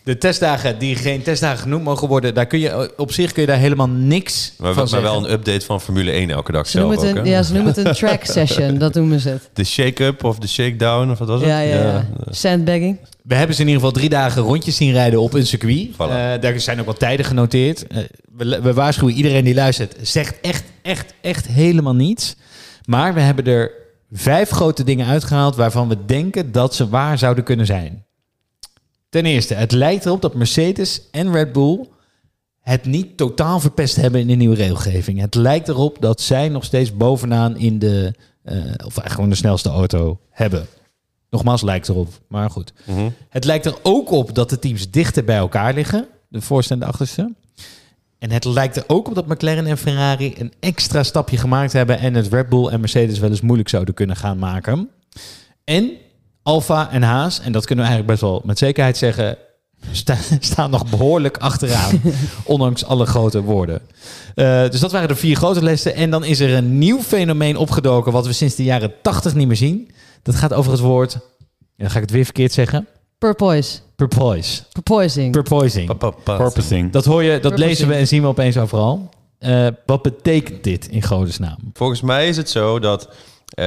de 0.05 0.19
testdagen 0.19 0.79
die 0.79 0.97
geen 0.97 1.23
testdagen 1.23 1.59
genoemd 1.59 1.85
mogen 1.85 2.09
worden... 2.09 2.35
Daar 2.35 2.47
kun 2.47 2.59
je, 2.59 2.93
op 2.97 3.13
zich 3.13 3.33
kun 3.33 3.43
je 3.43 3.49
daar 3.49 3.59
helemaal 3.59 3.89
niks 3.89 4.53
Maar, 4.59 4.75
van 4.75 4.89
maar 4.91 5.03
wel 5.03 5.17
een 5.17 5.33
update 5.33 5.65
van 5.65 5.81
Formule 5.81 6.11
1 6.11 6.31
elke 6.31 6.53
dag 6.53 6.67
Ze 6.67 6.71
zelf 6.71 6.85
noemen, 6.85 7.07
het 7.07 7.19
ook, 7.19 7.25
een, 7.25 7.31
ja, 7.31 7.43
ze 7.43 7.53
noemen 7.53 7.75
het 7.75 7.87
een 7.87 7.95
track 7.95 8.25
session, 8.39 8.79
dat 8.79 8.95
noemen 8.95 9.21
ze 9.21 9.29
het. 9.29 9.51
De 9.53 9.65
shake-up 9.65 10.25
of 10.25 10.39
de 10.39 10.49
shakedown, 10.49 11.11
of 11.11 11.19
wat 11.19 11.29
was 11.29 11.41
het? 11.41 11.49
Ja, 11.49 11.61
ja, 11.61 11.83
ja. 11.83 12.07
Sandbagging. 12.31 12.99
We 13.23 13.35
hebben 13.35 13.57
ze 13.57 13.63
in 13.63 13.69
ieder 13.69 13.83
geval 13.83 13.99
drie 13.99 14.11
dagen 14.11 14.43
rondjes 14.43 14.77
zien 14.77 14.93
rijden 14.93 15.21
op 15.21 15.35
een 15.35 15.47
circuit. 15.47 15.89
Voilà. 15.93 15.97
Eh, 15.97 16.41
daar 16.41 16.61
zijn 16.61 16.81
ook 16.81 16.87
wat 16.87 16.99
tijden 16.99 17.27
genoteerd. 17.27 17.87
Eh, 17.87 17.99
we, 18.49 18.61
we 18.61 18.73
waarschuwen 18.73 19.15
iedereen 19.15 19.45
die 19.45 19.55
luistert. 19.55 19.97
Zegt 20.03 20.41
echt, 20.41 20.65
echt, 20.83 21.15
echt 21.21 21.47
helemaal 21.47 21.95
niets. 21.95 22.37
Maar 22.85 23.15
we 23.15 23.21
hebben 23.21 23.45
er 23.45 23.71
vijf 24.13 24.51
grote 24.51 24.85
dingen 24.85 25.07
uitgehaald... 25.07 25.57
waarvan 25.57 25.89
we 25.89 26.05
denken 26.05 26.53
dat 26.53 26.75
ze 26.75 26.89
waar 26.89 27.19
zouden 27.19 27.45
kunnen 27.45 27.67
zijn. 27.67 28.05
Ten 29.09 29.27
eerste, 29.27 29.55
het 29.55 29.73
lijkt 29.73 30.07
erop 30.07 30.23
dat 30.23 30.35
Mercedes 30.35 31.03
en 31.11 31.33
Red 31.33 31.53
Bull... 31.53 31.87
het 32.61 32.85
niet 32.85 33.17
totaal 33.17 33.61
verpest 33.61 33.97
hebben 33.97 34.21
in 34.21 34.27
de 34.27 34.35
nieuwe 34.35 34.55
regelgeving. 34.55 35.21
Het 35.21 35.35
lijkt 35.35 35.69
erop 35.69 35.97
dat 36.01 36.21
zij 36.21 36.49
nog 36.49 36.65
steeds 36.65 36.97
bovenaan 36.97 37.57
in 37.57 37.79
de... 37.79 38.15
eh, 38.43 38.57
of 38.57 38.65
eigenlijk 38.79 39.11
gewoon 39.11 39.31
de 39.31 39.37
snelste 39.37 39.69
auto 39.69 40.21
hebben. 40.31 40.67
Nogmaals, 41.31 41.63
lijkt 41.63 41.89
erop. 41.89 42.09
Maar 42.29 42.51
goed. 42.51 42.73
Mhm. 42.85 43.09
Het 43.29 43.45
lijkt 43.45 43.67
er 43.67 43.75
ook 43.83 44.11
op 44.11 44.35
dat 44.35 44.51
de 44.51 44.59
teams 44.59 44.91
dichter 44.91 45.25
bij 45.25 45.37
elkaar 45.37 45.75
liggen. 45.75 46.09
De 46.29 46.41
voorste 46.41 46.73
en 46.73 46.81
de 46.81 46.87
achterste. 46.87 47.33
En 48.23 48.31
het 48.31 48.45
lijkt 48.45 48.77
er 48.77 48.85
ook 48.87 49.09
op 49.09 49.15
dat 49.15 49.27
McLaren 49.27 49.67
en 49.67 49.79
Ferrari 49.79 50.35
een 50.39 50.53
extra 50.61 51.03
stapje 51.03 51.37
gemaakt 51.37 51.73
hebben. 51.73 51.99
En 51.99 52.15
het 52.15 52.29
Red 52.33 52.49
Bull 52.49 52.67
en 52.67 52.81
Mercedes 52.81 53.19
wel 53.19 53.31
eens 53.31 53.41
moeilijk 53.41 53.69
zouden 53.69 53.95
kunnen 53.95 54.17
gaan 54.17 54.39
maken. 54.39 54.89
En 55.65 55.91
Alfa 56.43 56.91
en 56.91 57.03
Haas, 57.03 57.41
en 57.41 57.53
dat 57.53 57.67
kunnen 57.67 57.85
we 57.85 57.91
eigenlijk 57.91 58.21
best 58.21 58.33
wel 58.33 58.43
met 58.45 58.59
zekerheid 58.59 58.97
zeggen, 58.97 59.37
sta- 59.91 60.19
staan 60.41 60.71
nog 60.71 60.91
behoorlijk 60.91 61.37
achteraan. 61.37 62.01
ondanks 62.45 62.85
alle 62.85 63.07
grote 63.07 63.43
woorden. 63.43 63.81
Eh, 64.35 64.69
dus 64.69 64.81
dat 64.81 64.93
waren 64.93 65.09
de 65.09 65.17
vier 65.17 65.37
grote 65.37 65.63
lessen. 65.63 65.95
En 65.95 66.11
dan 66.11 66.25
is 66.25 66.41
er 66.41 66.55
een 66.55 66.79
nieuw 66.79 67.03
fenomeen 67.03 67.57
opgedoken 67.57 68.13
wat 68.13 68.27
we 68.27 68.33
sinds 68.33 68.55
de 68.55 68.65
jaren 68.65 68.93
80 69.03 69.35
niet 69.35 69.47
meer 69.47 69.57
zien. 69.57 69.91
Dat 70.23 70.35
gaat 70.35 70.53
over 70.53 70.73
het 70.73 70.81
woord, 70.81 71.19
dan 71.77 71.91
ga 71.91 71.97
ik 71.97 72.03
het 72.03 72.11
weer 72.11 72.25
verkeerd 72.25 72.53
zeggen, 72.53 72.87
Purpoise. 73.23 73.81
purpoise. 73.97 74.63
Purpoising. 74.73 75.33
Purpoising. 75.33 75.99
Porpoising. 76.25 76.93
Dat 76.93 77.05
hoor 77.05 77.23
je, 77.23 77.31
dat 77.31 77.41
Purposing. 77.41 77.69
lezen 77.69 77.89
we 77.89 77.95
en 77.95 78.07
zien 78.07 78.23
we 78.23 78.29
opeens 78.29 78.59
overal. 78.59 79.09
Eh, 79.39 79.67
wat 79.87 80.03
betekent 80.03 80.65
dit 80.65 80.89
in 80.89 81.03
godesnaam? 81.03 81.57
Volgens 81.73 82.01
mij 82.01 82.29
is 82.29 82.37
het 82.37 82.51
zo 82.51 82.79
dat 82.79 83.09
eh, 83.49 83.65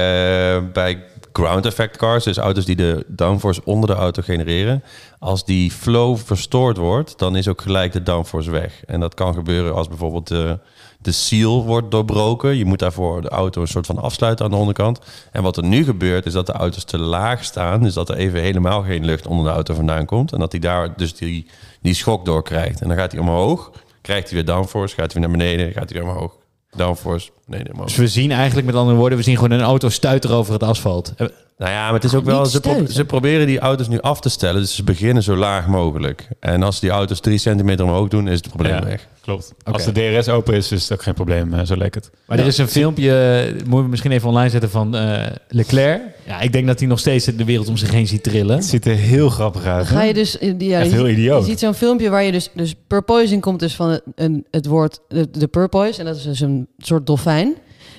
bij 0.72 1.04
ground 1.32 1.66
effect 1.66 1.96
cars, 1.96 2.24
dus 2.24 2.36
auto's 2.36 2.64
die 2.64 2.76
de 2.76 3.04
downforce 3.06 3.60
onder 3.64 3.88
de 3.88 3.94
auto 3.94 4.22
genereren, 4.22 4.82
als 5.18 5.44
die 5.44 5.70
flow 5.70 6.16
verstoord 6.16 6.76
wordt, 6.76 7.18
dan 7.18 7.36
is 7.36 7.48
ook 7.48 7.60
gelijk 7.60 7.92
de 7.92 8.02
downforce 8.02 8.50
weg. 8.50 8.84
En 8.84 9.00
dat 9.00 9.14
kan 9.14 9.34
gebeuren 9.34 9.74
als 9.74 9.88
bijvoorbeeld 9.88 10.28
de, 10.28 10.58
de 11.00 11.12
seal 11.12 11.64
wordt 11.64 11.90
doorbroken. 11.90 12.56
Je 12.56 12.64
moet 12.64 12.78
daarvoor 12.78 13.22
de 13.22 13.28
auto 13.28 13.60
een 13.60 13.68
soort 13.68 13.86
van 13.86 13.98
afsluiten 13.98 14.44
aan 14.44 14.50
de 14.50 14.56
onderkant. 14.56 15.00
En 15.32 15.42
wat 15.42 15.56
er 15.56 15.64
nu 15.64 15.84
gebeurt, 15.84 16.26
is 16.26 16.32
dat 16.32 16.46
de 16.46 16.52
auto's 16.52 16.84
te 16.84 16.98
laag 16.98 17.44
staan. 17.44 17.82
Dus 17.82 17.94
dat 17.94 18.08
er 18.08 18.16
even 18.16 18.40
helemaal 18.40 18.82
geen 18.82 19.04
lucht 19.04 19.26
onder 19.26 19.44
de 19.44 19.50
auto 19.50 19.74
vandaan 19.74 20.04
komt. 20.04 20.32
En 20.32 20.38
dat 20.38 20.52
hij 20.52 20.60
daar 20.60 20.96
dus 20.96 21.14
die, 21.14 21.46
die 21.80 21.94
schok 21.94 22.24
door 22.24 22.42
krijgt. 22.42 22.80
En 22.80 22.88
dan 22.88 22.96
gaat 22.96 23.12
hij 23.12 23.20
omhoog, 23.20 23.70
krijgt 24.00 24.26
hij 24.26 24.34
weer 24.34 24.54
downforce, 24.54 24.94
gaat 24.94 25.12
hij 25.12 25.20
weer 25.20 25.30
naar 25.30 25.38
beneden, 25.38 25.72
gaat 25.72 25.90
hij 25.90 26.02
weer 26.02 26.10
omhoog. 26.10 26.36
Downforce, 26.70 27.30
beneden, 27.46 27.72
omhoog. 27.72 27.86
Dus 27.88 27.96
we 27.96 28.08
zien 28.08 28.30
eigenlijk 28.32 28.66
met 28.66 28.74
andere 28.76 28.96
woorden, 28.96 29.18
we 29.18 29.24
zien 29.24 29.34
gewoon 29.36 29.50
een 29.50 29.60
auto 29.60 29.88
stuiteren 29.88 30.36
over 30.36 30.52
het 30.52 30.62
asfalt. 30.62 31.12
Eh, 31.16 31.26
Nou 31.58 31.70
ja, 31.70 31.84
maar 31.84 31.92
het 31.94 32.04
is 32.04 32.14
ook 32.14 32.24
wel. 32.24 32.46
Ze, 32.46 32.60
pro- 32.60 32.70
stuiten. 32.70 32.94
ze 32.94 33.04
proberen 33.04 33.46
die 33.46 33.58
auto's 33.58 33.88
nu 33.88 34.00
af 34.00 34.20
te 34.20 34.28
stellen. 34.28 34.60
Dus 34.60 34.74
ze 34.74 34.82
beginnen 34.84 35.22
zo 35.22 35.36
laag 35.36 35.66
mogelijk. 35.66 36.28
En 36.40 36.62
als 36.62 36.80
die 36.80 36.90
auto's 36.90 37.20
drie 37.20 37.38
centimeter 37.38 37.84
omhoog 37.84 38.08
doen, 38.08 38.28
is 38.28 38.36
het 38.38 38.48
probleem 38.48 38.72
Ja. 38.74 38.84
weg. 38.84 39.06
Klopt. 39.20 39.54
Als 39.64 39.84
de 39.84 39.92
DRS 39.92 40.28
open 40.28 40.54
is, 40.54 40.72
is 40.72 40.82
het 40.82 40.92
ook 40.92 41.02
geen 41.02 41.14
probleem. 41.14 41.54
eh, 41.54 41.64
zo 41.66 41.76
leek 41.76 41.94
het. 41.94 42.10
Maar 42.26 42.38
er 42.38 42.46
is 42.46 42.58
een 42.58 42.68
filmpje, 42.68 43.44
eh, 43.46 43.52
moeten 43.52 43.82
we 43.82 43.88
misschien 43.88 44.10
even 44.12 44.28
online 44.28 44.50
zetten, 44.50 44.70
van 44.70 44.96
eh, 44.96 45.26
Leclerc. 45.48 46.00
Ja, 46.26 46.40
ik 46.40 46.52
denk 46.52 46.66
dat 46.66 46.78
hij 46.78 46.88
nog 46.88 46.98
steeds 46.98 47.24
de 47.24 47.44
wereld 47.44 47.68
om 47.68 47.76
zich 47.76 47.90
heen 47.90 48.06
ziet 48.06 48.22
trillen. 48.22 48.56
Het 48.56 48.64
ziet 48.64 48.86
er 48.86 48.94
heel 48.94 49.28
grappig 49.30 49.64
uit. 49.64 49.86
Ga 49.86 50.02
je 50.02 50.14
dus, 50.14 50.36
ja, 50.40 50.80
Echt 50.80 50.90
je, 50.90 50.94
heel 50.94 51.08
idioot. 51.08 51.40
je 51.44 51.50
ziet 51.50 51.58
zo'n 51.58 51.74
filmpje 51.74 52.10
waar 52.10 52.22
je 52.22 52.32
dus, 52.32 52.50
dus 52.54 52.74
purpoising 52.86 53.40
komt 53.42 53.60
dus 53.60 53.74
van 53.74 53.88
het, 53.90 54.02
een, 54.14 54.46
het 54.50 54.66
woord 54.66 55.00
de, 55.08 55.28
de 55.30 55.46
purpoise 55.46 55.98
en 56.00 56.04
dat 56.06 56.16
is 56.16 56.22
dus 56.22 56.40
een 56.40 56.66
soort 56.78 57.06
dolfijn. 57.06 57.35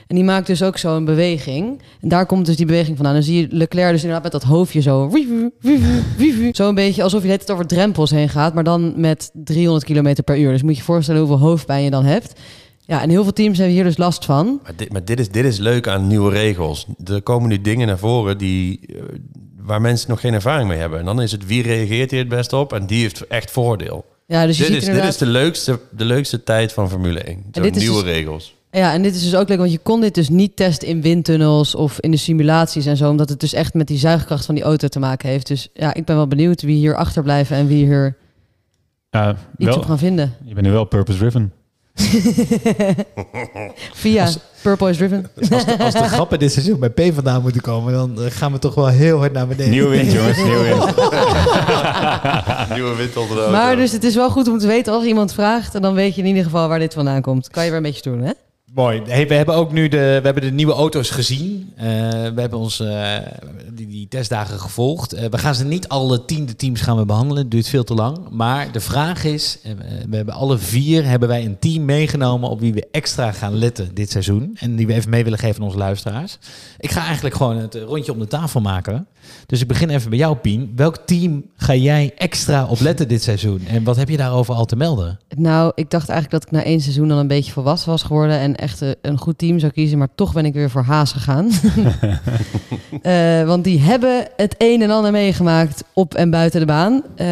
En 0.08 0.16
die 0.16 0.24
maakt 0.24 0.48
dus 0.48 0.64
ook 0.64 0.78
zo'n 0.78 1.06
beweging. 1.06 1.82
En 2.02 2.10
daar 2.10 2.26
komt 2.26 2.46
dus 2.46 2.56
die 2.56 2.66
beweging 2.66 2.96
vandaan. 2.96 3.14
Dan 3.16 3.24
zie 3.24 3.42
je 3.42 3.48
Leclerc 3.50 3.92
dus 3.92 4.04
inderdaad 4.04 4.24
met 4.24 4.32
dat 4.32 4.44
hoofdje 4.44 4.82
zo. 4.82 5.10
wivu, 5.10 5.52
wivu, 5.60 6.04
wivu. 6.18 6.50
Zo 6.52 6.70
een 6.70 6.76
beetje 6.76 7.04
alsof 7.04 7.24
je 7.24 7.30
het 7.30 7.52
over 7.52 7.68
drempels 7.68 8.12
heen 8.12 8.30
gaat, 8.30 8.54
maar 8.54 8.64
dan 8.64 8.94
met 8.96 9.32
300 9.34 9.86
km 9.86 10.24
per 10.24 10.40
uur. 10.40 10.52
Dus 10.52 10.62
moet 10.62 10.72
je 10.72 10.78
je 10.78 10.84
voorstellen 10.84 11.22
hoeveel 11.22 11.40
hoofdpijn 11.48 11.84
je 11.84 11.90
dan 11.90 12.06
hebt. 12.06 12.40
Ja, 12.80 13.02
en 13.02 13.10
heel 13.10 13.24
veel 13.24 13.34
teams 13.34 13.58
hebben 13.58 13.76
hier 13.76 13.84
dus 13.84 13.98
last 13.98 14.26
van. 14.26 14.60
Maar, 14.64 14.74
dit, 14.76 14.92
maar 14.92 15.06
dit, 15.06 15.20
is, 15.20 15.30
dit 15.30 15.46
is 15.46 15.58
leuk 15.58 15.88
aan 15.88 16.08
nieuwe 16.08 16.32
regels. 16.32 16.88
Er 17.06 17.22
komen 17.22 17.50
nu 17.50 17.62
dingen 17.62 17.88
naar 17.88 17.98
voren 17.98 18.38
die, 18.38 18.80
eh, 18.88 19.02
waar 19.62 19.82
mensen 19.82 20.10
nog 20.10 20.20
geen 20.20 20.34
ervaring 20.34 20.70
mee 20.70 20.78
hebben. 20.80 21.00
En 21.00 21.06
dan 21.06 21.22
is 21.22 21.32
het 21.32 21.46
wie 21.46 21.64
reageert 21.64 22.12
hier 22.12 22.20
het 22.20 22.30
best 22.30 22.54
op. 22.54 22.74
En 22.74 22.86
die 22.86 23.02
heeft 23.02 23.28
echt 23.28 23.52
voordeel. 23.52 24.06
Ja, 24.26 24.46
dus 24.46 24.58
je 24.58 24.64
Dit 24.64 24.72
ziet 24.72 24.82
is, 24.82 24.86
dit 24.86 24.90
inderdaad... 24.90 25.14
is 25.14 25.20
de, 25.20 25.26
leukste, 25.26 25.80
de 25.92 26.06
leukste 26.06 26.44
tijd 26.44 26.74
van 26.74 26.90
Formule 26.90 27.20
1. 27.20 27.44
Zo'n 27.52 27.64
dit 27.64 27.76
is 27.76 27.82
nieuwe 27.82 28.04
dus- 28.04 28.12
regels. 28.12 28.56
Ja, 28.78 28.94
en 28.94 29.02
dit 29.02 29.16
is 29.16 29.24
dus 29.24 29.36
ook 29.36 29.50
leuk, 29.50 29.58
want 29.58 29.72
je 29.72 29.78
kon 29.84 30.02
dit 30.02 30.16
dus 30.16 30.30
niet 30.30 30.56
testen 30.56 30.88
in 30.88 31.02
windtunnels 31.02 31.76
of 31.76 32.00
in 32.00 32.12
de 32.12 32.18
simulaties 32.18 32.86
en 32.86 32.98
zo, 32.98 33.10
omdat 33.10 33.30
het 33.30 33.40
dus 33.40 33.54
echt 33.54 33.74
met 33.74 33.88
die 33.88 33.98
zuigkracht 33.98 34.46
van 34.46 34.56
die 34.56 34.64
auto 34.64 34.88
te 34.88 35.00
maken 35.00 35.30
heeft. 35.30 35.48
Dus 35.48 35.70
ja, 35.74 35.94
ik 35.94 36.06
ben 36.06 36.16
wel 36.16 36.28
benieuwd 36.28 36.62
wie 36.62 36.76
hier 36.76 36.96
achterblijven 36.96 37.56
en 37.58 37.68
wie 37.68 37.86
hier 37.86 38.16
Ja, 39.10 39.30
iets 39.58 39.70
wel, 39.70 39.78
op 39.78 39.86
gaan 39.86 39.98
vinden. 39.98 40.36
je 40.46 40.54
bent 40.54 40.66
nu 40.66 40.72
wel 40.72 40.84
purpose-driven. 40.86 41.52
Via 43.94 44.24
Als- 44.24 44.38
Purpose 44.62 44.98
Driven. 44.98 45.30
Als 45.52 45.66
de, 45.66 45.78
als 45.80 45.94
de 45.94 46.04
grappen 46.04 46.40
dit 46.40 46.52
seizoen 46.52 46.80
bij 46.80 46.90
P 46.90 47.02
vandaan 47.14 47.42
moeten 47.42 47.62
komen, 47.62 47.94
dan 47.94 48.22
eh, 48.22 48.32
gaan 48.32 48.52
we 48.52 48.60
toch 48.60 48.76
wel 48.76 48.88
heel 48.88 49.18
hard 49.18 49.34
naar 49.34 49.48
beneden. 49.48 49.72
Nieuwe 49.72 49.90
wind, 49.90 50.12
jongens. 50.12 50.38
Nieuwe 50.38 50.64
wind. 50.64 50.80
Nieuwe 52.76 52.96
wind 52.96 53.18
onder 53.18 53.36
de 53.36 53.42
auto. 53.42 53.52
Maar 53.52 53.76
dus 53.76 53.92
het 53.92 54.04
is 54.04 54.16
wel 54.16 54.30
goed 54.30 54.48
om 54.48 54.58
te 54.58 54.68
weten 54.68 54.94
als 54.94 55.04
iemand 55.06 55.34
vraagt, 55.34 55.76
en 55.76 55.82
dan 55.82 55.94
weet 55.94 56.16
je 56.16 56.22
in 56.22 56.28
ieder 56.28 56.44
geval 56.44 56.68
waar 56.68 56.80
dit 56.80 56.94
vandaan 56.94 57.22
komt. 57.22 57.50
Kan 57.50 57.64
je 57.64 57.70
weer 57.70 57.78
een 57.78 57.84
beetje 57.86 58.10
doen, 58.12 58.22
hè? 58.22 58.32
Mooi. 58.74 59.02
Hey, 59.06 59.28
we 59.28 59.34
hebben 59.34 59.56
ook 59.56 59.72
nu 59.72 59.88
de, 59.88 59.98
we 59.98 60.26
hebben 60.26 60.44
de 60.44 60.52
nieuwe 60.52 60.74
auto's 60.74 61.10
gezien. 61.10 61.72
Eh, 61.76 61.86
we 62.10 62.42
hebben 62.42 62.60
ons 62.60 62.80
eh, 62.80 63.16
die, 63.74 63.88
die 63.88 64.08
testdagen 64.08 64.60
gevolgd. 64.60 65.14
Eh, 65.14 65.30
we 65.30 65.38
gaan 65.38 65.56
ze 65.56 65.66
niet 65.66 65.88
alle 65.88 66.26
tien 66.26 66.46
de 66.46 66.56
teams 66.56 66.82
gaan 66.82 66.98
we 66.98 67.06
behandelen. 67.06 67.42
Het 67.42 67.52
duurt 67.52 67.68
veel 67.68 67.84
te 67.84 67.94
lang. 67.94 68.18
Maar 68.32 68.72
de 68.72 68.80
vraag 68.80 69.24
is, 69.24 69.60
we 70.10 70.16
hebben 70.16 70.34
alle 70.34 70.58
vier 70.58 71.06
hebben 71.06 71.30
wij 71.30 71.46
een 71.46 71.60
team 71.60 71.86
meegenomen 71.86 72.50
op 72.50 72.60
wie 72.60 72.74
we 72.74 72.88
extra 72.92 73.32
gaan 73.32 73.54
letten 73.54 73.94
dit 73.94 74.12
seizoen. 74.12 74.58
En 74.60 74.76
die 74.76 74.88
we 74.88 74.94
even 74.94 75.10
mee 75.10 75.24
willen 75.24 75.40
geven 75.40 75.60
aan 75.60 75.66
onze 75.66 75.78
luisteraars. 75.78 76.38
Ik 76.80 76.92
ga 76.92 77.06
eigenlijk 77.06 77.36
gewoon 77.36 77.58
het 77.58 77.76
rondje 77.76 78.12
om 78.12 78.20
de 78.20 78.28
tafel 78.28 78.62
maken. 78.62 79.08
Dus 79.46 79.62
ik 79.62 79.68
begin 79.68 79.90
even 79.90 80.10
bij 80.10 80.20
jou, 80.20 80.36
Pien. 80.36 80.72
Welk 80.76 80.98
team 81.06 81.46
ga 81.56 81.76
jij 81.76 82.14
extra 82.18 82.66
op 82.66 82.80
letten 82.80 83.08
dit 83.08 83.24
seizoen? 83.24 83.62
En 83.68 83.84
wat 83.84 83.96
heb 83.96 84.10
je 84.10 84.18
daarover 84.18 84.54
al 84.54 84.66
te 84.66 84.76
melden? 84.76 85.20
Nou, 85.36 85.72
ik 85.76 85.90
dacht 85.90 86.10
eigenlijk 86.10 86.44
dat 86.44 86.52
ik 86.52 86.58
na 86.58 86.70
één 86.70 86.82
seizoen 86.82 87.08
dan 87.08 87.18
een 87.18 87.28
beetje 87.28 87.52
volwassen 87.52 87.90
was 87.90 88.04
geworden 88.04 88.40
en 88.40 88.56
echt 88.58 88.82
eh, 88.82 88.90
een 89.02 89.18
goed 89.18 89.38
team 89.38 89.60
zou 89.60 89.72
kiezen, 89.72 89.98
maar 89.98 90.08
toch 90.16 90.34
ben 90.34 90.46
ik 90.46 90.54
weer 90.54 90.70
voor 90.70 90.84
Haas 90.84 91.12
gegaan. 91.12 91.50
Eh, 93.02 93.44
want 93.44 93.64
die 93.64 93.80
hebben 93.80 94.28
het 94.36 94.56
een 94.58 94.82
en 94.82 94.92
ander 94.92 95.12
meegemaakt 95.12 95.84
op 95.94 96.14
en 96.14 96.30
buiten 96.30 96.60
de 96.60 96.66
baan. 96.66 97.04
Eh, 97.16 97.28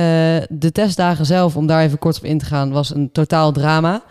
de 0.50 0.72
testdagen 0.72 1.26
zelf, 1.26 1.56
om 1.56 1.68
daar 1.68 1.82
even 1.82 2.00
kort 2.00 2.18
op 2.18 2.24
in 2.24 2.38
te 2.38 2.46
gaan, 2.46 2.72
was 2.72 2.96
een 2.96 3.12
totaal 3.12 3.52
drama. 3.52 4.04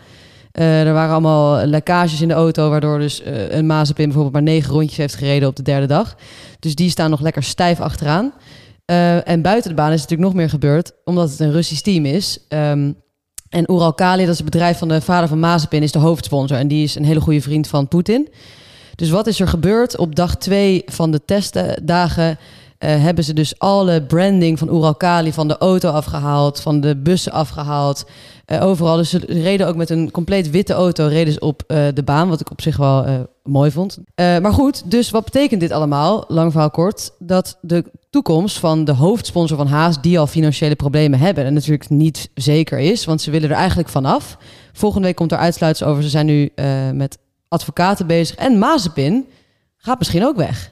Er 0.51 0.93
waren 0.93 1.11
allemaal 1.11 1.65
lekkages 1.65 2.21
in 2.21 2.27
de 2.27 2.33
auto, 2.33 2.69
waardoor 2.69 2.99
dus 2.99 3.21
een 3.49 3.65
Mazepin 3.65 4.05
bijvoorbeeld 4.05 4.33
maar 4.33 4.53
negen 4.53 4.73
rondjes 4.73 4.97
heeft 4.97 5.15
gereden 5.15 5.47
op 5.47 5.55
de 5.55 5.63
derde 5.63 5.87
dag. 5.87 6.15
Dus 6.59 6.75
die 6.75 6.89
staan 6.89 7.09
nog 7.09 7.21
lekker 7.21 7.43
stijf 7.43 7.79
achteraan. 7.79 8.33
En 9.25 9.41
buiten 9.41 9.69
de 9.69 9.75
baan 9.75 9.91
is 9.91 10.01
natuurlijk 10.01 10.29
nog 10.29 10.37
meer 10.37 10.49
gebeurd, 10.49 10.91
omdat 11.03 11.29
het 11.29 11.39
een 11.39 11.51
Russisch 11.51 11.81
team 11.81 12.05
is. 12.05 12.39
Ehm, 12.47 12.91
en 13.55 13.71
Uralkali, 13.71 14.21
dat 14.21 14.31
is 14.31 14.39
het 14.39 14.51
bedrijf 14.51 14.77
van 14.77 14.87
de 14.87 15.01
vader 15.01 15.27
van 15.27 15.39
Mazepin, 15.39 15.83
is 15.83 15.91
de 15.91 15.99
hoofdsponsor. 15.99 16.57
En 16.57 16.67
die 16.67 16.83
is 16.83 16.95
een 16.95 17.05
hele 17.05 17.19
goede 17.21 17.41
vriend 17.41 17.67
van 17.67 17.87
Poetin. 17.87 18.29
Dus 18.95 19.09
wat 19.09 19.27
is 19.27 19.39
er 19.39 19.47
gebeurd? 19.47 19.97
Op 19.97 20.15
dag 20.15 20.35
twee 20.35 20.83
van 20.85 21.11
de 21.11 21.21
testdagen 21.25 22.37
eh, 22.77 23.01
hebben 23.01 23.23
ze 23.23 23.33
dus 23.33 23.59
alle 23.59 24.03
branding 24.03 24.59
van 24.59 24.75
Uralkali 24.75 25.33
van 25.33 25.47
de 25.47 25.57
auto 25.57 25.89
afgehaald, 25.89 26.61
van 26.61 26.81
de 26.81 26.95
bussen 26.95 27.31
afgehaald. 27.31 28.05
Eh, 28.45 28.63
overal. 28.63 28.97
Dus 28.97 29.09
ze 29.09 29.17
reden 29.27 29.67
ook 29.67 29.75
met 29.75 29.89
een 29.89 30.11
compleet 30.11 30.49
witte 30.49 30.73
auto 30.73 31.07
reden 31.07 31.33
ze 31.33 31.39
op 31.39 31.63
eh, 31.67 31.87
de 31.93 32.03
baan, 32.03 32.29
wat 32.29 32.41
ik 32.41 32.51
op 32.51 32.61
zich 32.61 32.77
wel 32.77 33.05
eh, 33.05 33.13
mooi 33.43 33.71
vond. 33.71 33.99
Maar 34.15 34.53
goed, 34.53 34.91
dus 34.91 35.09
wat 35.09 35.23
betekent 35.23 35.61
dit 35.61 35.71
allemaal? 35.71 36.25
Lang 36.27 36.51
verhaal 36.51 36.69
kort, 36.69 37.11
dat 37.19 37.57
de 37.61 37.83
toekomst 38.09 38.59
van 38.59 38.85
de 38.85 38.93
hoofdsponsor 38.93 39.57
van 39.57 39.67
Haas, 39.67 40.01
die 40.01 40.19
al 40.19 40.27
financiële 40.27 40.75
problemen 40.75 41.19
hebben, 41.19 41.45
en 41.45 41.53
natuurlijk 41.53 41.89
niet 41.89 42.29
zeker 42.33 42.79
is, 42.79 43.05
want 43.05 43.21
ze 43.21 43.31
willen 43.31 43.49
er 43.49 43.55
eigenlijk 43.55 43.89
vanaf. 43.89 44.37
Volgende 44.73 45.07
week 45.07 45.15
komt 45.15 45.31
er 45.31 45.37
uitsluitsel 45.37 45.87
over. 45.87 46.03
Ze 46.03 46.09
zijn 46.09 46.25
nu 46.25 46.51
met 46.93 47.17
advocaten 47.47 48.07
bezig. 48.07 48.35
En 48.35 48.59
Mazepin 48.59 49.25
gaat 49.77 49.97
misschien 49.97 50.25
ook 50.25 50.35
weg. 50.35 50.71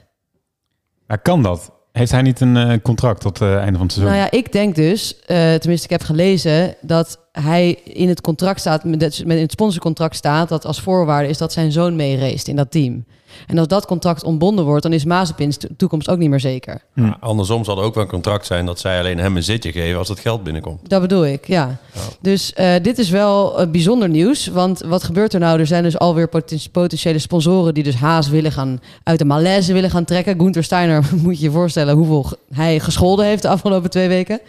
Maar 1.06 1.18
kan 1.18 1.42
dat? 1.42 1.72
Heeft 1.92 2.10
hij 2.10 2.22
niet 2.22 2.40
een 2.40 2.82
contract 2.82 3.20
tot 3.20 3.38
het 3.38 3.58
einde 3.58 3.78
van 3.78 3.86
het 3.86 3.92
seizoen? 3.92 4.16
Nou 4.16 4.28
ja, 4.30 4.38
ik 4.38 4.52
denk 4.52 4.74
dus, 4.74 5.16
tenminste 5.26 5.84
ik 5.84 5.90
heb 5.90 6.02
gelezen, 6.02 6.74
dat 6.80 7.23
hij 7.42 7.78
in 7.84 8.08
het 8.08 8.20
contract 8.20 8.60
staat, 8.60 8.84
met 8.84 9.00
het, 9.00 9.24
sponsorcontract 9.52 10.16
staat, 10.16 10.48
dat 10.48 10.64
als 10.66 10.80
voorwaarde 10.80 11.28
is 11.28 11.38
dat 11.38 11.52
zijn 11.52 11.72
zoon 11.72 11.96
mee 11.96 12.18
race 12.18 12.50
in 12.50 12.56
dat 12.56 12.70
team. 12.70 13.04
En 13.46 13.58
als 13.58 13.68
dat 13.68 13.86
contract 13.86 14.24
ontbonden 14.24 14.64
wordt, 14.64 14.82
dan 14.82 14.92
is 14.92 15.04
Mazepin's 15.04 15.56
to- 15.56 15.68
toekomst 15.76 16.08
ook 16.08 16.18
niet 16.18 16.30
meer 16.30 16.40
zeker. 16.40 16.82
Andersom 17.20 17.64
zal 17.64 17.78
er 17.78 17.84
ook 17.84 17.94
wel 17.94 18.02
een 18.02 18.08
contract 18.08 18.46
zijn 18.46 18.66
dat 18.66 18.78
zij 18.80 18.98
alleen 18.98 19.18
hem 19.18 19.36
een 19.36 19.42
zitje 19.42 19.72
geven 19.72 19.98
als 19.98 20.08
het 20.08 20.18
geld 20.18 20.42
binnenkomt. 20.44 20.88
Dat 20.88 21.00
bedoel 21.00 21.26
ik, 21.26 21.46
ja. 21.46 21.76
Dus 22.20 22.52
eh, 22.52 22.72
dit 22.82 22.98
is 22.98 23.10
wel 23.10 23.58
eh, 23.60 23.70
bijzonder 23.70 24.08
nieuws. 24.08 24.46
Want 24.46 24.80
wat 24.80 25.02
gebeurt 25.04 25.34
er 25.34 25.40
nou? 25.40 25.58
Er 25.58 25.66
zijn 25.66 25.82
dus 25.82 25.98
alweer 25.98 26.28
poten- 26.28 26.70
potentiële 26.72 27.18
sponsoren 27.18 27.74
die 27.74 27.82
dus 27.82 27.94
Haas 27.96 28.28
willen 28.28 28.52
gaan 28.52 28.80
uit 29.02 29.18
de 29.18 29.24
malaise 29.24 29.72
willen 29.72 29.90
gaan 29.90 30.04
trekken. 30.04 30.38
Gunther 30.40 30.64
Steiner, 30.64 31.04
moet 31.22 31.38
je 31.38 31.44
je 31.44 31.50
voorstellen 31.50 31.94
hoeveel 31.94 32.26
hij 32.52 32.80
gescholden 32.80 33.24
heeft 33.26 33.42
de 33.42 33.48
afgelopen 33.48 33.90
twee 33.90 34.08
weken. 34.08 34.40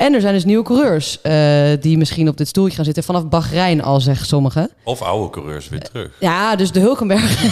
En 0.00 0.14
er 0.14 0.20
zijn 0.20 0.34
dus 0.34 0.44
nieuwe 0.44 0.64
coureurs 0.64 1.20
eh, 1.22 1.70
die 1.80 1.98
misschien 1.98 2.28
op 2.28 2.36
dit 2.36 2.48
stoeltje 2.48 2.76
gaan 2.76 2.84
zitten 2.84 3.02
vanaf 3.02 3.28
Bahrein 3.28 3.82
al, 3.82 4.00
zeggen 4.00 4.26
sommigen. 4.26 4.70
Of 4.84 5.02
oude 5.02 5.30
coureurs 5.30 5.68
weer 5.68 5.80
terug. 5.80 6.10
Ja, 6.20 6.56
dus 6.56 6.72
de 6.72 6.80
Hulkenberg 6.80 7.42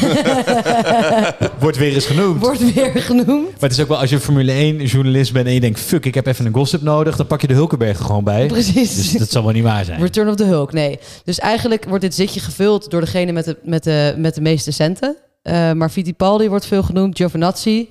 Wordt 1.60 1.76
weer 1.76 1.94
eens 1.94 2.06
genoemd. 2.06 2.40
wordt 2.40 2.74
weer 2.74 3.02
genoemd. 3.02 3.26
Maar 3.26 3.60
het 3.60 3.72
is 3.72 3.80
ook 3.80 3.88
wel 3.88 3.98
als 3.98 4.10
je 4.10 4.20
Formule 4.20 4.52
1 4.52 4.84
journalist 4.84 5.32
bent 5.32 5.46
en 5.46 5.54
je 5.54 5.60
denkt... 5.60 5.80
fuck, 5.80 6.04
ik 6.04 6.14
heb 6.14 6.26
even 6.26 6.46
een 6.46 6.54
gossip 6.54 6.82
nodig. 6.82 7.16
Dan 7.16 7.26
pak 7.26 7.40
je 7.40 7.46
de 7.46 7.54
Hulkenberg 7.54 7.98
er 7.98 8.04
gewoon 8.04 8.24
bij. 8.24 8.46
Precies. 8.46 8.94
Dus 8.94 9.12
dat 9.12 9.30
zal 9.30 9.42
wel 9.42 9.52
niet 9.52 9.62
waar 9.62 9.84
zijn. 9.84 10.00
Return 10.00 10.28
of 10.28 10.34
the 10.34 10.44
Hulk, 10.44 10.72
nee. 10.72 10.98
Dus 11.24 11.38
eigenlijk 11.38 11.84
wordt 11.84 12.04
dit 12.04 12.14
zitje 12.14 12.40
gevuld 12.40 12.90
door 12.90 13.00
degene 13.00 13.32
met 13.32 13.44
de, 13.44 13.56
met 13.62 13.84
de, 13.84 14.14
met 14.16 14.34
de 14.34 14.40
meeste 14.40 14.70
centen. 14.70 15.16
Eh, 15.42 15.72
maar 15.72 15.90
Fittipaldi 15.90 16.48
wordt 16.48 16.66
veel 16.66 16.82
genoemd, 16.82 17.16
Giovinazzi. 17.16 17.88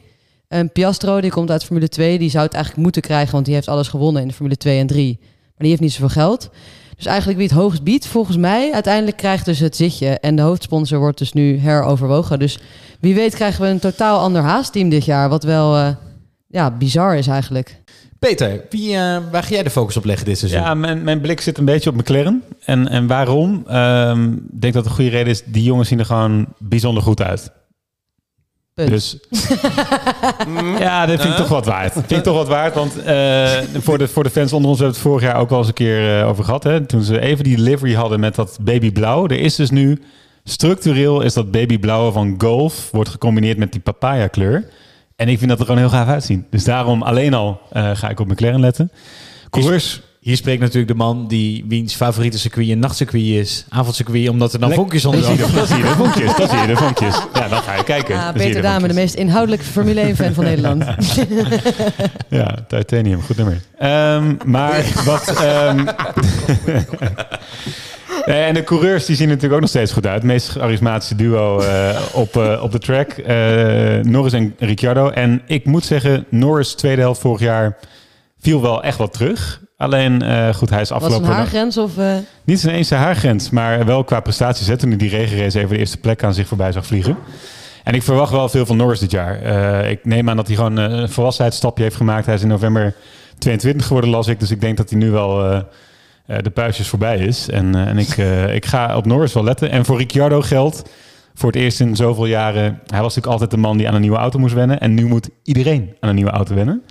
En 0.48 0.72
Piastro, 0.72 1.22
die 1.22 1.32
komt 1.32 1.52
uit 1.52 1.64
Formule 1.64 1.90
2. 1.90 2.20
Die 2.20 2.30
zou 2.30 2.44
het 2.44 2.54
eigenlijk 2.54 2.84
moeten 2.84 3.02
krijgen, 3.02 3.32
want 3.34 3.46
die 3.46 3.54
heeft 3.54 3.68
alles 3.68 3.88
gewonnen 3.88 4.22
in 4.22 4.28
de 4.28 4.34
Formule 4.34 4.58
2 4.58 4.80
en 4.80 4.88
3. 4.88 5.18
Maar 5.20 5.30
die 5.58 5.70
heeft 5.70 5.82
niet 5.82 5.92
zoveel 5.92 6.10
geld. 6.10 6.50
Dus 6.96 7.06
eigenlijk 7.06 7.38
wie 7.40 7.48
het 7.48 7.58
hoogst 7.58 7.84
biedt, 7.84 8.08
volgens 8.08 8.38
mij, 8.38 8.74
uiteindelijk 8.74 9.18
krijgt 9.18 9.46
dus 9.46 9.60
het 9.60 9.76
zitje. 9.76 10.08
En 10.08 10.36
de 10.36 10.42
hoofdsponsor 10.42 11.00
wordt 11.00 11.18
dus 11.18 11.34
nu 11.34 11.58
heroverwogen. 11.58 12.40
Dus 12.40 12.60
wie 13.00 13.16
weet 13.16 13.36
krijgen 13.36 13.62
we 13.62 13.68
een 13.68 13.80
totaal 13.80 14.20
ander 14.20 14.42
Haas-team 14.42 14.90
dit 14.90 15.06
jaar. 15.06 15.30
Wat 15.30 15.44
wel 15.44 15.76
eh, 15.78 15.90
ja, 16.48 16.72
bizar 16.72 17.16
is 17.18 17.28
eigenlijk. 17.28 17.82
Peter, 18.20 18.66
wie, 18.70 18.94
eh, 18.94 19.18
waar 19.32 19.44
ga 19.44 19.50
jij 19.50 19.64
de 19.64 19.70
focus 19.70 19.98
op 19.98 20.06
leggen 20.06 20.26
dit 20.26 20.38
seizoen? 20.38 20.62
Ja, 20.62 20.74
mijn, 20.74 21.04
mijn 21.04 21.22
blik 21.22 21.42
zit 21.42 21.58
een 21.58 21.66
beetje 21.66 21.90
op 21.90 21.96
McLaren. 21.96 22.44
En, 22.66 22.88
en 22.88 23.08
waarom? 23.08 23.64
Ehm, 23.68 24.34
Ik 24.34 24.62
denk 24.62 24.74
dat 24.74 24.84
de 24.84 24.90
goede 24.90 25.10
reden 25.10 25.28
is, 25.28 25.44
die 25.46 25.64
jongens 25.64 25.90
zien 25.90 26.00
er 26.00 26.06
gewoon 26.06 26.46
bijzonder 26.58 27.04
goed 27.04 27.22
uit. 27.22 27.52
Punt. 28.78 28.90
Dus 28.90 29.18
ja, 30.80 31.06
dat 31.06 31.22
vind 31.22 31.34
ik 31.34 31.40
toch 31.40 31.48
wat 31.48 31.66
waard. 31.66 31.94
Vind 31.94 32.12
ik 32.12 32.24
toch 32.24 32.36
wat 32.36 32.48
waard, 32.48 32.74
want 32.74 33.04
eh, 33.04 33.52
voor, 33.78 33.98
de, 33.98 34.08
voor 34.08 34.24
de 34.24 34.30
fans 34.30 34.54
onder 34.54 34.70
ons 34.70 34.80
hebben 34.80 34.98
we 34.98 35.02
het 35.02 35.12
vorig 35.12 35.24
jaar 35.24 35.40
ook 35.40 35.50
wel 35.50 35.58
eens 35.58 35.68
een 35.68 35.74
keer 35.74 36.20
eh, 36.20 36.28
over 36.28 36.44
gehad. 36.44 36.64
Hè? 36.64 36.86
Toen 36.86 37.02
ze 37.02 37.20
even 37.20 37.44
die 37.44 37.58
livery 37.58 37.94
hadden 37.94 38.20
met 38.20 38.36
dat 38.36 38.58
babyblauw. 38.62 39.28
Er 39.28 39.40
is 39.40 39.56
dus 39.56 39.70
nu, 39.70 40.02
structureel 40.44 41.22
is 41.22 41.34
dat 41.34 41.52
babyblauwe 41.52 42.12
van 42.12 42.36
Golf, 42.38 42.90
wordt 42.92 43.10
gecombineerd 43.10 43.58
met 43.58 43.72
die 43.72 43.82
papaya 43.82 44.28
kleur. 44.28 44.70
En 45.16 45.28
ik 45.28 45.38
vind 45.38 45.50
dat 45.50 45.60
er 45.60 45.66
gewoon 45.66 45.82
heel 45.82 45.90
gaaf 45.90 46.08
uitzien. 46.08 46.46
Dus 46.50 46.64
daarom 46.64 47.02
alleen 47.02 47.34
al 47.34 47.62
eh, 47.72 47.92
ga 47.94 48.10
ik 48.10 48.20
op 48.20 48.28
McLaren 48.28 48.60
letten. 48.60 48.92
Coureurs, 49.50 50.02
Hier 50.28 50.38
spreekt 50.38 50.60
natuurlijk 50.62 50.88
de 50.88 50.94
man 50.94 51.28
die 51.28 51.66
wiens 51.68 51.96
favoriete 51.96 52.40
circuit 52.40 52.70
een 52.70 52.80
nachtcircuit 52.80 53.24
is. 53.24 53.66
Avondcircuit, 53.70 54.30
omdat 54.30 54.54
er 54.54 54.60
dan 54.60 54.74
vonkjes 54.74 55.06
onder 55.06 55.24
zitten. 55.24 55.48
de- 55.48 55.54
dan 55.54 55.68
zie 55.68 55.78
je 55.78 55.84
de 55.84 55.90
vonkjes. 55.90 56.36
Dan 56.36 56.50
zie 56.50 56.58
je 56.58 56.68
de 56.68 56.76
vonkjes. 56.76 57.16
Ja, 57.34 57.48
dan 57.48 57.62
ga 57.62 57.76
je 57.76 57.84
kijken. 57.84 58.16
Ah, 58.16 58.34
Peter 58.34 58.62
Dame, 58.62 58.88
de 58.88 58.94
meest 58.94 59.14
inhoudelijke 59.16 59.66
Formule 59.66 60.02
1-fan 60.14 60.34
van 60.34 60.44
Nederland. 60.44 60.84
Ja, 62.30 62.56
titanium, 62.68 63.22
goed 63.22 63.38
nummer. 63.38 63.62
Ehm, 63.78 64.36
maar 64.46 64.84
wat... 65.06 65.42
ehm, 65.42 65.88
eh, 68.26 68.48
en 68.48 68.54
de 68.54 68.64
coureurs 68.64 69.06
die 69.06 69.16
zien 69.16 69.28
natuurlijk 69.28 69.54
ook 69.54 69.60
nog 69.62 69.70
steeds 69.70 69.92
goed 69.92 70.06
uit. 70.06 70.16
Het 70.16 70.24
meest 70.24 70.50
charismatische 70.50 71.16
duo 71.16 71.60
eh, 71.60 72.00
op, 72.14 72.36
eh, 72.38 72.60
op 72.64 72.72
de 72.72 72.80
track. 72.80 73.10
Eh, 73.12 73.36
Norris 74.02 74.34
en 74.34 74.56
Ricciardo. 74.60 75.10
En 75.10 75.42
ik 75.46 75.66
moet 75.66 75.86
zeggen, 75.86 76.26
Norris 76.30 76.74
tweede 76.74 77.02
helft 77.02 77.22
vorig 77.22 77.42
jaar 77.42 77.78
viel 78.40 78.62
wel 78.62 78.84
echt 78.84 78.98
wat 78.98 79.14
terug. 79.14 79.66
Alleen, 79.78 80.22
eh, 80.22 80.54
goed, 80.54 80.70
hij 80.70 80.82
is 80.82 80.90
Was 80.90 81.02
afgelopen... 81.02 81.30
een 81.30 81.36
haargrens 81.36 81.78
of... 81.78 81.98
eh, 81.98 82.16
Niet 82.44 82.66
eens 82.66 82.88
de 82.88 82.96
haargrens, 82.96 83.50
maar 83.50 83.86
wel 83.86 84.04
qua 84.04 84.20
prestatie 84.20 84.66
zetten. 84.66 84.90
Nu 84.90 84.96
die 84.96 85.10
regenrace 85.10 85.58
even 85.58 85.70
de 85.70 85.78
eerste 85.78 85.98
plek 85.98 86.24
aan 86.24 86.34
zich 86.34 86.48
voorbij 86.48 86.72
zag 86.72 86.86
vliegen. 86.86 87.18
En 87.84 87.94
ik 87.94 88.04
verwacht 88.04 88.32
wel 88.32 88.50
veel 88.50 88.66
van 88.66 88.78
Norris 88.78 89.00
dit 89.00 89.12
jaar. 89.12 89.42
Eh, 89.42 89.90
ik 89.92 90.06
neem 90.06 90.30
aan 90.30 90.36
dat 90.36 90.48
hij 90.48 90.56
gewoon 90.56 90.76
een 90.78 91.10
volwassenheidsstapje 91.10 91.84
heeft 91.84 91.96
gemaakt. 91.96 92.26
Hij 92.26 92.36
is 92.36 92.42
in 92.42 92.48
november 92.48 92.94
22 93.38 93.86
geworden, 93.88 94.10
las 94.12 94.28
ik. 94.28 94.40
Dus 94.40 94.52
ik 94.52 94.62
denk 94.62 94.78
dat 94.78 94.90
hij 94.90 95.00
nu 95.00 95.12
wel 95.12 95.64
de 96.26 96.50
puistjes 96.50 96.88
voorbij 96.88 97.18
is. 97.18 97.50
En, 97.50 97.76
en 97.76 97.98
ik, 97.98 98.18
ik 98.54 98.66
ga 98.66 98.98
op 98.98 99.06
Norris 99.06 99.34
wel 99.34 99.44
letten. 99.44 99.72
En 99.72 99.86
voor 99.86 99.98
Ricciardo 99.98 100.42
geldt 100.42 100.84
voor 101.34 101.52
het 101.52 101.62
eerst 101.62 101.80
in 101.80 101.96
zoveel 101.96 102.26
jaren... 102.26 102.64
Hij 102.64 103.02
was 103.02 103.16
natuurlijk 103.16 103.28
altijd 103.28 103.52
de 103.52 103.58
man 103.58 103.78
die 103.78 103.88
aan 103.88 103.94
een 103.96 104.02
nieuwe 104.02 104.18
auto 104.18 104.40
moest 104.40 104.54
wennen. 104.54 104.80
En 104.80 104.94
nu 104.94 105.06
moet 105.06 105.30
iedereen 105.44 105.96
aan 106.00 106.10
een 106.10 106.16
nieuwe 106.16 106.32
auto 106.32 106.56
wennen. 106.56 106.84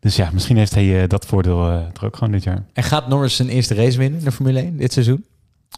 Dus 0.00 0.16
ja, 0.16 0.28
misschien 0.32 0.56
heeft 0.56 0.74
hij 0.74 1.02
eh, 1.02 1.08
dat 1.08 1.26
voordeel 1.26 1.68
eh, 1.68 1.74
er 1.74 2.04
ook 2.04 2.16
gewoon 2.16 2.32
dit 2.32 2.42
jaar. 2.42 2.62
En 2.72 2.82
gaat 2.82 3.08
Norris 3.08 3.36
zijn 3.36 3.48
eerste 3.48 3.74
race 3.74 3.98
winnen 3.98 4.18
in 4.18 4.24
de 4.24 4.32
Formule 4.32 4.58
1 4.60 4.76
dit 4.76 4.92
seizoen? 4.92 5.24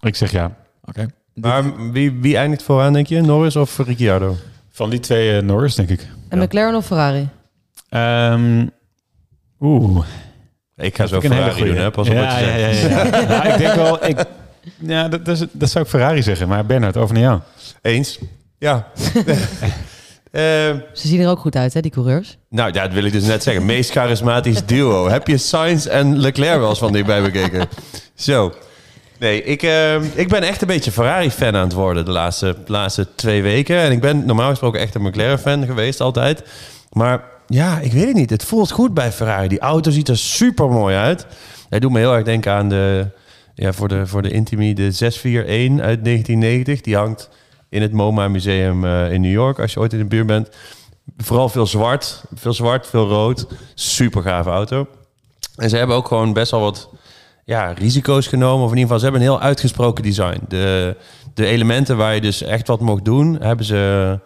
Ik 0.02 0.16
zeg 0.16 0.30
ja. 0.30 0.56
Oké. 0.84 1.06
Maar 1.34 1.90
wie, 1.92 2.10
wie 2.12 2.36
eindigt 2.36 2.62
vooraan, 2.62 2.92
denk 2.92 3.06
je? 3.06 3.20
Norris 3.20 3.56
of 3.56 3.78
Ricciardo? 3.78 4.36
Van 4.70 4.90
die 4.90 5.00
twee 5.00 5.36
eh, 5.36 5.42
Norris, 5.42 5.74
denk 5.74 5.88
ik. 5.88 6.06
en 6.28 6.38
McLaren 6.38 6.74
of 6.74 6.86
Ferrari? 6.86 7.28
Ehm, 7.88 8.66
Oeh. 9.60 10.06
Ik 10.76 10.96
ga 10.96 11.06
zo 11.06 11.16
ik 11.16 11.22
Ferrari 11.22 11.64
doen, 11.64 11.76
hè? 11.76 11.90
Pas 11.90 12.08
op 12.08 12.14
ja, 12.14 12.20
wat 12.20 12.38
je 12.38 12.44
ja, 12.44 12.72
zegt. 12.72 12.82
ja, 12.82 13.04
ja. 13.18 13.26
Nou, 13.38 13.48
ik 13.52 13.58
denk 13.58 13.74
wel... 13.74 14.06
Ik, 14.06 14.24
ja, 14.78 15.08
dat, 15.08 15.24
dat, 15.24 15.40
is- 15.40 15.46
dat 15.52 15.70
zou 15.70 15.84
ik 15.84 15.90
Ferrari 15.90 16.22
zeggen. 16.22 16.48
Maar 16.48 16.66
Bernard, 16.66 16.96
over 16.96 17.14
naar 17.14 17.22
jou. 17.22 17.40
Eens. 17.82 18.18
Ja. 18.58 18.86
Eh, 20.32 20.42
Ze 20.92 21.08
zien 21.08 21.20
er 21.20 21.28
ook 21.28 21.38
goed 21.38 21.56
uit, 21.56 21.74
hè, 21.74 21.80
die 21.80 21.90
coureurs. 21.90 22.38
nou 22.48 22.72
ja, 22.72 22.82
dat 22.82 22.92
wil 22.92 23.04
ik 23.04 23.12
dus 23.12 23.24
net 23.24 23.42
zeggen. 23.42 23.64
Meest 23.64 23.90
charismatisch 23.90 24.64
duo. 24.66 25.08
Heb 25.08 25.26
je 25.26 25.38
Sainz 25.38 25.86
en 25.86 26.18
Leclerc 26.18 26.58
wel 26.58 26.68
eens 26.68 26.78
van 26.78 26.92
dichtbij 26.92 27.22
bekeken? 27.22 27.68
Zo. 28.14 28.52
Nee, 29.18 29.42
ik, 29.44 29.62
eh, 29.62 30.02
ik 30.02 30.28
ben 30.28 30.42
echt 30.42 30.60
een 30.60 30.66
beetje 30.66 30.92
Ferrari-fan 30.92 31.56
aan 31.56 31.64
het 31.64 31.72
worden 31.72 32.04
de 32.04 32.10
laatste, 32.10 32.56
de 32.64 32.72
laatste 32.72 33.06
twee 33.14 33.42
weken. 33.42 33.76
En 33.76 33.92
ik 33.92 34.00
ben 34.00 34.26
normaal 34.26 34.48
gesproken 34.50 34.80
echt 34.80 34.94
een 34.94 35.02
McLaren-fan 35.02 35.66
geweest 35.66 36.00
altijd. 36.00 36.42
Maar 36.92 37.24
ja, 37.46 37.78
ik 37.78 37.92
weet 37.92 38.06
het 38.06 38.16
niet. 38.16 38.30
Het 38.30 38.44
voelt 38.44 38.70
goed 38.70 38.94
bij 38.94 39.12
Ferrari. 39.12 39.48
Die 39.48 39.58
auto 39.60 39.90
ziet 39.90 40.08
er 40.08 40.18
super 40.18 40.68
mooi 40.68 40.96
uit. 40.96 41.26
Hij 41.68 41.78
doet 41.80 41.92
me 41.92 41.98
heel 41.98 42.14
erg 42.14 42.24
denken 42.24 42.52
aan 42.52 42.68
de, 42.68 43.06
ja, 43.54 43.72
voor 43.72 43.88
de, 43.88 44.06
voor 44.06 44.22
de 44.22 44.30
Intimi, 44.30 44.74
de 44.74 44.90
641 44.90 45.86
uit 45.86 46.04
1990. 46.04 46.80
Die 46.80 46.96
hangt 46.96 47.28
in 47.72 47.82
het 47.82 47.92
MoMA 47.92 48.28
Museum 48.28 48.84
eh, 48.84 49.12
in 49.12 49.20
New 49.20 49.32
York, 49.32 49.58
als 49.58 49.72
je 49.72 49.80
ooit 49.80 49.92
in 49.92 49.98
de 49.98 50.04
buurt 50.04 50.26
bent. 50.26 50.48
Vooral 51.16 51.48
veel 51.48 51.66
zwart, 51.66 52.24
veel 52.34 52.52
zwart, 52.52 52.86
veel 52.86 53.08
rood. 53.08 53.46
Super 53.74 54.22
gave 54.22 54.50
auto. 54.50 54.86
En 55.56 55.70
ze 55.70 55.76
hebben 55.76 55.96
ook 55.96 56.06
gewoon 56.06 56.32
best 56.32 56.50
wel 56.50 56.60
wat 56.60 56.88
ja, 57.44 57.72
risico's 57.72 58.26
genomen. 58.26 58.64
Of 58.64 58.70
in 58.70 58.78
ieder 58.78 58.82
geval, 58.82 58.98
ze 58.98 59.04
hebben 59.04 59.20
een 59.20 59.26
heel 59.26 59.40
uitgesproken 59.40 60.02
design. 60.02 60.40
De, 60.48 60.96
de 61.34 61.46
elementen 61.46 61.96
waar 61.96 62.14
je 62.14 62.20
dus 62.20 62.42
echt 62.42 62.66
wat 62.66 62.80
mocht 62.80 63.04
doen, 63.04 63.36
hebben 63.40 63.66
ze... 63.66 64.18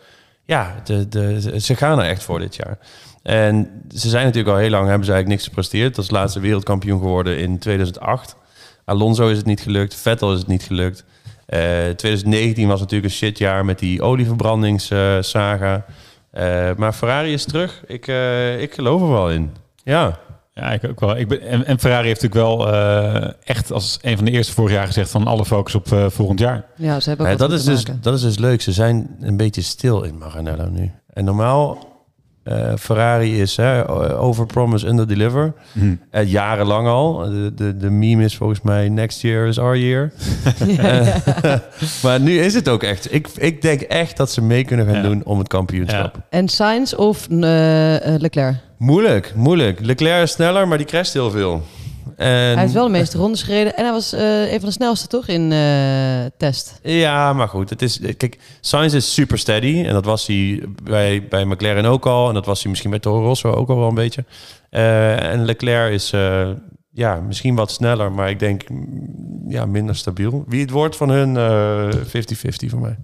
Ja, 0.44 0.74
de, 0.84 1.08
de, 1.08 1.60
ze 1.60 1.76
gaan 1.76 1.98
er 1.98 2.08
echt 2.08 2.22
voor 2.22 2.38
dit 2.38 2.56
jaar. 2.56 2.78
En 3.22 3.82
ze 3.94 4.08
zijn 4.08 4.24
natuurlijk 4.24 4.54
al 4.54 4.60
heel 4.60 4.70
lang, 4.70 4.88
hebben 4.88 5.06
ze 5.06 5.12
eigenlijk 5.12 5.40
niks 5.40 5.44
gepresteerd. 5.44 5.94
Dat 5.94 6.04
is 6.04 6.10
laatste 6.10 6.40
wereldkampioen 6.40 6.98
geworden 6.98 7.38
in 7.38 7.58
2008. 7.58 8.36
Alonso 8.84 9.28
is 9.28 9.36
het 9.36 9.46
niet 9.46 9.60
gelukt, 9.60 9.94
Vettel 9.94 10.32
is 10.32 10.38
het 10.38 10.48
niet 10.48 10.62
gelukt. 10.62 11.04
Eh 11.46 11.58
2019 11.96 12.68
was 12.68 12.80
natuurlijk 12.80 13.12
een 13.12 13.16
shitjaar 13.18 13.64
met 13.64 13.78
die 13.78 14.02
olieverbrandingssaga. 14.02 15.84
Eh 16.30 16.70
maar 16.76 16.92
Ferrari 16.92 17.32
is 17.32 17.44
terug. 17.44 17.82
Ik, 17.86 18.06
eh, 18.06 18.62
ik 18.62 18.74
geloof 18.74 19.00
er 19.00 19.10
wel 19.10 19.30
in. 19.30 19.50
Ja. 19.84 20.18
Ja, 20.52 20.70
ik 20.72 20.84
ook 20.84 21.00
wel. 21.00 21.16
Ik 21.16 21.28
ben, 21.28 21.40
en, 21.40 21.66
en 21.66 21.78
Ferrari 21.78 22.06
heeft 22.06 22.22
natuurlijk 22.22 22.58
wel 22.58 22.72
eh, 22.72 23.30
echt 23.44 23.72
als 23.72 23.98
een 24.02 24.16
van 24.16 24.24
de 24.24 24.30
eerste 24.30 24.52
vorig 24.52 24.72
jaar 24.72 24.86
gezegd 24.86 25.10
van 25.10 25.26
alle 25.26 25.44
focus 25.44 25.74
op 25.74 25.92
eh, 25.92 26.06
volgend 26.08 26.38
jaar. 26.38 26.64
Ja, 26.76 27.00
ze 27.00 27.08
hebben 27.08 27.26
ook 27.26 27.32
Ja, 27.32 27.38
dat, 27.38 27.52
is 27.52 27.64
dus, 27.64 27.84
maken. 27.86 28.02
dat 28.02 28.14
is 28.14 28.20
dus 28.22 28.38
leuk. 28.38 28.60
Ze 28.62 28.72
zijn 28.72 29.16
een 29.20 29.36
beetje 29.36 29.62
stil 29.62 30.02
in 30.02 30.18
Maranello 30.18 30.68
nu. 30.68 30.92
En 31.12 31.24
normaal, 31.24 31.78
eh, 32.46 32.72
Ferrari 32.78 33.40
is 33.40 33.56
hè, 33.56 33.88
overpromise, 34.18 34.86
underdeliver. 34.86 35.52
Hm. 35.72 35.94
Eh, 36.10 36.30
jarenlang 36.30 36.88
al. 36.88 37.16
De, 37.18 37.52
de, 37.54 37.76
de 37.76 37.90
meme 37.90 38.24
is 38.24 38.36
volgens 38.36 38.60
mij 38.62 38.88
next 38.88 39.20
year 39.22 39.46
is 39.46 39.58
our 39.58 39.76
year. 39.78 40.12
Eh, 40.78 41.54
maar 42.02 42.20
nu 42.20 42.38
is 42.38 42.54
het 42.54 42.68
ook 42.68 42.82
echt. 42.82 43.12
Ik, 43.14 43.28
ik 43.36 43.62
denk 43.62 43.80
echt 43.80 44.16
dat 44.16 44.30
ze 44.30 44.42
mee 44.42 44.64
kunnen 44.64 44.86
gaan 44.86 44.94
Ja. 44.94 45.02
doen 45.02 45.24
om 45.24 45.38
het 45.38 45.48
kampioenschap. 45.48 46.16
En 46.30 46.48
Sainz 46.48 46.92
of 46.92 47.26
Leclerc? 47.30 48.54
Moeilijk, 48.78 49.32
moeilijk. 49.34 49.80
Leclerc 49.80 50.22
is 50.22 50.30
sneller, 50.30 50.68
maar 50.68 50.78
die 50.78 50.86
crasht 50.86 51.12
heel 51.12 51.30
veel. 51.30 51.62
En, 52.16 52.26
Hij 52.26 52.56
heeft 52.56 52.72
wel 52.72 52.84
de 52.84 52.90
meeste 52.90 53.18
rondes 53.18 53.42
gereden. 53.42 53.76
En 53.76 53.84
hij 53.84 53.92
was 53.92 54.12
eh, 54.12 54.52
een 54.52 54.60
van 54.60 54.68
de 54.68 54.74
snelste, 54.74 55.06
toch, 55.06 55.26
in 55.28 55.52
eh, 55.52 56.24
test? 56.36 56.78
Ja, 56.82 57.32
maar 57.32 57.48
goed. 57.48 57.70
Het 57.70 57.82
is, 57.82 58.00
kijk, 58.16 58.38
Sainz 58.60 58.94
is 58.94 59.14
super 59.14 59.38
steady. 59.38 59.84
En 59.86 59.92
dat 59.92 60.04
was 60.04 60.26
hij 60.26 60.62
bij, 60.82 61.26
bij 61.28 61.44
McLaren 61.44 61.84
ook 61.84 62.06
al. 62.06 62.28
En 62.28 62.34
dat 62.34 62.46
was 62.46 62.60
hij 62.60 62.68
misschien 62.70 62.90
bij 62.90 63.00
Toro 63.00 63.24
Rosso 63.24 63.50
ook 63.50 63.68
al 63.68 63.78
wel 63.78 63.88
een 63.88 63.94
beetje. 63.94 64.24
Eh, 64.70 65.32
en 65.32 65.44
Leclerc 65.44 65.92
is 65.92 66.12
ja, 66.96 67.20
misschien 67.20 67.54
wat 67.54 67.70
sneller, 67.70 68.12
maar 68.12 68.30
ik 68.30 68.38
denk 68.38 68.68
mm, 68.68 69.44
ja, 69.48 69.66
minder 69.66 69.96
stabiel. 69.96 70.44
Wie 70.46 70.60
het 70.60 70.70
wordt 70.70 70.96
van 70.96 71.08
hun, 71.08 71.36
eh, 71.36 72.00
50-50 72.04 72.70
voor 72.70 72.80
mij. 72.80 72.96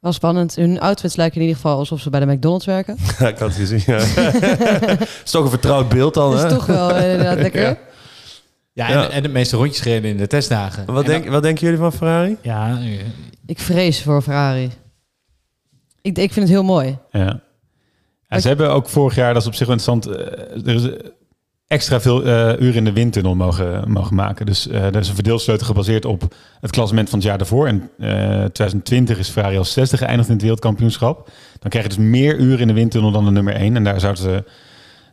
Wel 0.00 0.12
spannend. 0.12 0.54
Hun 0.54 0.80
outfits 0.80 1.16
lijken 1.16 1.36
in 1.36 1.46
ieder 1.46 1.56
geval 1.56 1.78
alsof 1.78 2.00
ze 2.00 2.10
bij 2.10 2.20
de 2.20 2.26
McDonald's 2.26 2.66
werken. 2.66 2.96
Ja, 3.18 3.28
ik 3.28 3.38
had 3.38 3.48
het 3.48 3.56
gezien. 3.56 3.82
Ja. 3.86 3.96
is 5.24 5.30
toch 5.30 5.44
een 5.44 5.50
vertrouwd 5.50 5.88
beeld 5.88 6.14
dan, 6.14 6.36
hè? 6.36 6.46
is 6.46 6.52
toch 6.52 6.66
wel 6.66 6.96
inderdaad 6.96 7.38
lekker. 7.38 7.62
Ja. 7.62 7.76
Ja, 8.72 8.88
en, 8.88 8.92
Ja. 8.98 9.08
en 9.08 9.22
de 9.22 9.28
meeste 9.28 9.56
rondjes 9.56 9.80
gereden 9.80 10.10
in 10.10 10.16
de 10.16 10.26
testdagen. 10.26 10.86
Wat, 10.86 11.04
En 11.04 11.10
denk, 11.10 11.28
wat 11.28 11.42
denken 11.42 11.64
jullie 11.64 11.78
van 11.78 11.92
Ferrari? 11.92 12.36
Ja, 12.42 12.78
eh, 12.78 13.00
Ik 13.46 13.58
vrees 13.58 14.02
voor 14.02 14.22
Ferrari. 14.22 14.70
Ik, 16.02 16.18
ik 16.18 16.32
vind 16.32 16.34
het 16.46 16.48
heel 16.48 16.64
mooi. 16.64 16.98
Ja. 17.10 17.40
Ja, 18.28 18.40
ze 18.40 18.48
hebben 18.48 18.70
ook 18.72 18.88
vorig 18.88 19.14
jaar, 19.14 19.32
dat 19.32 19.42
is 19.42 19.48
op 19.48 19.54
zich 19.54 19.66
wel 19.66 19.76
interessant, 19.76 20.16
eh, 20.16 20.66
er 20.66 20.74
is 20.74 20.90
eh, 20.90 21.08
extra 21.66 22.00
veel 22.00 22.24
eh, 22.24 22.60
uren 22.60 22.74
in 22.74 22.84
de 22.84 22.92
windtunnel 22.92 23.34
mogen, 23.34 23.90
mogen 23.90 24.14
maken. 24.16 24.46
Dus 24.46 24.68
eh 24.68 24.82
er 24.84 24.96
is 24.96 25.08
een 25.08 25.14
verdeelsleutel 25.14 25.66
gebaseerd 25.66 26.04
op 26.04 26.34
het 26.60 26.70
klassement 26.70 27.08
van 27.10 27.18
het 27.18 27.28
jaar 27.28 27.38
daarvoor. 27.38 27.66
En 27.66 27.90
eh 27.98 28.44
2020 28.44 29.18
is 29.18 29.28
Ferrari 29.28 29.58
als 29.58 29.72
zesde 29.72 29.96
geëindigd 29.96 30.26
in 30.28 30.32
het 30.34 30.42
wereldkampioenschap. 30.42 31.30
Dan 31.58 31.70
krijg 31.70 31.84
je 31.84 31.90
dus 31.96 32.04
meer 32.06 32.36
uren 32.38 32.58
in 32.60 32.66
de 32.66 32.72
windtunnel 32.72 33.10
dan 33.10 33.24
de 33.24 33.30
nummer 33.30 33.54
1. 33.54 33.76
En 33.76 33.84
daar 33.84 34.00
zouden 34.00 34.22
ze 34.22 34.44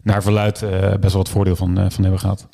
naar 0.03 0.21
verluid 0.23 0.61
eh, 0.61 0.69
best 0.79 1.13
wel 1.13 1.21
wat 1.23 1.29
voordeel 1.29 1.55
van, 1.55 1.77
eh, 1.77 1.85
van 1.89 2.01
hebben 2.03 2.19
gehad. 2.19 2.47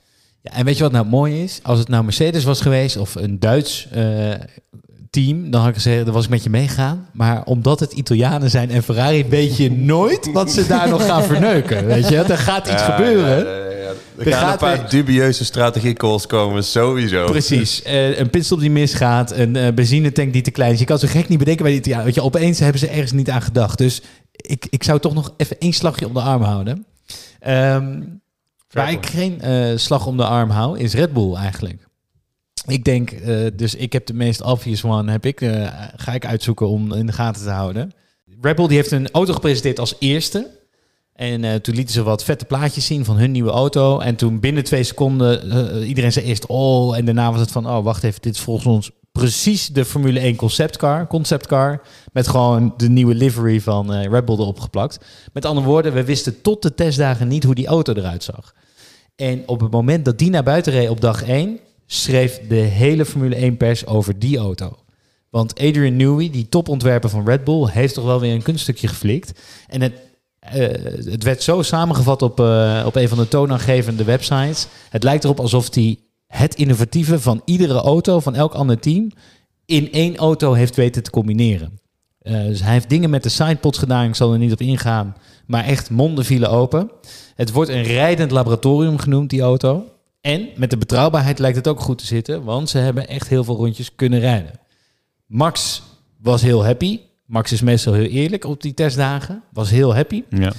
Ja, 0.44 0.52
en 0.54 0.66
weet 0.66 0.78
je 0.78 0.84
wat 0.84 0.92
nou 0.92 1.06
mooi 1.06 1.44
is? 1.44 1.60
Als 1.64 1.80
het 1.80 1.88
nou 1.88 2.04
Mercedes 2.04 2.44
was 2.44 2.62
geweest 2.62 2.98
of 2.98 3.16
een 3.16 3.40
Duits 3.40 3.88
eh, 3.92 4.32
team, 5.10 5.52
dan 5.52 5.60
had 5.62 5.70
ik 5.70 5.76
gezegd, 5.76 6.06
dan 6.06 6.14
was 6.14 6.24
ik 6.24 6.30
met 6.30 6.44
je 6.44 6.50
meegaan. 6.50 7.08
Maar 7.14 7.44
omdat 7.44 7.80
het 7.80 7.94
Italianen 7.94 8.50
zijn 8.50 8.70
en 8.72 8.84
Ferrari, 8.84 9.26
weet 9.26 9.58
je 9.58 9.72
nooit 9.72 10.32
wat 10.32 10.52
ze 10.52 10.68
daar 10.68 10.90
nog 10.90 11.06
gaan 11.06 11.24
verneuken. 11.24 11.86
Weet 11.94 12.08
je, 12.10 12.18
er 12.18 12.38
gaat 12.38 12.68
iets 12.68 12.82
gebeuren. 12.82 13.48
Er 14.18 14.28
Er 14.28 14.34
gaan 14.34 14.52
een 14.52 14.58
paar 14.58 14.78
weer- 14.78 14.90
dubieuze 14.90 15.46
strategiecalls 15.46 16.28
komen, 16.28 16.64
sowieso. 16.64 17.26
Precies. 17.26 17.82
Eh, 17.84 18.20
een 18.20 18.30
pitstop 18.30 18.60
die 18.60 18.72
misgaat, 18.72 19.32
een 19.32 19.56
eh, 19.56 19.74
benzinetank 19.74 20.34
die 20.34 20.42
te 20.42 20.52
klein 20.52 20.74
is. 20.74 20.80
Je 20.80 20.86
kan 20.86 21.00
zo 21.00 21.08
gek 21.08 21.28
niet 21.28 21.40
bedenken 21.40 21.64
bij 21.64 21.72
die 21.72 21.80
Italianen. 21.82 22.06
Weet 22.06 22.16
je, 22.16 22.24
opeens 22.24 22.60
hebben 22.60 22.80
ze 22.80 22.88
ergens 22.88 23.12
niet 23.12 23.30
aan 23.30 23.42
gedacht. 23.42 23.78
Dus 23.78 24.02
ik, 24.32 24.68
ik 24.70 24.84
zou 24.84 25.00
toch 25.00 25.14
nog 25.14 25.34
even 25.38 25.56
één 25.60 25.74
slagje 25.74 26.08
om 26.08 26.14
de 26.14 26.22
arm 26.22 26.42
houden. 26.42 26.86
Ehm, 27.40 28.02
waar 28.74 28.92
ik 28.92 29.06
geen 29.06 29.42
eh, 29.42 29.78
slag 29.78 30.06
om 30.06 30.18
de 30.18 30.26
arm 30.26 30.50
hou, 30.50 30.80
is 30.80 30.94
Red 30.94 31.14
Bull 31.14 31.34
eigenlijk. 31.34 31.88
Ik 32.68 32.84
denk, 32.84 33.12
eh, 33.12 33.46
dus 33.56 33.76
ik 33.76 33.94
heb 33.94 34.06
de 34.06 34.14
meest 34.14 34.42
obvious 34.42 34.84
one, 34.84 35.12
heb 35.12 35.26
ik, 35.26 35.42
eh, 35.42 35.68
ga 35.96 36.14
ik 36.14 36.26
uitzoeken 36.26 36.68
om 36.68 36.94
in 36.94 37.06
de 37.06 37.12
gaten 37.12 37.44
te 37.44 37.50
houden. 37.50 37.92
Red 38.42 38.56
Bull 38.56 38.68
die 38.68 38.78
heeft 38.78 38.92
een 38.92 39.12
auto 39.12 39.34
gepresenteerd 39.34 39.80
als 39.80 39.96
eerste. 40.00 40.62
En 41.14 41.62
toen 41.62 41.76
lieten 41.76 41.94
ze 41.94 42.04
wat 42.04 42.24
vette 42.24 42.46
plaatjes 42.46 42.86
zien 42.86 43.06
van 43.06 43.18
hun 43.18 43.32
nieuwe 43.32 43.52
auto. 43.52 44.00
En 44.00 44.16
toen 44.16 44.40
binnen 44.40 44.64
twee 44.64 44.84
seconden, 44.84 45.84
iedereen 45.88 46.12
zei 46.12 46.26
eerst 46.26 46.46
oh. 46.46 46.98
En 46.98 47.06
daarna 47.06 47.32
was 47.32 47.40
het 47.40 47.52
van, 47.52 47.68
oh 47.68 47.84
wacht 47.84 48.04
even, 48.04 48.22
dit 48.22 48.36
is 48.36 48.42
volgens 48.42 48.66
ons 48.68 48.92
precies 49.12 49.68
de 49.68 49.86
Formule 49.86 50.20
1 50.20 50.36
conceptcar. 50.36 51.08
Conceptcar 51.08 51.82
met 52.12 52.28
gewoon 52.28 52.74
de 52.78 52.90
nieuwe 52.90 53.16
livery 53.16 53.62
van 53.62 53.94
Red 53.94 54.26
Bull 54.26 54.38
erop 54.38 54.60
geplakt. 54.60 55.00
Met 55.34 55.46
andere 55.46 55.68
woorden, 55.68 55.94
we 55.94 56.04
wisten 56.04 56.42
tot 56.42 56.62
de 56.62 56.74
testdagen 56.74 57.28
niet 57.28 57.44
hoe 57.44 57.56
die 57.56 57.68
auto 57.68 57.94
eruit 57.94 58.24
zag. 58.24 58.54
En 59.16 59.44
op 59.46 59.62
het 59.62 59.72
moment 59.72 60.06
dat 60.06 60.18
die 60.18 60.30
naar 60.30 60.44
buiten 60.44 60.74
reed 60.74 60.90
op 60.90 61.02
dag 61.02 61.24
1, 61.24 61.60
schreef 61.86 62.40
de 62.48 62.56
hele 62.56 63.06
Formule 63.06 63.36
1 63.36 63.58
pers 63.58 63.86
over 63.86 64.20
die 64.20 64.38
auto. 64.38 64.78
Want 65.30 65.60
Adrian 65.60 65.96
Newey, 65.96 66.30
die 66.30 66.50
topontwerper 66.50 67.10
van 67.10 67.26
Red 67.26 67.44
Bull, 67.44 67.68
heeft 67.72 67.94
toch 67.94 68.06
wel 68.06 68.20
weer 68.20 68.34
een 68.34 68.42
kunststukje 68.42 68.88
geflikt. 68.88 69.40
En 69.68 69.82
het, 69.82 69.94
eh, 70.40 70.54
het 71.12 71.24
werd 71.24 71.44
zo 71.44 71.62
samengevat 71.62 72.22
op, 72.22 72.40
eh, 72.40 72.84
op 72.86 72.96
een 72.96 73.10
van 73.10 73.18
de 73.18 73.28
toonaangevende 73.28 74.04
websites. 74.04 74.68
Het 74.90 75.04
lijkt 75.04 75.24
erop 75.24 75.40
alsof 75.40 75.74
hij 75.74 76.00
het 76.28 76.56
innovatieve 76.56 77.20
van 77.20 77.42
iedere 77.46 77.74
auto, 77.74 78.20
van 78.20 78.36
elk 78.36 78.54
ander 78.54 78.80
team, 78.80 79.12
in 79.66 79.92
één 79.92 80.18
auto 80.18 80.54
heeft 80.54 80.76
weten 80.76 81.04
te 81.04 81.10
combineren. 81.10 81.80
Eh, 82.24 82.44
dus 82.44 82.62
hij 82.62 82.72
heeft 82.72 82.90
dingen 82.90 83.10
met 83.10 83.24
de 83.24 83.30
sidepods 83.30 83.78
gedaan, 83.78 84.08
ik 84.08 84.16
zal 84.16 84.32
er 84.34 84.38
niet 84.38 84.52
op 84.52 84.62
ingaan, 84.62 85.16
maar 85.46 85.64
echt 85.64 85.90
monden 85.90 86.26
vielen 86.26 86.50
open. 86.50 86.92
Het 87.36 87.52
wordt 87.52 87.70
een 87.70 87.84
rijdend 87.84 88.32
laboratorium 88.32 88.98
genoemd, 88.98 89.30
die 89.30 89.42
auto. 89.42 89.86
En 90.22 90.50
met 90.56 90.70
de 90.70 90.78
betrouwbaarheid 90.78 91.40
lijkt 91.40 91.58
het 91.58 91.68
ook 91.68 91.80
goed 91.80 91.98
te 91.98 92.06
zitten, 92.06 92.44
want 92.44 92.70
ze 92.70 92.78
hebben 92.78 93.08
echt 93.08 93.28
heel 93.28 93.44
veel 93.44 93.56
rondjes 93.56 93.96
kunnen 93.96 94.20
rijden. 94.20 94.52
Max 95.26 95.82
was 96.22 96.42
heel 96.42 96.66
happy. 96.66 97.00
Max 97.26 97.52
is 97.52 97.62
meestal 97.62 97.94
heel 97.94 98.10
eerlijk 98.10 98.46
op 98.46 98.62
die 98.62 98.74
testdagen. 98.74 99.44
Was 99.54 99.70
heel 99.70 99.96
happy. 99.96 100.24
Ja. 100.30 100.52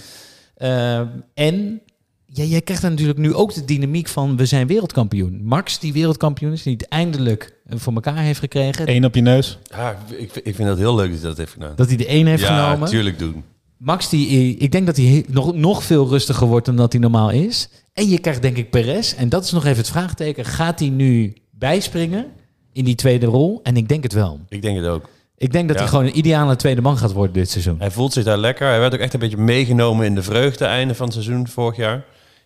Ehm, 0.54 1.06
en 1.34 1.80
ja, 2.26 2.44
jij 2.44 2.60
krijgt 2.60 2.82
dan 2.82 2.90
natuurlijk 2.90 3.18
nu 3.18 3.34
ook 3.34 3.54
de 3.54 3.64
dynamiek 3.64 4.08
van 4.08 4.36
we 4.36 4.46
zijn 4.46 4.66
wereldkampioen. 4.66 5.40
Max, 5.44 5.78
die 5.78 5.92
wereldkampioen 5.92 6.52
is, 6.52 6.62
die 6.62 6.72
het 6.72 6.88
eindelijk 6.88 7.54
eh, 7.66 7.78
voor 7.78 7.92
elkaar 7.94 8.16
heeft 8.16 8.38
gekregen. 8.38 8.90
Eén 8.90 9.04
op 9.04 9.14
je 9.14 9.20
neus. 9.20 9.58
Ja, 9.70 9.98
ik, 10.18 10.34
ik 10.34 10.54
vind 10.54 10.68
dat 10.68 10.78
heel 10.78 10.94
leuk 10.94 11.10
dat 11.10 11.18
hij 11.20 11.28
dat 11.28 11.36
heeft 11.38 11.52
gedaan. 11.52 11.72
Dat 11.76 11.88
hij 11.88 11.96
de 11.96 12.06
één 12.06 12.26
heeft 12.26 12.42
ja, 12.42 12.64
genomen. 12.64 12.88
tuurlijk 12.88 13.18
doen. 13.18 13.44
Max, 13.76 14.08
die, 14.08 14.56
ik 14.56 14.72
denk 14.72 14.86
dat 14.86 14.96
hij 14.96 15.24
nog, 15.28 15.54
nog 15.54 15.82
veel 15.84 16.08
rustiger 16.08 16.46
wordt 16.46 16.66
dan 16.66 16.76
dat 16.76 16.92
hij 16.92 17.00
normaal 17.00 17.30
is. 17.30 17.68
En 17.92 18.08
je 18.08 18.18
krijgt 18.18 18.42
denk 18.42 18.56
ik 18.56 18.70
Perez. 18.70 19.14
En 19.14 19.28
dat 19.28 19.44
is 19.44 19.50
nog 19.52 19.64
even 19.64 19.76
het 19.76 19.88
vraagteken. 19.90 20.44
Gaat 20.44 20.78
hij 20.78 20.88
nu 20.88 21.32
bijspringen 21.50 22.26
in 22.72 22.84
die 22.84 22.94
tweede 22.94 23.26
rol? 23.26 23.60
En 23.62 23.76
ik 23.76 23.88
denk 23.88 24.02
het 24.02 24.12
wel. 24.12 24.40
Ik 24.48 24.62
denk 24.62 24.76
het 24.76 24.86
ook. 24.86 25.08
Ik 25.36 25.52
denk 25.52 25.68
dat 25.68 25.76
Ja. 25.76 25.82
hij 25.82 25.90
gewoon 25.90 26.06
een 26.06 26.18
ideale 26.18 26.56
tweede 26.56 26.80
man 26.80 26.96
gaat 26.98 27.12
worden 27.12 27.34
dit 27.34 27.50
seizoen. 27.50 27.76
Hij 27.78 27.90
voelt 27.90 28.12
zich 28.12 28.24
daar 28.24 28.38
lekker. 28.38 28.66
Hij 28.68 28.78
werd 28.80 28.94
ook 28.94 29.00
echt 29.00 29.14
een 29.14 29.20
beetje 29.20 29.36
meegenomen 29.36 30.06
in 30.06 30.14
de 30.14 30.22
vreugde 30.22 30.64
einde 30.64 30.94
van 30.94 31.04
het 31.04 31.14
seizoen 31.14 31.48
vorig 31.48 31.76
jaar. 31.76 32.04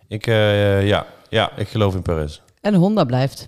Ik, 0.09 0.27
eh, 0.27 0.87
ja, 0.87 1.05
ja, 1.29 1.51
ik 1.57 1.67
geloof 1.67 1.95
in 1.95 2.01
Perez. 2.01 2.39
En 2.61 2.73
Honda 2.73 3.03
blijft. 3.03 3.47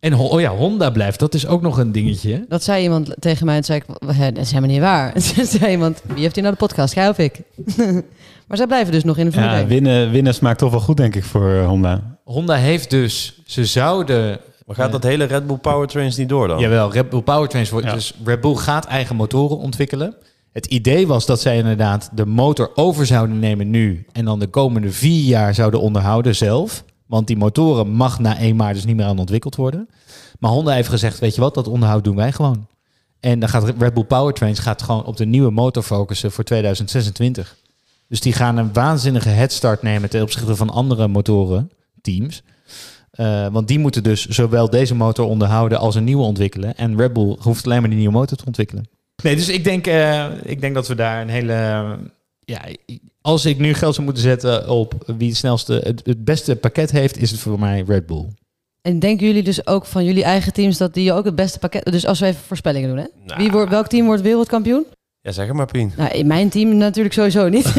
En 0.00 0.12
ho- 0.12 0.26
oh 0.28 0.40
ja, 0.40 0.50
Honda 0.50 0.90
blijft. 0.90 1.18
Dat 1.18 1.34
is 1.34 1.46
ook 1.46 1.62
nog 1.62 1.78
een 1.78 1.92
dingetje. 1.92 2.44
Dat 2.48 2.62
zei 2.62 2.82
iemand 2.82 3.14
tegen 3.18 3.46
mij 3.46 3.56
en 3.56 3.64
zei 3.64 3.78
ik, 3.78 4.14
"Hè, 4.16 4.32
dat 4.32 4.42
is 4.44 4.48
helemaal 4.50 4.70
niet 4.70 4.80
waar. 4.80 5.12
En 5.14 5.22
toen 5.34 5.44
zei 5.44 5.70
iemand, 5.70 6.02
wie 6.06 6.22
heeft 6.22 6.34
hier 6.34 6.44
nou 6.44 6.56
de 6.56 6.66
podcast, 6.66 6.94
jij 6.94 7.08
of 7.08 7.18
ik? 7.18 7.40
maar 8.46 8.56
zij 8.56 8.66
blijven 8.66 8.92
dus 8.92 9.04
nog 9.04 9.16
in 9.18 9.24
de 9.24 9.32
Formule 9.32 9.52
Ja, 9.52 9.58
1. 9.58 9.68
winnen, 9.68 10.10
winnen 10.10 10.34
smaakt 10.34 10.58
toch 10.58 10.70
wel 10.70 10.80
goed, 10.80 10.96
denk 10.96 11.14
ik, 11.14 11.24
voor 11.24 11.52
eh, 11.52 11.66
Honda. 11.66 12.18
Honda 12.24 12.54
heeft 12.54 12.90
dus, 12.90 13.40
ze 13.46 13.64
zouden 13.64 14.38
Maar 14.66 14.76
gaat 14.76 14.92
dat 14.92 15.02
hele 15.02 15.24
Red 15.24 15.46
Bull 15.46 15.56
Powertrains 15.56 16.16
niet 16.16 16.28
door 16.28 16.48
dan? 16.48 16.58
Jawel, 16.58 16.92
Red 16.92 17.10
Bull 17.10 17.20
Powertrains 17.22 17.70
wordt... 17.70 17.86
Ja. 17.86 17.92
Dus 17.92 18.14
Red 18.24 18.40
Bull 18.40 18.54
gaat 18.54 18.84
eigen 18.86 19.16
motoren 19.16 19.58
ontwikkelen. 19.58 20.14
Het 20.56 20.66
idee 20.66 21.06
was 21.06 21.26
dat 21.26 21.40
zij 21.40 21.56
inderdaad 21.56 22.10
de 22.12 22.26
motor 22.26 22.70
over 22.74 23.06
zouden 23.06 23.38
nemen 23.38 23.70
nu... 23.70 24.06
en 24.12 24.24
dan 24.24 24.38
de 24.38 24.46
komende 24.46 24.92
vier 24.92 25.24
jaar 25.24 25.54
zouden 25.54 25.80
onderhouden 25.80 26.36
zelf. 26.36 26.84
Want 27.06 27.26
die 27.26 27.36
motoren 27.36 27.90
mag 27.90 28.18
na 28.18 28.38
1 28.38 28.56
maart 28.56 28.74
dus 28.74 28.84
niet 28.84 28.96
meer 28.96 29.06
aan 29.06 29.18
ontwikkeld 29.18 29.56
worden. 29.56 29.88
Maar 30.38 30.50
Honda 30.50 30.72
heeft 30.72 30.88
gezegd, 30.88 31.18
weet 31.18 31.34
je 31.34 31.40
wat, 31.40 31.54
dat 31.54 31.68
onderhoud 31.68 32.04
doen 32.04 32.16
wij 32.16 32.32
gewoon. 32.32 32.66
En 33.20 33.40
dan 33.40 33.48
gaat 33.48 33.72
Red 33.78 33.94
Bull 33.94 34.04
Powertrains 34.04 34.58
gaat 34.58 34.82
gewoon 34.82 35.04
op 35.04 35.16
de 35.16 35.26
nieuwe 35.26 35.50
motor 35.50 35.82
focussen 35.82 36.32
voor 36.32 36.44
2026. 36.44 37.56
Dus 38.08 38.20
die 38.20 38.32
gaan 38.32 38.56
een 38.56 38.72
waanzinnige 38.72 39.28
headstart 39.28 39.82
nemen 39.82 40.10
ten 40.10 40.22
opzichte 40.22 40.56
van 40.56 40.70
andere 40.70 41.08
motoren, 41.08 41.70
teams. 42.00 42.42
Eh, 43.10 43.46
want 43.46 43.68
die 43.68 43.78
moeten 43.78 44.02
dus 44.02 44.26
zowel 44.26 44.70
deze 44.70 44.94
motor 44.94 45.26
onderhouden 45.26 45.78
als 45.78 45.94
een 45.94 46.04
nieuwe 46.04 46.24
ontwikkelen. 46.24 46.76
En 46.76 46.96
Red 46.96 47.12
Bull 47.12 47.36
hoeft 47.40 47.64
alleen 47.64 47.80
maar 47.80 47.90
die 47.90 47.98
nieuwe 47.98 48.14
motor 48.14 48.36
te 48.36 48.46
ontwikkelen. 48.46 48.95
Nee, 49.22 49.36
dus 49.36 49.48
ik 49.48 49.64
denk, 49.64 49.86
eh, 49.86 50.26
ik 50.42 50.60
denk 50.60 50.74
dat 50.74 50.88
we 50.88 50.94
daar 50.94 51.22
een 51.22 51.28
hele... 51.28 51.52
ja, 52.40 52.60
als 53.20 53.44
ik 53.44 53.58
nu 53.58 53.74
geld 53.74 53.94
zou 53.94 54.06
moeten 54.06 54.24
zetten 54.24 54.68
op 54.68 54.94
wie 55.18 55.28
het 55.28 55.36
snelste, 55.36 55.80
het, 55.84 56.00
het 56.04 56.24
beste 56.24 56.56
pakket 56.56 56.90
heeft, 56.90 57.16
is 57.16 57.30
het 57.30 57.40
voor 57.40 57.58
mij 57.58 57.84
Red 57.86 58.06
Bull. 58.06 58.26
En 58.82 58.98
denken 58.98 59.26
jullie 59.26 59.42
dus 59.42 59.66
ook 59.66 59.86
van 59.86 60.04
jullie 60.04 60.24
eigen 60.24 60.52
teams 60.52 60.76
dat 60.76 60.94
die 60.94 61.12
ook 61.12 61.24
het 61.24 61.34
beste 61.34 61.58
pakket... 61.58 61.84
Dus 61.84 62.06
als 62.06 62.20
we 62.20 62.26
even 62.26 62.40
voorspellingen 62.40 62.88
doen, 62.88 62.98
hè? 62.98 63.06
Nou. 63.24 63.42
Wie 63.42 63.50
wordt, 63.50 63.70
welk 63.70 63.86
team 63.86 64.06
wordt 64.06 64.22
wereldkampioen? 64.22 64.86
Ja, 65.20 65.32
zeg 65.32 65.46
het 65.46 65.56
maar, 65.56 65.66
Pien. 65.66 65.92
Nou, 65.96 66.10
in 66.10 66.26
mijn 66.26 66.48
team 66.48 66.76
natuurlijk 66.76 67.14
sowieso 67.14 67.48
niet. 67.48 67.66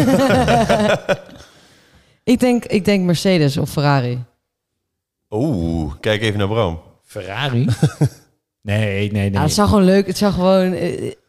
ik, 2.33 2.39
denk, 2.39 2.65
ik 2.65 2.85
denk 2.85 3.05
Mercedes 3.05 3.57
of 3.57 3.69
Ferrari. 3.69 4.23
Oeh, 5.29 5.93
kijk 5.99 6.21
even 6.21 6.37
naar 6.37 6.47
Bram. 6.47 6.79
Ferrari? 7.03 7.65
nee, 8.61 9.11
nee, 9.11 9.11
nee. 9.11 9.31
Ja, 9.31 9.41
het 9.41 9.53
zou 9.53 9.67
gewoon 9.67 9.83
leuk. 9.83 10.07
Het 10.07 10.17
zou 10.17 10.33
gewoon... 10.33 10.75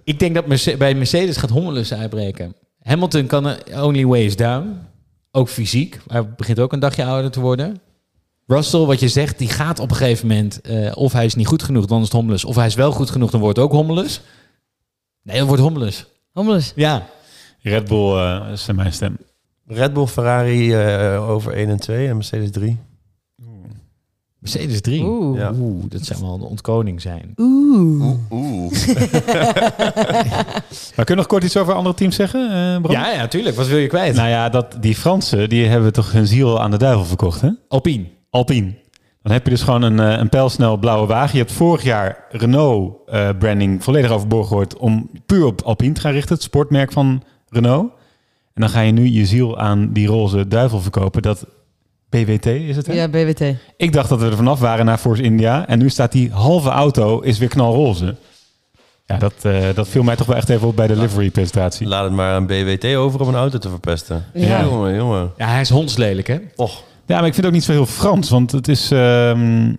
Ik 0.08 0.18
denk 0.18 0.34
dat 0.34 0.46
Merce- 0.46 0.76
bij 0.76 0.94
Mercedes 0.94 1.36
gaat 1.36 1.50
Hommelus 1.50 1.94
uitbreken. 1.94 2.54
Hamilton 2.82 3.26
kan 3.26 3.56
only 3.74 4.06
ways 4.06 4.36
down. 4.36 4.78
Ook 5.30 5.48
fysiek. 5.48 6.00
Hij 6.06 6.34
begint 6.34 6.58
ook 6.58 6.72
een 6.72 6.80
dagje 6.80 7.04
ouder 7.04 7.30
te 7.30 7.40
worden. 7.40 7.80
Russell, 8.46 8.80
wat 8.80 9.00
je 9.00 9.08
zegt, 9.08 9.38
die 9.38 9.48
gaat 9.48 9.78
op 9.78 9.90
een 9.90 9.96
gegeven 9.96 10.26
moment... 10.26 10.60
eh, 10.60 10.96
of 10.96 11.12
hij 11.12 11.24
is 11.24 11.34
niet 11.34 11.46
goed 11.46 11.62
genoeg, 11.62 11.86
dan 11.86 11.98
is 11.98 12.04
het 12.04 12.12
Hommelus. 12.12 12.44
Of 12.44 12.56
hij 12.56 12.66
is 12.66 12.74
wel 12.74 12.92
goed 12.92 13.10
genoeg, 13.10 13.30
dan 13.30 13.40
wordt 13.40 13.56
het 13.56 13.66
ook 13.66 13.72
Hommelus. 13.72 14.20
Nee, 15.22 15.38
dan 15.38 15.46
wordt 15.46 15.62
Hommelus. 15.62 16.06
Hommelus. 16.32 16.72
Ja. 16.74 17.06
Red 17.62 17.88
Bull 17.88 18.16
eh, 18.16 18.52
is 18.52 18.66
mijn 18.66 18.92
stem. 18.92 19.16
Red 19.66 19.92
Bull, 19.92 20.06
Ferrari 20.06 20.74
eh, 20.74 21.30
over 21.30 21.52
1 21.52 21.68
en 21.68 21.80
2 21.80 22.08
en 22.08 22.14
Mercedes 22.14 22.50
3. 22.50 22.78
Mercedes 24.38 24.80
3. 24.80 25.04
Oeh. 25.04 25.38
Ja. 25.38 25.52
Oeh, 25.60 25.84
dat 25.88 26.04
zou 26.04 26.20
wel 26.20 26.34
een 26.34 26.40
ontkoning 26.40 27.00
zijn. 27.00 27.32
Oeh. 27.36 28.14
Oeh. 28.30 28.72
Maar 30.96 31.06
kun 31.06 31.14
je 31.14 31.14
nog 31.14 31.26
kort 31.26 31.44
iets 31.44 31.56
over 31.56 31.74
andere 31.74 31.94
teams 31.94 32.16
zeggen, 32.16 32.50
eh? 32.50 32.90
Ja, 32.90 33.10
ja, 33.10 33.28
tuurlijk. 33.28 33.56
Wat 33.56 33.66
wil 33.66 33.78
je 33.78 33.86
kwijt? 33.86 34.14
Nou 34.14 34.28
ja, 34.28 34.48
dat, 34.48 34.76
die 34.80 34.94
Fransen, 34.94 35.48
die 35.48 35.66
hebben 35.66 35.92
toch 35.92 36.12
hun 36.12 36.26
ziel 36.26 36.60
aan 36.60 36.70
de 36.70 36.76
duivel 36.76 37.04
verkocht, 37.04 37.40
hè? 37.40 37.50
Alpine. 37.68 38.04
Alpine. 38.30 38.74
Dan 39.22 39.32
heb 39.32 39.44
je 39.44 39.50
dus 39.50 39.62
gewoon 39.62 39.82
een, 39.82 40.00
eh, 40.00 40.18
een 40.18 40.28
pijlsnel 40.28 40.76
blauwe 40.76 41.06
wagen. 41.06 41.32
Je 41.32 41.44
hebt 41.44 41.52
vorig 41.56 41.82
jaar 41.82 42.24
Renault 42.30 42.94
eh, 43.06 43.28
branding 43.38 43.84
volledig 43.84 44.10
overboord 44.10 44.46
gegooid 44.46 44.76
om 44.76 45.10
puur 45.26 45.44
op 45.44 45.62
Alpine 45.62 45.92
te 45.92 46.00
gaan 46.00 46.12
richten, 46.12 46.34
het 46.34 46.42
sportmerk 46.42 46.92
van 46.92 47.22
Renault. 47.48 47.92
En 48.54 48.60
dan 48.60 48.68
ga 48.68 48.80
je 48.80 48.92
nu 48.92 49.08
je 49.08 49.26
ziel 49.26 49.58
aan 49.58 49.92
die 49.92 50.06
roze 50.06 50.48
duivel 50.48 50.80
verkopen. 50.80 51.22
Dat 51.22 51.46
BWT 52.08 52.46
is 52.46 52.76
het, 52.76 52.86
hè? 52.86 52.92
Ja, 52.92 53.08
BWT. 53.08 53.42
Ik 53.76 53.92
dacht 53.92 54.08
dat 54.08 54.20
we 54.20 54.26
er 54.26 54.36
vanaf 54.36 54.60
waren 54.60 54.84
naar 54.84 54.98
Force 54.98 55.22
India. 55.22 55.66
En 55.66 55.78
nu 55.78 55.90
staat 55.90 56.12
die 56.12 56.30
halve 56.30 56.68
auto 56.68 57.20
is 57.20 57.38
weer 57.38 57.48
knalroze. 57.48 58.16
Ja, 59.06 59.16
dat, 59.18 59.32
eh, 59.42 59.64
dat 59.74 59.88
viel 59.88 60.02
mij 60.02 60.16
toch 60.16 60.26
wel 60.26 60.36
echt 60.36 60.48
even 60.48 60.68
op 60.68 60.76
bij 60.76 60.86
de 60.86 60.96
livery-presentatie. 60.96 61.86
Laat 61.86 62.04
het 62.04 62.12
maar 62.12 62.34
aan 62.34 62.46
BWT 62.46 62.84
over 62.94 63.20
om 63.20 63.28
een 63.28 63.34
auto 63.34 63.58
te 63.58 63.68
verpesten. 63.68 64.24
Ja. 64.34 64.62
Jongen, 64.64 64.94
jongen. 64.94 65.32
Ja, 65.36 65.46
hij 65.48 65.60
is 65.60 65.68
hondslelijk, 65.70 66.26
hè? 66.26 66.38
Och, 66.56 66.82
Ja, 67.06 67.16
maar 67.18 67.26
ik 67.26 67.34
vind 67.34 67.36
het 67.36 67.46
ook 67.46 67.52
niet 67.52 67.64
zo 67.64 67.72
heel 67.72 67.86
Frans. 67.86 68.30
Want 68.30 68.52
het 68.52 68.68
is... 68.68 68.90
ehm, 68.90 69.72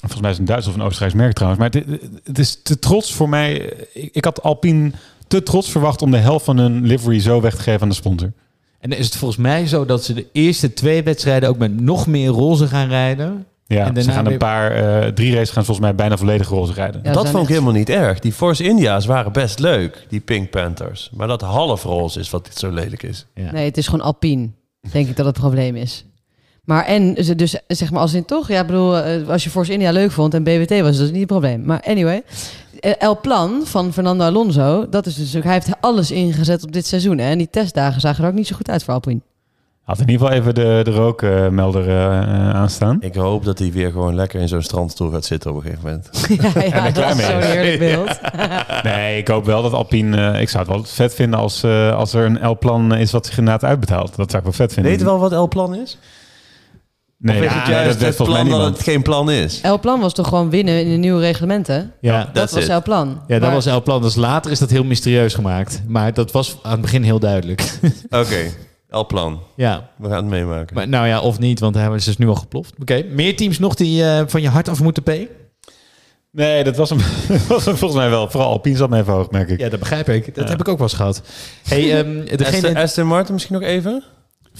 volgens 0.00 0.20
mij 0.20 0.30
is 0.30 0.38
het 0.38 0.38
een 0.38 0.44
Duits 0.54 0.66
of 0.66 0.74
een 0.74 0.82
Oostenrijks 0.82 1.14
merk 1.16 1.32
trouwens. 1.32 1.62
Maar 1.62 1.70
het, 1.70 2.00
het 2.24 2.38
is 2.38 2.62
te 2.62 2.78
trots 2.78 3.12
voor 3.14 3.28
mij. 3.28 3.52
Ik, 3.92 4.10
ik 4.12 4.24
had 4.24 4.42
Alpine 4.42 4.90
te 5.26 5.42
trots 5.42 5.70
verwacht 5.70 6.02
om 6.02 6.10
de 6.10 6.16
helft 6.16 6.44
van 6.44 6.58
hun 6.58 6.86
livery 6.86 7.20
zo 7.20 7.40
weg 7.40 7.54
te 7.54 7.62
geven 7.62 7.80
aan 7.82 7.88
de 7.88 7.94
sponsor. 7.94 8.32
En 8.80 8.90
dan 8.90 8.98
is 8.98 9.04
het 9.04 9.16
volgens 9.16 9.40
mij 9.40 9.66
zo 9.66 9.84
dat 9.84 10.04
ze 10.04 10.14
de 10.14 10.26
eerste 10.32 10.72
twee 10.72 11.02
wedstrijden 11.02 11.48
ook 11.48 11.58
met 11.58 11.80
nog 11.80 12.06
meer 12.06 12.28
roze 12.28 12.66
gaan 12.66 12.88
rijden. 12.88 13.46
Ja, 13.66 13.86
En 13.94 14.02
ze 14.02 14.10
gaan 14.10 14.26
een 14.26 14.38
paar... 14.38 14.70
eh, 14.72 15.08
drie 15.12 15.32
races 15.34 15.50
gaan 15.50 15.64
volgens 15.64 15.86
mij 15.86 15.94
bijna 15.94 16.16
volledig 16.16 16.48
roze 16.48 16.72
rijden. 16.72 17.00
Ja, 17.04 17.12
dat 17.12 17.22
vond 17.22 17.34
ik 17.34 17.40
echt- 17.40 17.48
helemaal 17.48 17.72
niet 17.72 17.88
erg. 17.90 18.18
Die 18.18 18.32
Force 18.32 18.64
India's 18.64 19.06
waren 19.06 19.32
best 19.32 19.58
leuk, 19.58 20.06
die 20.08 20.20
Pink 20.20 20.50
Panthers. 20.50 21.10
Maar 21.12 21.26
dat 21.28 21.40
half 21.40 21.82
roze 21.82 22.20
is 22.20 22.30
wat 22.30 22.44
dit 22.44 22.58
zo 22.58 22.70
lelijk 22.70 23.02
is. 23.02 23.26
Ja. 23.34 23.52
Nee, 23.52 23.64
het 23.64 23.76
is 23.76 23.84
gewoon 23.88 24.04
Alpine. 24.04 24.48
Denk 24.92 25.08
ik 25.08 25.16
dat 25.16 25.26
het 25.26 25.38
probleem 25.38 25.76
is. 25.76 26.04
Maar 26.64 26.84
en 26.84 27.24
ze 27.24 27.34
dus 27.34 27.56
zeg 27.66 27.90
maar 27.90 28.00
als 28.00 28.14
in 28.14 28.24
toch, 28.24 28.48
ja, 28.48 28.60
ik 28.60 28.66
bedoel, 28.66 28.96
eh, 28.98 29.28
als 29.28 29.44
je 29.44 29.50
Force 29.50 29.72
India 29.72 29.90
leuk 29.90 30.10
vond 30.10 30.34
en 30.34 30.42
BWT 30.44 30.70
was, 30.80 30.96
dat 30.96 31.04
is 31.06 31.10
niet 31.10 31.18
het 31.18 31.26
probleem. 31.26 31.64
Maar 31.64 31.80
anyway, 31.86 32.22
El 32.80 33.20
Plan 33.20 33.60
van 33.64 33.92
Fernando 33.92 34.24
Alonso, 34.24 34.86
dat 34.90 35.06
is 35.06 35.14
dus 35.14 35.36
ook, 35.36 35.42
hij 35.42 35.52
heeft 35.52 35.70
alles 35.80 36.10
ingezet 36.10 36.64
op 36.64 36.72
dit 36.72 36.86
seizoen. 36.86 37.18
Hè? 37.18 37.30
En 37.30 37.38
die 37.38 37.50
testdagen 37.50 38.00
zagen 38.00 38.24
er 38.24 38.30
ook 38.30 38.36
niet 38.36 38.46
zo 38.46 38.56
goed 38.56 38.70
uit 38.70 38.84
voor 38.84 38.94
Alpine. 38.94 39.20
Had 39.82 39.98
in 40.00 40.08
ieder 40.08 40.26
geval 40.26 40.40
even 40.40 40.54
de, 40.54 40.80
de 40.84 40.90
rookmelder 40.90 41.88
eh, 41.88 42.54
aanstaan. 42.54 42.96
Ik 43.00 43.14
hoop 43.14 43.44
dat 43.44 43.58
hij 43.58 43.72
weer 43.72 43.90
gewoon 43.90 44.14
lekker 44.14 44.40
in 44.40 44.48
zo'n 44.48 44.62
strandstoel 44.62 45.10
gaat 45.10 45.24
zitten 45.24 45.50
op 45.50 45.56
een 45.56 45.62
gegeven 45.62 45.84
moment. 45.84 46.10
ja, 46.54 46.62
ja, 46.62 46.84
dat 46.84 46.92
klaar 46.92 47.10
is 47.10 47.16
mee 47.16 47.26
zo'n 47.26 47.40
heerlijk 47.40 47.78
beeld. 47.88 48.20
Nee, 48.82 49.18
ik 49.18 49.28
hoop 49.28 49.44
wel 49.44 49.62
dat 49.62 49.72
Alpine... 49.72 50.30
eh, 50.32 50.40
ik 50.40 50.48
zou 50.48 50.64
het 50.64 50.72
wel 50.72 50.84
vet 50.84 51.14
vinden 51.14 51.38
als, 51.38 51.62
eh, 51.62 51.96
als 51.96 52.12
er 52.12 52.24
een 52.24 52.48
L-plan 52.50 52.94
is 52.94 53.10
wat 53.10 53.26
zich 53.26 53.38
inderdaad 53.38 53.64
uitbetaalt. 53.70 54.16
Dat 54.16 54.30
zou 54.30 54.36
ik 54.36 54.42
wel 54.42 54.52
vet 54.66 54.72
vinden. 54.72 54.90
Weet 54.92 55.00
je 55.00 55.06
wel 55.06 55.18
wat 55.18 55.32
L-plan 55.32 55.74
is? 55.74 55.98
Nee, 57.20 57.38
of 57.38 57.44
is 57.44 57.52
ja, 57.52 57.58
het 57.58 57.68
juist 57.68 58.00
dat 58.00 58.08
het 58.08 58.16
plan 58.16 58.34
dat 58.34 58.44
niemand. 58.44 58.76
het 58.76 58.82
geen 58.86 59.02
plan 59.02 59.30
is? 59.30 59.60
El 59.60 59.78
Plan 59.80 60.00
was 60.00 60.14
toch 60.14 60.28
gewoon 60.28 60.50
winnen 60.50 60.80
in 60.84 60.90
de 60.90 60.96
nieuwe 60.96 61.20
reglementen? 61.20 61.92
Ja, 62.00 62.30
Dat 62.32 62.50
was. 62.50 62.66
El 62.68 62.82
Plan. 62.82 63.08
ja 63.08 63.34
dat 63.34 63.40
Maar- 63.40 63.52
was 63.52 63.66
El 63.66 63.82
Plan. 63.82 64.02
Dus 64.02 64.14
later 64.14 64.50
is 64.50 64.58
dat 64.58 64.70
heel 64.70 64.84
mysterieus 64.84 65.34
gemaakt. 65.34 65.82
Maar 65.86 66.14
dat 66.14 66.32
was 66.32 66.58
aan 66.62 66.72
het 66.72 66.80
begin 66.80 67.02
heel 67.02 67.18
duidelijk. 67.18 67.78
Oké, 68.10 68.50
L-plan. 68.88 69.40
ja, 69.56 69.90
We 69.96 70.06
gaan 70.08 70.16
het 70.16 70.26
meemaken. 70.26 70.74
maar 70.74 70.88
nou 70.88 71.06
ja, 71.06 71.20
of 71.20 71.38
niet, 71.38 71.60
want 71.60 71.74
hij 71.74 71.94
is 71.94 72.04
dus 72.04 72.16
nu 72.16 72.28
al 72.28 72.34
geploft. 72.34 72.74
Oké, 72.80 73.02
meer 73.10 73.36
teams 73.36 73.58
nog 73.58 73.74
die 73.74 74.04
eh, 74.04 74.22
van 74.26 74.42
je 74.42 74.48
hart 74.48 74.68
af 74.68 74.80
moeten 74.82 75.02
P? 75.02 75.10
Nee, 76.30 76.64
dat 76.64 76.76
was 76.76 76.90
hem, 76.90 76.98
dat 77.28 77.46
was 77.46 77.64
hem 77.64 77.76
volgens 77.76 78.00
mij 78.00 78.10
wel. 78.10 78.30
Vooral 78.30 78.50
Alpine 78.50 78.76
zat 78.76 78.90
me 78.90 78.98
even 78.98 79.12
hoog, 79.12 79.30
merk 79.30 79.48
ik. 79.48 79.60
Ja, 79.60 79.68
dat 79.68 79.78
begrijp 79.78 80.08
ik. 80.08 80.34
Dat 80.34 80.44
Ja. 80.44 80.50
heb 80.50 80.60
ik 80.60 80.68
ook 80.68 80.78
wel 80.78 80.86
eens 80.86 80.96
gehad. 80.96 81.22
Hey, 81.68 81.98
ehm, 81.98 82.18
Aston, 82.20 82.36
degene... 82.36 82.80
Aston 82.82 83.06
Martin 83.06 83.34
misschien 83.34 83.54
nog 83.54 83.64
even? 83.64 84.02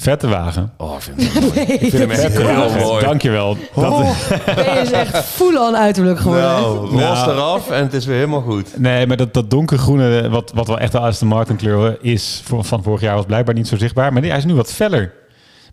Vette 0.01 0.29
wagen. 0.29 0.73
Oh, 0.77 0.95
ik 0.95 1.01
vind 1.03 1.33
hem, 1.35 1.43
ik 1.67 1.79
vind 1.81 1.93
hem 1.93 2.11
echt 2.11 2.21
Vette 2.21 2.39
heel 2.47 2.57
wagen. 2.57 2.81
mooi. 2.81 3.05
Dankjewel. 3.05 3.57
Dat, 3.75 4.05
Hij 4.45 4.81
is 4.83 4.91
echt 4.91 5.25
full-on 5.25 5.77
uiterlijk 5.77 6.19
geworden. 6.19 6.45
Nou, 6.45 6.91
los 6.91 7.01
Nou. 7.01 7.31
eraf 7.31 7.71
en 7.71 7.83
het 7.83 7.95
is 7.95 8.07
weer 8.07 8.17
helemaal 8.17 8.41
goed. 8.41 8.79
nee, 8.79 9.07
maar 9.07 9.17
dat, 9.17 9.35
dat 9.35 9.51
donkergroene, 9.51 10.29
wat, 10.29 10.53
wat 10.55 10.67
wel 10.67 10.79
echt 10.79 10.93
de 10.93 10.99
Aston 10.99 11.29
Martin 11.29 11.57
kleur 11.57 11.99
is 12.01 12.43
van 12.45 12.83
vorig 12.83 13.01
jaar, 13.01 13.15
was 13.15 13.25
blijkbaar 13.25 13.55
niet 13.55 13.69
zo 13.69 13.77
zichtbaar. 13.77 14.13
Maar 14.13 14.21
die- 14.23 14.31
hij 14.31 14.39
is 14.39 14.45
nu 14.47 14.55
wat 14.55 14.73
feller. 14.73 15.13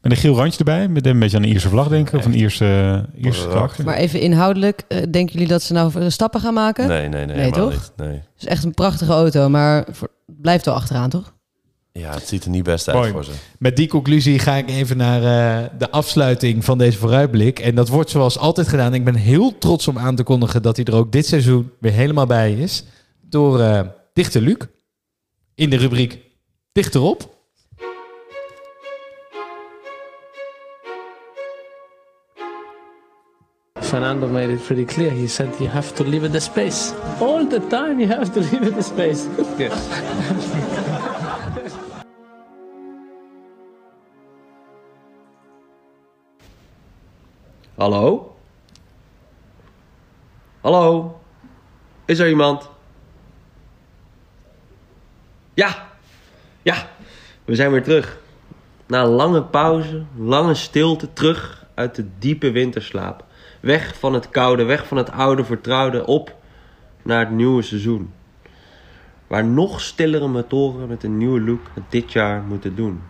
Met 0.01 0.11
een 0.13 0.19
geel 0.19 0.35
randje 0.35 0.57
erbij. 0.59 0.87
Met 0.87 1.05
een 1.05 1.19
beetje 1.19 1.37
aan 1.37 1.43
een 1.43 1.49
Ierse 1.49 1.69
vlag 1.69 1.87
denken. 1.87 2.17
Of 2.19 2.25
een 2.25 2.35
Ierse, 2.37 3.05
Ierse 3.15 3.47
karakter. 3.47 3.85
Maar 3.85 3.95
even 3.95 4.19
inhoudelijk, 4.19 4.81
eh, 4.87 4.97
denken 5.11 5.33
jullie 5.33 5.47
dat 5.47 5.61
ze 5.61 5.73
nou 5.73 5.91
stappen 6.11 6.39
gaan 6.41 6.53
maken? 6.53 6.87
Nee, 6.87 6.99
nee, 7.07 7.09
nee. 7.09 7.35
Nee, 7.35 7.45
helemaal 7.45 7.69
toch? 7.69 7.71
niet. 7.71 7.91
Nee. 7.95 8.07
Het 8.09 8.23
is 8.37 8.45
echt 8.45 8.63
een 8.63 8.73
prachtige 8.73 9.11
auto, 9.11 9.49
maar 9.49 9.85
voor- 9.91 10.11
blijft 10.25 10.65
wel 10.65 10.75
achteraan, 10.75 11.09
toch? 11.09 11.33
Ja, 11.99 12.13
het 12.13 12.27
ziet 12.27 12.43
er 12.43 12.49
niet 12.49 12.63
best 12.63 12.87
uit 12.87 12.97
Mooi. 12.97 13.11
voor 13.11 13.23
ze. 13.23 13.31
Met 13.59 13.75
die 13.75 13.87
conclusie 13.87 14.39
ga 14.39 14.55
ik 14.55 14.69
even 14.69 14.97
naar 14.97 15.23
eh, 15.23 15.69
de 15.77 15.91
afsluiting 15.91 16.65
van 16.65 16.77
deze 16.77 16.97
vooruitblik. 16.97 17.59
En 17.59 17.75
dat 17.75 17.89
wordt 17.89 18.09
zoals 18.09 18.37
altijd 18.37 18.67
gedaan. 18.67 18.93
Ik 18.93 19.03
ben 19.03 19.15
heel 19.15 19.57
trots 19.57 19.87
om 19.87 19.97
aan 19.97 20.15
te 20.15 20.23
kondigen 20.23 20.61
dat 20.61 20.75
hij 20.75 20.85
er 20.85 20.95
ook 20.95 21.11
dit 21.11 21.25
seizoen 21.25 21.71
weer 21.79 21.91
helemaal 21.91 22.25
bij 22.25 22.53
is. 22.53 22.83
Door 23.21 23.59
eh 23.59 23.79
Dichter 24.13 24.41
Luc. 24.41 24.57
In 25.55 25.69
de 25.69 25.75
rubriek 25.77 26.19
Dichterop. 26.71 27.33
Fernando 33.81 34.27
made 34.27 34.53
it 34.53 34.63
pretty 34.65 34.85
clear. 34.85 35.11
He 35.11 35.27
said 35.27 35.47
you 35.59 35.69
have 35.69 35.93
to 35.93 36.03
leave 36.03 36.25
it 36.25 36.31
the 36.31 36.39
space. 36.39 36.93
All 37.19 37.47
the 37.47 37.67
time 37.67 37.99
you 37.99 38.07
have 38.07 38.31
to 38.33 38.39
leave 38.39 38.67
it 38.67 38.75
the 38.75 38.81
space. 38.81 39.27
Hallo? 47.75 48.35
Hallo? 50.61 51.19
Is 52.05 52.19
er 52.19 52.29
iemand? 52.29 52.69
Ja! 55.53 55.87
Ja! 56.61 56.89
We 57.45 57.55
zijn 57.55 57.71
weer 57.71 57.83
terug. 57.83 58.17
Na 58.87 59.01
een 59.01 59.09
lange 59.09 59.43
pauze, 59.43 60.03
lange 60.17 60.53
stilte, 60.53 61.13
terug 61.13 61.65
uit 61.73 61.95
de 61.95 62.07
diepe 62.19 62.51
winterslaap. 62.51 63.25
Weg 63.59 63.99
van 63.99 64.13
het 64.13 64.29
koude, 64.29 64.63
weg 64.63 64.87
van 64.87 64.97
het 64.97 65.11
oude 65.11 65.43
vertrouwde, 65.43 66.05
op 66.05 66.35
naar 67.01 67.19
het 67.19 67.31
nieuwe 67.31 67.61
seizoen. 67.61 68.13
Waar 69.27 69.45
nog 69.45 69.81
stillere 69.81 70.27
motoren 70.27 70.87
met 70.87 71.03
een 71.03 71.17
nieuwe 71.17 71.41
look 71.41 71.61
het 71.73 71.83
dit 71.89 72.11
jaar 72.11 72.41
moeten 72.41 72.75
doen. 72.75 73.01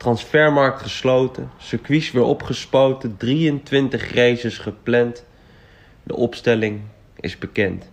Transfermarkt 0.00 0.82
gesloten, 0.82 1.50
circuits 1.58 2.10
weer 2.10 2.22
opgespoten, 2.22 3.16
23 3.16 4.14
races 4.14 4.58
gepland. 4.58 5.24
De 6.02 6.16
opstelling 6.16 6.80
is 7.16 7.38
bekend. 7.38 7.90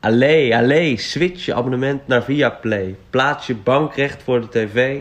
Allee, 0.00 0.56
allee, 0.56 0.96
switch 0.96 1.44
je 1.44 1.54
abonnement 1.54 2.06
naar 2.06 2.22
Viaplay. 2.22 2.96
Plaats 3.10 3.46
je 3.46 3.54
bankrecht 3.54 4.22
voor 4.22 4.40
de 4.40 4.48
tv. 4.48 5.00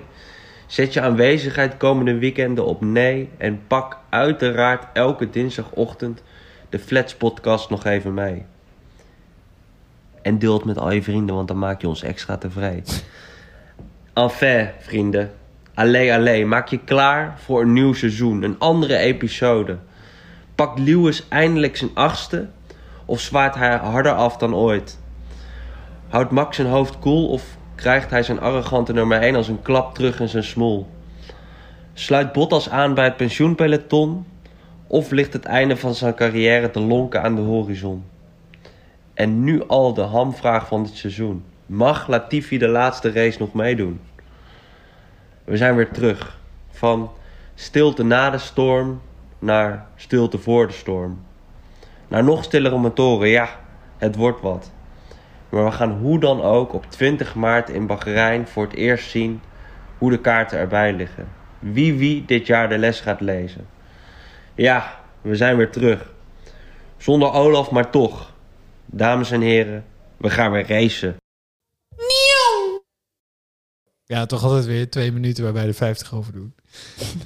Zet 0.67 0.93
je 0.93 1.01
aanwezigheid 1.01 1.77
komende 1.77 2.17
weekenden 2.17 2.65
op 2.65 2.81
nee. 2.81 3.29
En 3.37 3.61
pak 3.67 3.97
uiteraard 4.09 4.85
elke 4.93 5.29
dinsdagochtend 5.29 6.23
de 6.69 6.79
Flats 6.79 7.15
podcast 7.15 7.69
nog 7.69 7.85
even 7.85 8.13
mee. 8.13 8.45
En 10.21 10.39
deel 10.39 10.53
het 10.53 10.65
met 10.65 10.77
al 10.77 10.91
je 10.91 11.03
vrienden, 11.03 11.35
want 11.35 11.47
dan 11.47 11.59
maak 11.59 11.81
je 11.81 11.87
ons 11.87 12.03
extra 12.03 12.37
tevreden. 12.37 12.93
Enfin, 14.13 14.69
vrienden. 14.79 15.31
Allee, 15.77 16.13
allee, 16.13 16.45
maak 16.45 16.67
je 16.67 16.79
klaar 16.79 17.39
voor 17.39 17.61
een 17.61 17.73
nieuw 17.73 17.93
seizoen. 17.93 18.43
Een 18.43 18.59
andere 18.59 18.97
episode. 18.97 19.77
Pakt 20.55 20.79
Lewis 20.79 21.27
eindelijk 21.27 21.77
zijn 21.77 21.89
achtste? 21.93 22.47
Of 23.05 23.19
zwaait 23.19 23.55
hij 23.55 23.75
harder 23.75 24.11
af 24.11 24.37
dan 24.37 24.55
ooit? 24.55 24.99
Houdt 26.07 26.31
Max 26.31 26.55
zijn 26.55 26.67
hoofd 26.67 26.99
koel 26.99 27.27
of 27.27 27.57
krijgt 27.75 28.09
hij 28.09 28.23
zijn 28.23 28.39
arrogante 28.39 28.93
nummer 28.93 29.21
1 29.21 29.35
als 29.35 29.47
een 29.47 29.61
klap 29.61 29.95
terug 29.95 30.19
in 30.19 30.27
zijn 30.27 30.43
smoel? 30.43 30.87
Sluit 31.93 32.31
Bottas 32.31 32.69
aan 32.69 32.93
bij 32.93 33.05
het 33.05 33.17
pensioenpeloton? 33.17 34.25
Of 34.87 35.11
ligt 35.11 35.33
het 35.33 35.45
einde 35.45 35.77
van 35.77 35.93
zijn 35.93 36.15
carrière 36.15 36.71
te 36.71 36.79
lonken 36.79 37.23
aan 37.23 37.35
de 37.35 37.41
horizon? 37.41 38.03
En 39.13 39.43
nu 39.43 39.67
al 39.67 39.93
de 39.93 40.01
hamvraag 40.01 40.67
van 40.67 40.83
dit 40.83 40.95
seizoen. 40.95 41.43
Mag 41.65 42.07
Latifi 42.07 42.57
de 42.57 42.67
laatste 42.67 43.11
race 43.11 43.39
nog 43.39 43.53
meedoen? 43.53 43.99
We 45.47 45.57
zijn 45.57 45.75
weer 45.75 45.91
terug. 45.91 46.39
Van 46.69 47.11
stilte 47.55 48.03
na 48.03 48.29
de 48.29 48.37
storm 48.37 49.01
naar 49.39 49.87
stilte 49.95 50.37
voor 50.37 50.67
de 50.67 50.73
storm. 50.73 51.19
Naar 52.07 52.23
nog 52.23 52.43
stillere 52.43 52.77
motoren, 52.77 53.27
ja, 53.29 53.49
het 53.97 54.15
wordt 54.15 54.41
wat. 54.41 54.71
Maar 55.49 55.65
we 55.65 55.71
gaan 55.71 55.91
hoe 55.91 56.19
dan 56.19 56.41
ook 56.41 56.73
op 56.73 56.85
20 56.91 57.35
maart 57.35 57.69
in 57.69 57.87
Bahrein 57.87 58.47
voor 58.47 58.63
het 58.63 58.75
eerst 58.75 59.09
zien 59.09 59.41
hoe 59.97 60.09
de 60.09 60.19
kaarten 60.19 60.59
erbij 60.59 60.93
liggen. 60.93 61.27
Wie 61.59 61.93
wie 61.93 62.25
dit 62.25 62.47
jaar 62.47 62.69
de 62.69 62.77
les 62.77 62.99
gaat 62.99 63.21
lezen. 63.21 63.67
Ja, 64.55 64.99
we 65.21 65.35
zijn 65.35 65.57
weer 65.57 65.71
terug. 65.71 66.11
Zonder 66.97 67.31
Olaf, 67.31 67.71
maar 67.71 67.89
toch. 67.89 68.33
Dames 68.85 69.31
en 69.31 69.41
heren, 69.41 69.85
we 70.17 70.29
gaan 70.29 70.51
weer 70.51 70.67
racen. 70.67 71.15
Ja, 74.07 74.25
toch 74.25 74.43
altijd 74.43 74.65
weer 74.65 74.89
twee 74.89 75.11
minuten 75.11 75.43
waarbij 75.43 75.65
de 75.65 75.73
50 75.73 76.13
over 76.13 76.33
doen. 76.33 76.53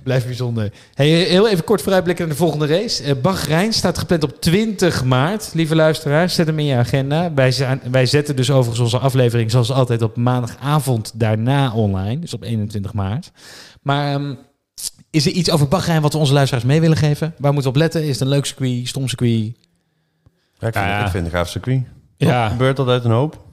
Blijft 0.03 0.25
bijzonder. 0.25 0.71
Hey, 0.93 1.07
heel 1.09 1.49
even 1.49 1.63
kort 1.63 1.82
vooruitblikken 1.82 2.25
naar 2.25 2.34
de 2.34 2.41
volgende 2.41 2.65
race. 2.65 3.03
Uh, 3.03 3.21
Bahrein 3.21 3.73
staat 3.73 3.97
gepland 3.97 4.23
op 4.23 4.41
20 4.41 5.03
maart. 5.03 5.49
Lieve 5.53 5.75
luisteraars, 5.75 6.36
zet 6.36 6.47
hem 6.47 6.59
in 6.59 6.65
je 6.65 6.75
agenda. 6.75 7.34
Wij, 7.34 7.51
zijn, 7.51 7.82
wij 7.91 8.05
zetten 8.05 8.36
dus 8.36 8.49
overigens 8.51 8.79
onze 8.79 8.97
aflevering 8.97 9.51
zoals 9.51 9.71
altijd 9.71 10.01
op 10.01 10.15
maandagavond 10.15 11.11
daarna 11.15 11.73
online. 11.73 12.19
Dus 12.19 12.34
op 12.34 12.43
21 12.43 12.93
maart. 12.93 13.32
Maar 13.82 14.13
ehm, 14.13 14.36
is 15.09 15.25
er 15.25 15.32
iets 15.32 15.51
over 15.51 15.67
Bahrein 15.67 16.01
wat 16.01 16.13
we 16.13 16.19
onze 16.19 16.34
luisteraars 16.34 16.65
mee 16.65 16.82
willen 16.82 16.97
geven? 16.97 17.34
Waar 17.38 17.53
moeten 17.53 17.71
we 17.71 17.77
op 17.77 17.84
letten? 17.84 18.01
Is 18.03 18.09
het 18.09 18.21
een 18.21 18.27
leuk 18.27 18.45
circuit, 18.45 18.88
stom 18.88 19.07
circuit? 19.07 19.57
Ja, 20.59 20.67
ik 20.67 20.73
vind, 20.73 20.75
Ja, 20.75 20.88
ja. 20.88 21.05
ik 21.05 21.11
vind 21.11 21.23
het 21.25 21.34
een 21.34 21.39
gaaf 21.39 21.49
circuit. 21.49 21.82
Ja. 22.17 22.49
Gebeurt 22.49 22.79
altijd 22.79 23.03
een 23.03 23.11
hoop. 23.11 23.49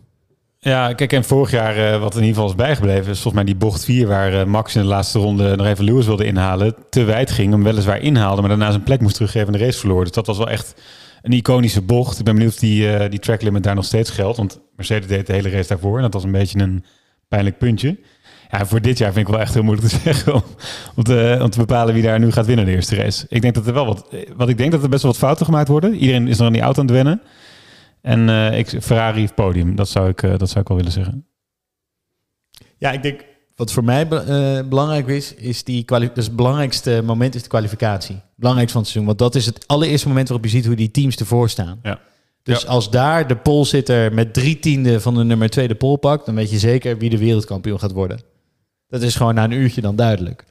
Ja, 0.60 0.92
kijk, 0.92 1.12
en 1.12 1.24
vorig 1.24 1.50
jaar, 1.50 1.76
eh, 1.76 2.00
wat 2.00 2.14
in 2.14 2.20
ieder 2.20 2.34
geval 2.34 2.48
is 2.48 2.54
bijgebleven, 2.54 3.10
is 3.10 3.20
volgens 3.20 3.34
mij 3.34 3.44
die 3.44 3.56
bocht 3.56 3.84
4, 3.84 4.06
waar 4.06 4.40
eh, 4.40 4.44
Max 4.44 4.74
in 4.74 4.80
de 4.80 4.86
laatste 4.86 5.18
ronde 5.18 5.56
nog 5.56 5.66
even 5.66 5.84
Lewis 5.84 6.06
wilde 6.06 6.24
inhalen, 6.24 6.74
te 6.90 7.04
wijd 7.04 7.30
ging, 7.30 7.52
hem 7.52 7.62
weliswaar 7.62 8.00
inhaalde, 8.00 8.40
maar 8.40 8.50
daarna 8.50 8.70
zijn 8.70 8.82
plek 8.82 9.00
moest 9.00 9.14
teruggeven 9.14 9.46
en 9.46 9.58
de 9.58 9.64
race 9.64 9.78
verloor. 9.78 10.04
Dus 10.04 10.12
dat 10.12 10.26
was 10.26 10.38
wel 10.38 10.48
echt 10.48 10.74
een 11.22 11.32
iconische 11.32 11.82
bocht. 11.82 12.18
Ik 12.18 12.24
ben 12.24 12.34
benieuwd 12.34 12.52
of 12.52 12.58
die, 12.58 12.92
eh, 12.92 13.10
die 13.10 13.18
track 13.18 13.42
limit 13.42 13.62
daar 13.62 13.74
nog 13.74 13.84
steeds 13.84 14.10
geldt, 14.10 14.36
want 14.36 14.60
Mercedes 14.76 15.06
deed 15.06 15.26
de 15.26 15.32
hele 15.32 15.50
race 15.50 15.68
daarvoor 15.68 15.96
en 15.96 16.02
dat 16.02 16.12
was 16.12 16.24
een 16.24 16.32
beetje 16.32 16.58
een 16.58 16.84
pijnlijk 17.28 17.58
puntje. 17.58 17.98
Ja, 18.50 18.66
voor 18.66 18.80
dit 18.80 18.98
jaar 18.98 19.12
vind 19.12 19.26
ik 19.26 19.32
wel 19.32 19.42
echt 19.42 19.54
heel 19.54 19.62
moeilijk 19.62 19.88
te 19.88 19.98
zeggen 20.04 20.34
om, 20.34 20.42
om 21.42 21.50
te 21.50 21.58
bepalen 21.58 21.94
wie 21.94 22.02
daar 22.02 22.18
nu 22.18 22.32
gaat 22.32 22.46
winnen 22.46 22.64
de 22.64 22.72
eerste 22.72 22.96
race. 22.96 23.26
Ik 23.28 23.42
denk 23.42 23.54
dat 23.54 23.66
er 23.66 23.74
wel 23.74 23.86
wat, 23.86 24.06
wat 24.36 24.48
ik 24.48 24.58
denk 24.58 24.72
dat 24.72 24.82
er 24.82 24.88
best 24.88 25.02
wel 25.02 25.10
wat 25.10 25.20
fouten 25.20 25.46
gemaakt 25.46 25.68
worden. 25.68 25.94
Iedereen 25.94 26.28
is 26.28 26.38
nog 26.38 26.46
aan 26.46 26.52
die 26.52 26.62
auto 26.62 26.80
aan 26.80 26.86
het 26.86 26.94
wennen. 26.94 27.20
En 28.08 28.28
eh, 28.28 28.58
ik, 28.58 28.68
Ferrari 28.82 29.20
heeft 29.20 29.34
podium, 29.34 29.76
dat 29.76 29.88
zou, 29.88 30.08
ik, 30.08 30.22
eh, 30.22 30.38
dat 30.38 30.48
zou 30.48 30.60
ik 30.60 30.68
wel 30.68 30.76
willen 30.76 30.92
zeggen. 30.92 31.26
Ja, 32.78 32.92
ik 32.92 33.02
denk 33.02 33.24
wat 33.54 33.72
voor 33.72 33.84
mij 33.84 34.08
be- 34.08 34.16
eh, 34.16 34.68
belangrijk 34.68 35.06
is, 35.06 35.34
is 35.34 35.64
die 35.64 35.84
dus 36.14 36.26
het 36.26 36.36
belangrijkste 36.36 37.02
moment 37.04 37.34
is 37.34 37.42
de 37.42 37.48
kwalificatie. 37.48 38.20
Belangrijkste 38.36 38.78
van 38.78 38.82
het 38.82 38.90
seizoen, 38.90 39.04
want 39.16 39.18
dat 39.18 39.34
is 39.34 39.46
het 39.46 39.66
allereerste 39.66 40.08
moment 40.08 40.28
waarop 40.28 40.46
je 40.46 40.50
ziet 40.50 40.66
hoe 40.66 40.74
die 40.76 40.90
teams 40.90 41.16
ervoor 41.16 41.48
staan. 41.48 41.78
Ja. 41.82 42.00
Dus 42.42 42.66
als 42.66 42.90
daar 42.90 43.26
de 43.26 43.36
polsitter 43.36 44.14
met 44.14 44.34
drie 44.34 44.58
tiende 44.58 45.00
van 45.00 45.14
de 45.14 45.24
nummer 45.24 45.50
twee 45.50 45.68
de 45.68 45.74
pol 45.74 45.96
pakt, 45.96 46.26
dan 46.26 46.34
weet 46.34 46.50
je 46.50 46.58
zeker 46.58 46.98
wie 46.98 47.10
de 47.10 47.18
wereldkampioen 47.18 47.78
gaat 47.78 47.92
worden. 47.92 48.20
Dat 48.88 49.02
is 49.02 49.16
gewoon 49.16 49.34
na 49.34 49.44
een 49.44 49.50
uurtje 49.50 49.80
dan 49.80 49.96
duidelijk. 49.96 50.44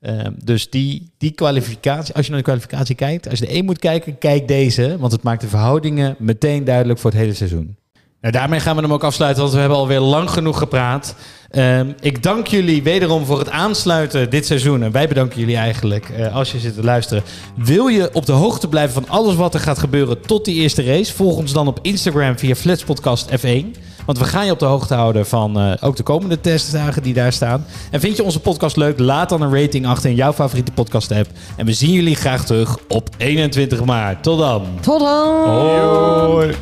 Ehm, 0.00 0.32
dus 0.44 0.70
die, 0.70 1.10
die 1.18 1.30
kwalificatie, 1.30 2.14
als 2.14 2.24
je 2.24 2.30
naar 2.30 2.40
de 2.40 2.46
kwalificatie 2.46 2.94
kijkt, 2.94 3.28
als 3.30 3.38
je 3.38 3.46
er 3.46 3.52
één 3.52 3.64
moet 3.64 3.78
kijken, 3.78 4.18
kijk 4.18 4.48
deze. 4.48 4.96
Want 4.98 5.12
het 5.12 5.22
maakt 5.22 5.40
de 5.40 5.48
verhoudingen 5.48 6.16
meteen 6.18 6.64
duidelijk 6.64 6.98
voor 6.98 7.10
het 7.10 7.20
hele 7.20 7.34
seizoen. 7.34 7.76
Nou, 8.20 8.32
daarmee 8.32 8.60
gaan 8.60 8.76
we 8.76 8.82
hem 8.82 8.92
ook 8.92 9.04
afsluiten, 9.04 9.42
want 9.42 9.54
we 9.54 9.60
hebben 9.60 9.78
alweer 9.78 10.00
lang 10.00 10.30
genoeg 10.30 10.58
gepraat. 10.58 11.14
Ehm, 11.50 11.92
ik 12.00 12.22
dank 12.22 12.46
jullie 12.46 12.82
wederom 12.82 13.24
voor 13.24 13.38
het 13.38 13.50
aansluiten 13.50 14.30
dit 14.30 14.46
seizoen. 14.46 14.82
En 14.82 14.92
wij 14.92 15.08
bedanken 15.08 15.40
jullie 15.40 15.56
eigenlijk 15.56 16.08
eh, 16.08 16.34
als 16.34 16.52
je 16.52 16.58
zit 16.58 16.74
te 16.74 16.84
luisteren. 16.84 17.22
Wil 17.56 17.86
je 17.86 18.10
op 18.12 18.26
de 18.26 18.32
hoogte 18.32 18.68
blijven 18.68 18.94
van 18.94 19.08
alles 19.08 19.34
wat 19.34 19.54
er 19.54 19.60
gaat 19.60 19.78
gebeuren 19.78 20.20
tot 20.20 20.44
die 20.44 20.54
eerste 20.54 20.82
race? 20.82 21.14
Volg 21.14 21.36
ons 21.36 21.52
dan 21.52 21.66
op 21.66 21.78
Instagram 21.82 22.38
via 22.38 22.54
Flitspodcast 22.54 23.30
F1. 23.30 23.87
Want 24.08 24.20
we 24.20 24.26
gaan 24.26 24.44
je 24.46 24.52
op 24.52 24.58
de 24.58 24.64
hoogte 24.64 24.94
houden 24.94 25.26
van 25.26 25.60
eh, 25.60 25.72
ook 25.80 25.96
de 25.96 26.02
komende 26.02 26.40
testdagen 26.40 27.02
die 27.02 27.14
daar 27.14 27.32
staan. 27.32 27.64
En 27.90 28.00
vind 28.00 28.16
je 28.16 28.22
onze 28.22 28.40
podcast 28.40 28.76
leuk? 28.76 28.98
Laat 28.98 29.28
dan 29.28 29.42
een 29.42 29.60
rating 29.60 29.86
achter 29.86 30.10
in 30.10 30.16
jouw 30.16 30.32
favoriete 30.32 30.72
podcast 30.72 31.12
app. 31.12 31.28
En 31.56 31.66
we 31.66 31.72
zien 31.72 31.92
jullie 31.92 32.16
graag 32.16 32.44
terug 32.44 32.78
op 32.88 33.08
21 33.16 33.84
maart. 33.84 34.22
Tot 34.22 34.38
dan! 34.38 34.62
Tot 34.80 35.00
dan! 35.00 35.48
Hoi. 35.48 36.54